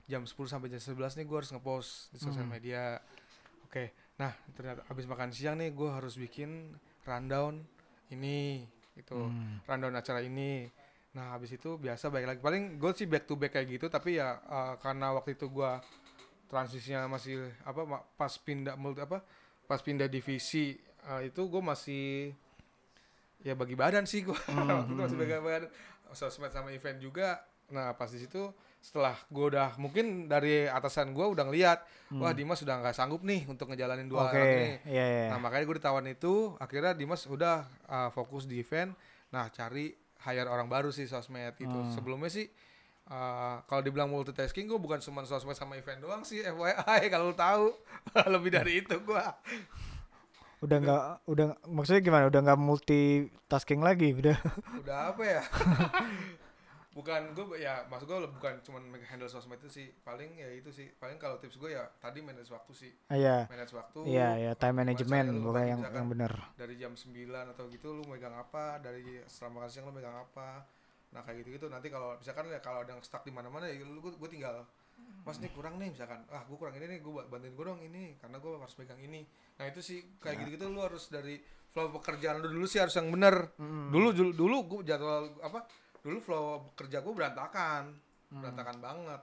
jam 0.07 0.23
10 0.23 0.33
sampai 0.47 0.67
jam 0.67 0.79
11 0.79 1.15
nih 1.15 1.25
gue 1.25 1.37
harus 1.37 1.51
ngepost 1.51 2.11
di 2.11 2.17
sosial 2.17 2.43
Hmm. 2.43 2.53
media. 2.53 2.99
Oke 3.63 3.91
nah 4.17 4.33
ternyata 4.55 4.81
habis 4.87 5.05
makan 5.05 5.29
siang 5.29 5.61
nih 5.61 5.69
gue 5.69 5.85
harus 5.87 6.17
bikin 6.17 6.73
rundown 7.03 7.61
ini 8.09 8.65
itu 8.95 9.13
Hmm. 9.13 9.61
rundown 9.63 9.93
acara 9.93 10.19
ini. 10.19 10.65
Nah 11.13 11.33
habis 11.33 11.51
itu 11.51 11.75
biasa 11.75 12.07
baik 12.07 12.25
lagi. 12.25 12.39
Paling 12.39 12.77
gue 12.77 12.91
sih 12.93 13.05
back 13.05 13.25
to 13.25 13.35
back 13.35 13.53
kayak 13.53 13.67
gitu 13.69 13.85
tapi 13.87 14.17
ya 14.17 14.39
eh, 14.39 14.73
karena 14.79 15.11
waktu 15.11 15.35
itu 15.35 15.47
gue 15.47 15.71
transisinya 16.47 17.05
masih 17.05 17.43
apa 17.61 17.83
pas 18.15 18.31
pindah 18.37 18.73
multi 18.73 19.03
apa 19.03 19.19
pas 19.67 19.83
pindah 19.83 20.07
divisi 20.07 20.73
eh, 21.03 21.21
itu 21.27 21.41
gue 21.43 21.59
masih 21.61 22.31
ya 23.43 23.53
bagi 23.53 23.75
badan 23.77 24.07
sih 24.07 24.23
gue 24.23 24.33
waktu 24.55 24.87
itu 24.87 24.95
masih 24.95 25.17
bagi 25.19 25.33
badan. 25.37 25.69
Sosmed 26.09 26.49
sama 26.49 26.71
event 26.71 26.97
juga. 26.97 27.43
Nah 27.69 27.91
pas 27.93 28.07
di 28.07 28.17
situ 28.17 28.47
setelah 28.77 29.17
gue 29.27 29.45
udah 29.51 29.75
mungkin 29.81 30.31
dari 30.31 30.69
atasan 30.69 31.11
gue 31.11 31.25
udah 31.25 31.43
ngeliat 31.49 31.79
wah 32.15 32.31
Dimas 32.31 32.63
udah 32.63 32.79
nggak 32.79 32.95
sanggup 32.95 33.19
nih 33.25 33.43
untuk 33.49 33.67
ngejalanin 33.67 34.07
dua 34.07 34.31
Oke, 34.31 34.39
alat 34.39 34.47
ini 34.47 34.71
iya 34.87 35.05
iya. 35.05 35.25
Nah 35.35 35.43
makanya 35.43 35.65
gue 35.67 35.75
ditawarin 35.81 36.11
itu 36.15 36.55
akhirnya 36.55 36.95
Dimas 36.95 37.27
udah 37.27 37.67
uh, 37.89 38.09
fokus 38.15 38.47
di 38.47 38.63
event. 38.63 38.95
Nah 39.33 39.51
cari 39.51 39.91
hire 40.23 40.47
orang 40.47 40.71
baru 40.71 40.87
sih 40.93 41.03
sosmed 41.03 41.59
itu. 41.59 41.67
Hmm. 41.67 41.91
Sebelumnya 41.91 42.31
sih 42.31 42.47
Uh, 43.07 43.63
kalau 43.71 43.79
dibilang 43.79 44.11
multitasking 44.11 44.67
gue 44.67 44.75
bukan 44.75 44.99
cuma 44.99 45.23
sosmed 45.23 45.55
sama 45.55 45.79
event 45.79 46.03
doang 46.03 46.27
sih 46.27 46.43
FYI 46.43 47.07
kalau 47.15 47.31
lu 47.31 47.35
tahu 47.39 47.71
lebih 48.35 48.51
dari 48.51 48.83
itu 48.83 48.99
gue 48.99 49.23
udah 50.59 50.77
nggak 50.83 51.03
udah 51.23 51.55
maksudnya 51.71 52.03
gimana 52.03 52.27
udah 52.27 52.41
nggak 52.43 52.59
multitasking 52.59 53.79
lagi 53.79 54.11
udah 54.11 54.35
udah 54.83 55.15
apa 55.15 55.23
ya 55.23 55.43
bukan 56.97 57.37
gue 57.37 57.61
ya 57.61 57.85
maksud 57.85 58.09
gue 58.09 58.25
bukan 58.41 58.57
cuma 58.65 58.81
handle 59.05 59.29
sosmed 59.29 59.61
itu 59.61 59.69
sih. 59.69 59.87
Paling 60.01 60.41
ya 60.41 60.49
itu 60.49 60.73
sih. 60.73 60.89
Paling 60.97 61.21
kalau 61.21 61.37
tips 61.37 61.61
gue 61.61 61.77
ya 61.77 61.85
tadi 62.01 62.25
manage 62.25 62.49
waktu 62.49 62.73
sih. 62.73 62.91
Ah, 63.13 63.17
iya. 63.17 63.37
Manage 63.45 63.77
waktu 63.77 63.99
iya 64.09 64.29
iya 64.41 64.51
time 64.57 64.81
Gimana 64.81 64.89
management 64.89 65.29
bukan 65.45 65.63
yang 65.69 65.81
yang 65.85 66.09
benar 66.09 66.33
dari 66.57 66.73
jam 66.81 66.97
9 66.97 67.13
atau 67.53 67.69
gitu 67.69 67.93
lu 67.93 68.03
megang 68.09 68.33
apa 68.33 68.81
dari 68.81 69.21
setelah 69.29 69.61
makan 69.61 69.69
siang 69.69 69.85
lu 69.85 69.93
megang 69.93 70.17
apa. 70.17 70.65
Nah 71.13 71.21
kayak 71.21 71.45
gitu 71.45 71.61
gitu 71.61 71.65
nanti 71.69 71.93
kalau 71.93 72.17
misalkan 72.17 72.49
ya 72.49 72.59
kalau 72.59 72.81
ada 72.81 72.97
yang 72.97 73.03
stuck 73.05 73.21
di 73.21 73.29
mana 73.29 73.47
mana 73.53 73.69
ya 73.69 73.77
lu 73.85 74.01
gue 74.01 74.29
tinggal 74.33 74.65
mas 75.21 75.37
ini 75.37 75.51
kurang 75.53 75.77
nih 75.77 75.93
misalkan 75.93 76.25
ah 76.33 76.41
gue 76.47 76.57
kurang 76.57 76.73
ini 76.79 76.97
nih 76.97 76.99
gue 77.05 77.13
bantuin 77.29 77.53
gue 77.53 77.65
dong 77.67 77.81
ini 77.83 78.17
karena 78.17 78.41
gue 78.41 78.51
harus 78.57 78.75
megang 78.81 78.97
ini. 78.97 79.21
Nah 79.61 79.65
itu 79.69 79.79
sih 79.85 79.99
kayak 80.17 80.41
gitu 80.41 80.57
gitu 80.57 80.65
lu 80.73 80.81
harus 80.81 81.11
dari 81.11 81.37
flow 81.69 81.93
pekerjaan 81.99 82.41
lu 82.41 82.49
dulu 82.49 82.65
sih 82.65 82.81
harus 82.81 82.95
yang 82.97 83.11
bener. 83.11 83.53
Dulu 83.61 84.09
dulu 84.15 84.31
dulu 84.33 84.57
gue 84.65 84.79
jadwal 84.89 85.37
apa 85.43 85.67
dulu 86.07 86.17
flow 86.17 86.45
kerja 86.73 86.97
gue 86.97 87.11
berantakan 87.11 87.91
berantakan 88.29 88.77
banget. 88.77 89.21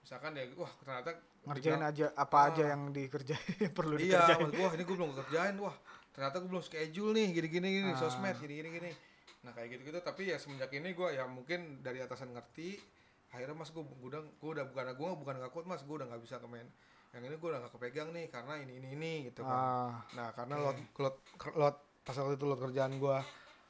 Misalkan 0.00 0.34
ya 0.34 0.44
wah 0.54 0.70
ternyata 0.76 1.10
ngerjain 1.44 1.78
dibilang- 1.78 1.86
aja 1.88 2.06
apa 2.12 2.38
aja 2.44 2.62
Ah. 2.64 2.68
yang 2.68 2.82
dikerjain 2.90 3.38
perlu 3.78 3.94
iya 3.96 4.26
dikerjain. 4.26 4.42
mas, 4.44 4.58
wah 4.60 4.72
ini 4.72 4.82
gue 4.82 4.96
belum 4.96 5.12
kerjain 5.16 5.54
wah 5.56 5.76
ternyata 6.10 6.36
gue 6.36 6.48
belum 6.48 6.64
schedule 6.64 7.10
nih 7.12 7.26
gini 7.32 7.48
gini 7.48 7.68
gini 7.72 7.90
Ah. 7.92 7.98
sosmed 8.00 8.34
gini 8.36 8.54
gini. 8.56 8.70
Gini 8.72 8.90
nah 9.38 9.52
kayak 9.52 9.68
gitu 9.72 9.82
gitu 9.86 9.98
tapi 10.00 10.26
ya 10.26 10.36
semenjak 10.36 10.70
ini 10.72 10.90
gue 10.90 11.08
ya 11.12 11.22
mungkin 11.24 11.78
dari 11.80 11.98
atasan 11.98 12.30
ngerti 12.30 12.82
akhirnya 13.28 13.54
mas 13.54 13.70
gue 13.70 13.78
udah 13.78 14.18
gue 14.18 14.50
udah 14.52 14.64
bukan 14.64 14.86
gue 14.92 15.08
bukan 15.16 15.34
gak 15.38 15.52
kuat 15.52 15.64
mas 15.64 15.80
gue 15.80 15.94
udah 15.94 16.02
nggak 16.04 16.18
bisa 16.20 16.38
kemen 16.38 16.66
yang 17.10 17.22
ini 17.22 17.32
gue 17.32 17.48
udah 17.48 17.60
gak 17.60 17.72
kepegang 17.72 18.10
nih 18.10 18.26
karena 18.26 18.58
ini 18.58 18.72
ini 18.76 18.88
ini 18.92 19.12
gitu 19.24 19.40
kan. 19.40 19.54
Ah. 19.54 19.92
Nah 20.12 20.28
karena 20.32 20.54
lot 20.60 20.78
lot 20.96 21.16
lot 21.54 21.76
pas 22.00 22.14
waktu 22.16 22.34
itu 22.34 22.44
lot 22.44 22.58
kerjaan 22.60 22.94
gue 22.96 23.18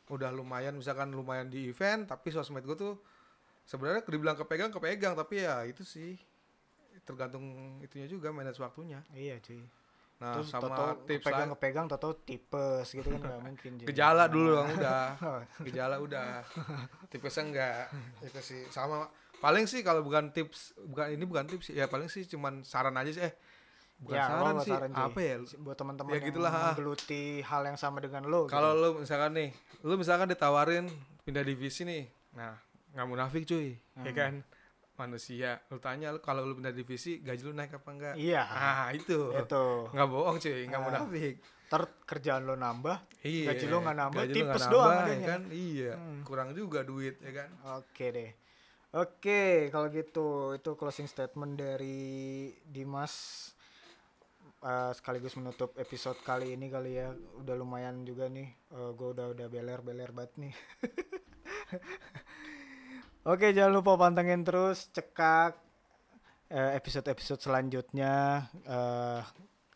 udah 0.06 0.30
lumayan 0.30 0.78
misalkan 0.78 1.10
lumayan 1.10 1.50
di 1.50 1.70
event 1.70 2.06
tapi 2.06 2.30
sosmed 2.30 2.62
gue 2.62 2.78
tuh 2.78 2.94
sebenarnya 3.66 4.06
dibilang 4.06 4.38
kepegang 4.38 4.70
kepegang 4.70 5.18
tapi 5.18 5.42
ya 5.42 5.66
itu 5.66 5.82
sih 5.82 6.14
tergantung 7.06 7.78
itunya 7.82 8.10
juga 8.10 8.34
manage 8.34 8.58
waktunya. 8.58 8.98
Iya 9.14 9.38
cuy. 9.38 9.62
Nah 10.18 10.32
terus 10.34 10.50
sama 10.50 10.74
toto 10.74 11.06
tips 11.06 11.24
pegang 11.28 11.46
lain. 11.46 11.54
kepegang 11.54 11.86
toto 11.86 12.10
tipes 12.26 12.88
gitu 12.90 13.08
kan 13.14 13.20
nggak 13.22 13.40
mungkin 13.46 13.70
cuy. 13.78 13.86
gejala 13.86 14.24
dulu 14.26 14.48
dong 14.58 14.68
udah. 14.74 15.06
Gejala 15.70 15.96
udah. 16.02 16.42
Tipesnya 17.06 17.42
enggak 17.46 17.82
itu 18.26 18.40
sih. 18.42 18.62
Sama 18.74 19.06
paling 19.38 19.70
sih 19.70 19.86
kalau 19.86 20.02
bukan 20.02 20.34
tips 20.34 20.74
bukan 20.82 21.14
ini 21.14 21.24
bukan 21.28 21.46
tips 21.46 21.70
ya 21.70 21.86
paling 21.86 22.10
sih 22.10 22.26
cuman 22.26 22.66
saran 22.66 22.98
aja 22.98 23.10
sih. 23.14 23.22
Eh 23.22 23.32
bukan 23.98 24.12
Ya, 24.12 24.24
saran 24.26 24.54
sih 24.60 24.70
saran, 24.70 24.90
apa 24.92 25.18
ya 25.18 25.34
buat 25.56 25.72
teman-teman 25.74 26.10
Ya 26.10 26.16
yang 26.18 26.26
gitulah, 26.28 26.50
ah. 26.50 26.62
menggeluti 26.70 27.22
hal 27.40 27.62
yang 27.64 27.76
sama 27.76 27.98
dengan 27.98 28.22
lo 28.24 28.44
kalau 28.46 28.72
lu 28.72 29.00
misalkan 29.00 29.32
nih 29.32 29.50
lu 29.80 29.94
misalkan 29.94 30.26
ditawarin 30.26 30.86
pindah 31.22 31.40
divisi 31.42 31.82
nih 31.82 32.04
nah 32.32 32.52
nggak 32.92 33.06
munafik 33.06 33.42
cuy 33.44 33.72
ya 33.96 34.04
Hmm. 34.04 34.12
kan 34.12 34.32
manusia 34.94 35.60
lu 35.66 35.78
tanya 35.78 36.08
lu 36.08 36.18
kalau 36.18 36.40
lu 36.42 36.54
pindah 36.54 36.72
divisi 36.72 37.18
gaji 37.18 37.42
lu 37.42 37.52
naik 37.52 37.72
apa 37.74 37.88
enggak 37.90 38.14
iya 38.16 38.40
ah 38.40 38.88
itu 38.90 39.32
itu 39.34 39.64
nggak 39.90 40.08
bohong 40.08 40.36
cuy 40.38 40.60
nggak 40.64 40.76
Ah. 40.78 40.86
munafik 40.86 41.34
ter 41.66 41.82
kerjaan 42.04 42.42
lo 42.42 42.54
nambah 42.54 42.96
iya 43.22 43.50
Gaji 43.50 43.64
lu 43.66 43.76
nggak 43.78 43.96
nambah, 43.98 44.22
gaji 44.22 44.34
tipes 44.34 44.64
doang 44.66 44.86
nambah, 44.88 45.02
ya 45.02 45.08
adanya. 45.10 45.26
kan 45.26 45.40
iya 45.50 45.92
Hmm. 45.94 46.20
kurang 46.22 46.48
juga 46.52 46.80
duit 46.80 47.16
ya 47.18 47.32
kan 47.34 47.48
Oke 47.74 48.06
deh. 48.10 48.30
Oke, 48.94 49.42
kalau 49.68 49.90
gitu 49.90 50.26
itu 50.54 50.70
closing 50.72 51.04
statement 51.04 51.52
dari 51.54 52.08
Dimas 52.62 53.12
Eh, 54.64 54.92
sekaligus 54.96 55.36
menutup 55.36 55.76
episode 55.76 56.16
kali 56.24 56.56
ini 56.56 56.72
kali 56.72 56.96
ya. 56.96 57.12
Udah 57.12 57.54
lumayan 57.54 58.08
juga 58.08 58.32
nih. 58.32 58.48
gue 58.72 59.08
udah 59.12 59.36
udah 59.36 59.46
beler-beler 59.52 60.10
banget 60.16 60.32
nih. 60.40 60.54
Oke, 63.26 63.50
jangan 63.50 63.74
lupa 63.74 63.98
pantengin 63.98 64.46
terus 64.46 64.86
cekak 64.94 65.58
eh, 66.48 66.78
episode-episode 66.78 67.42
selanjutnya. 67.42 68.46
Eh, 68.64 69.20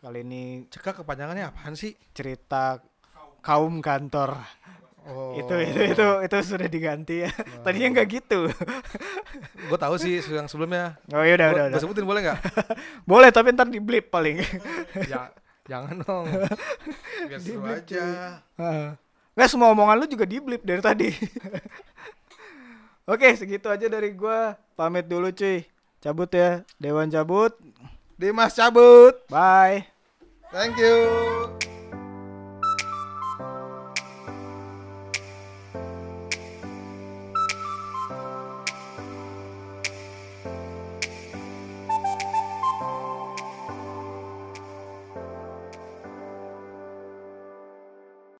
kali 0.00 0.24
ini 0.24 0.64
cekak 0.70 1.04
kepanjangannya 1.04 1.50
apaan 1.50 1.76
sih 1.76 1.92
cerita 2.16 2.80
kaum 3.44 3.84
kantor. 3.84 4.40
Oh 5.06 5.32
Itu 5.34 5.54
itu 5.56 5.80
itu 5.90 6.06
itu 6.20 6.36
sudah 6.42 6.66
diganti 6.66 7.24
ya. 7.24 7.30
Tadinya 7.60 7.88
nggak 7.94 8.08
gitu. 8.10 8.50
gue 9.62 9.78
tahu 9.78 9.94
sih 9.96 10.20
yang 10.26 10.44
sebelumnya 10.44 10.98
Oh 11.10 11.22
iya 11.22 11.34
udah 11.34 11.48
Gua- 11.48 11.56
udah. 11.56 11.64
udah. 11.70 11.80
sebutin 11.80 12.04
boleh 12.04 12.20
nggak 12.22 12.38
Boleh 13.10 13.28
tapi 13.28 13.52
ntar 13.52 13.66
di 13.66 13.78
blip 13.78 14.08
paling. 14.08 14.42
ya 15.06 15.32
jangan 15.64 16.02
dong 16.02 16.26
biar 17.24 17.38
seru 17.38 17.62
aja 17.62 18.04
Nggak 19.30 19.48
semua 19.48 19.70
omongan 19.70 19.96
lu 19.96 20.06
juga 20.06 20.26
di 20.26 20.36
blip 20.36 20.60
dari 20.60 20.82
tadi. 20.82 21.08
Oke 23.10 23.34
segitu 23.34 23.66
aja 23.66 23.86
dari 23.86 24.10
gua. 24.10 24.54
Pamit 24.74 25.06
dulu 25.06 25.30
cuy. 25.30 25.64
Cabut 25.98 26.28
ya. 26.28 26.62
Dewan 26.76 27.08
cabut. 27.08 27.54
Dimas 28.14 28.52
cabut 28.52 29.16
Bye. 29.32 29.88
thank 30.52 30.76
you 30.76 31.69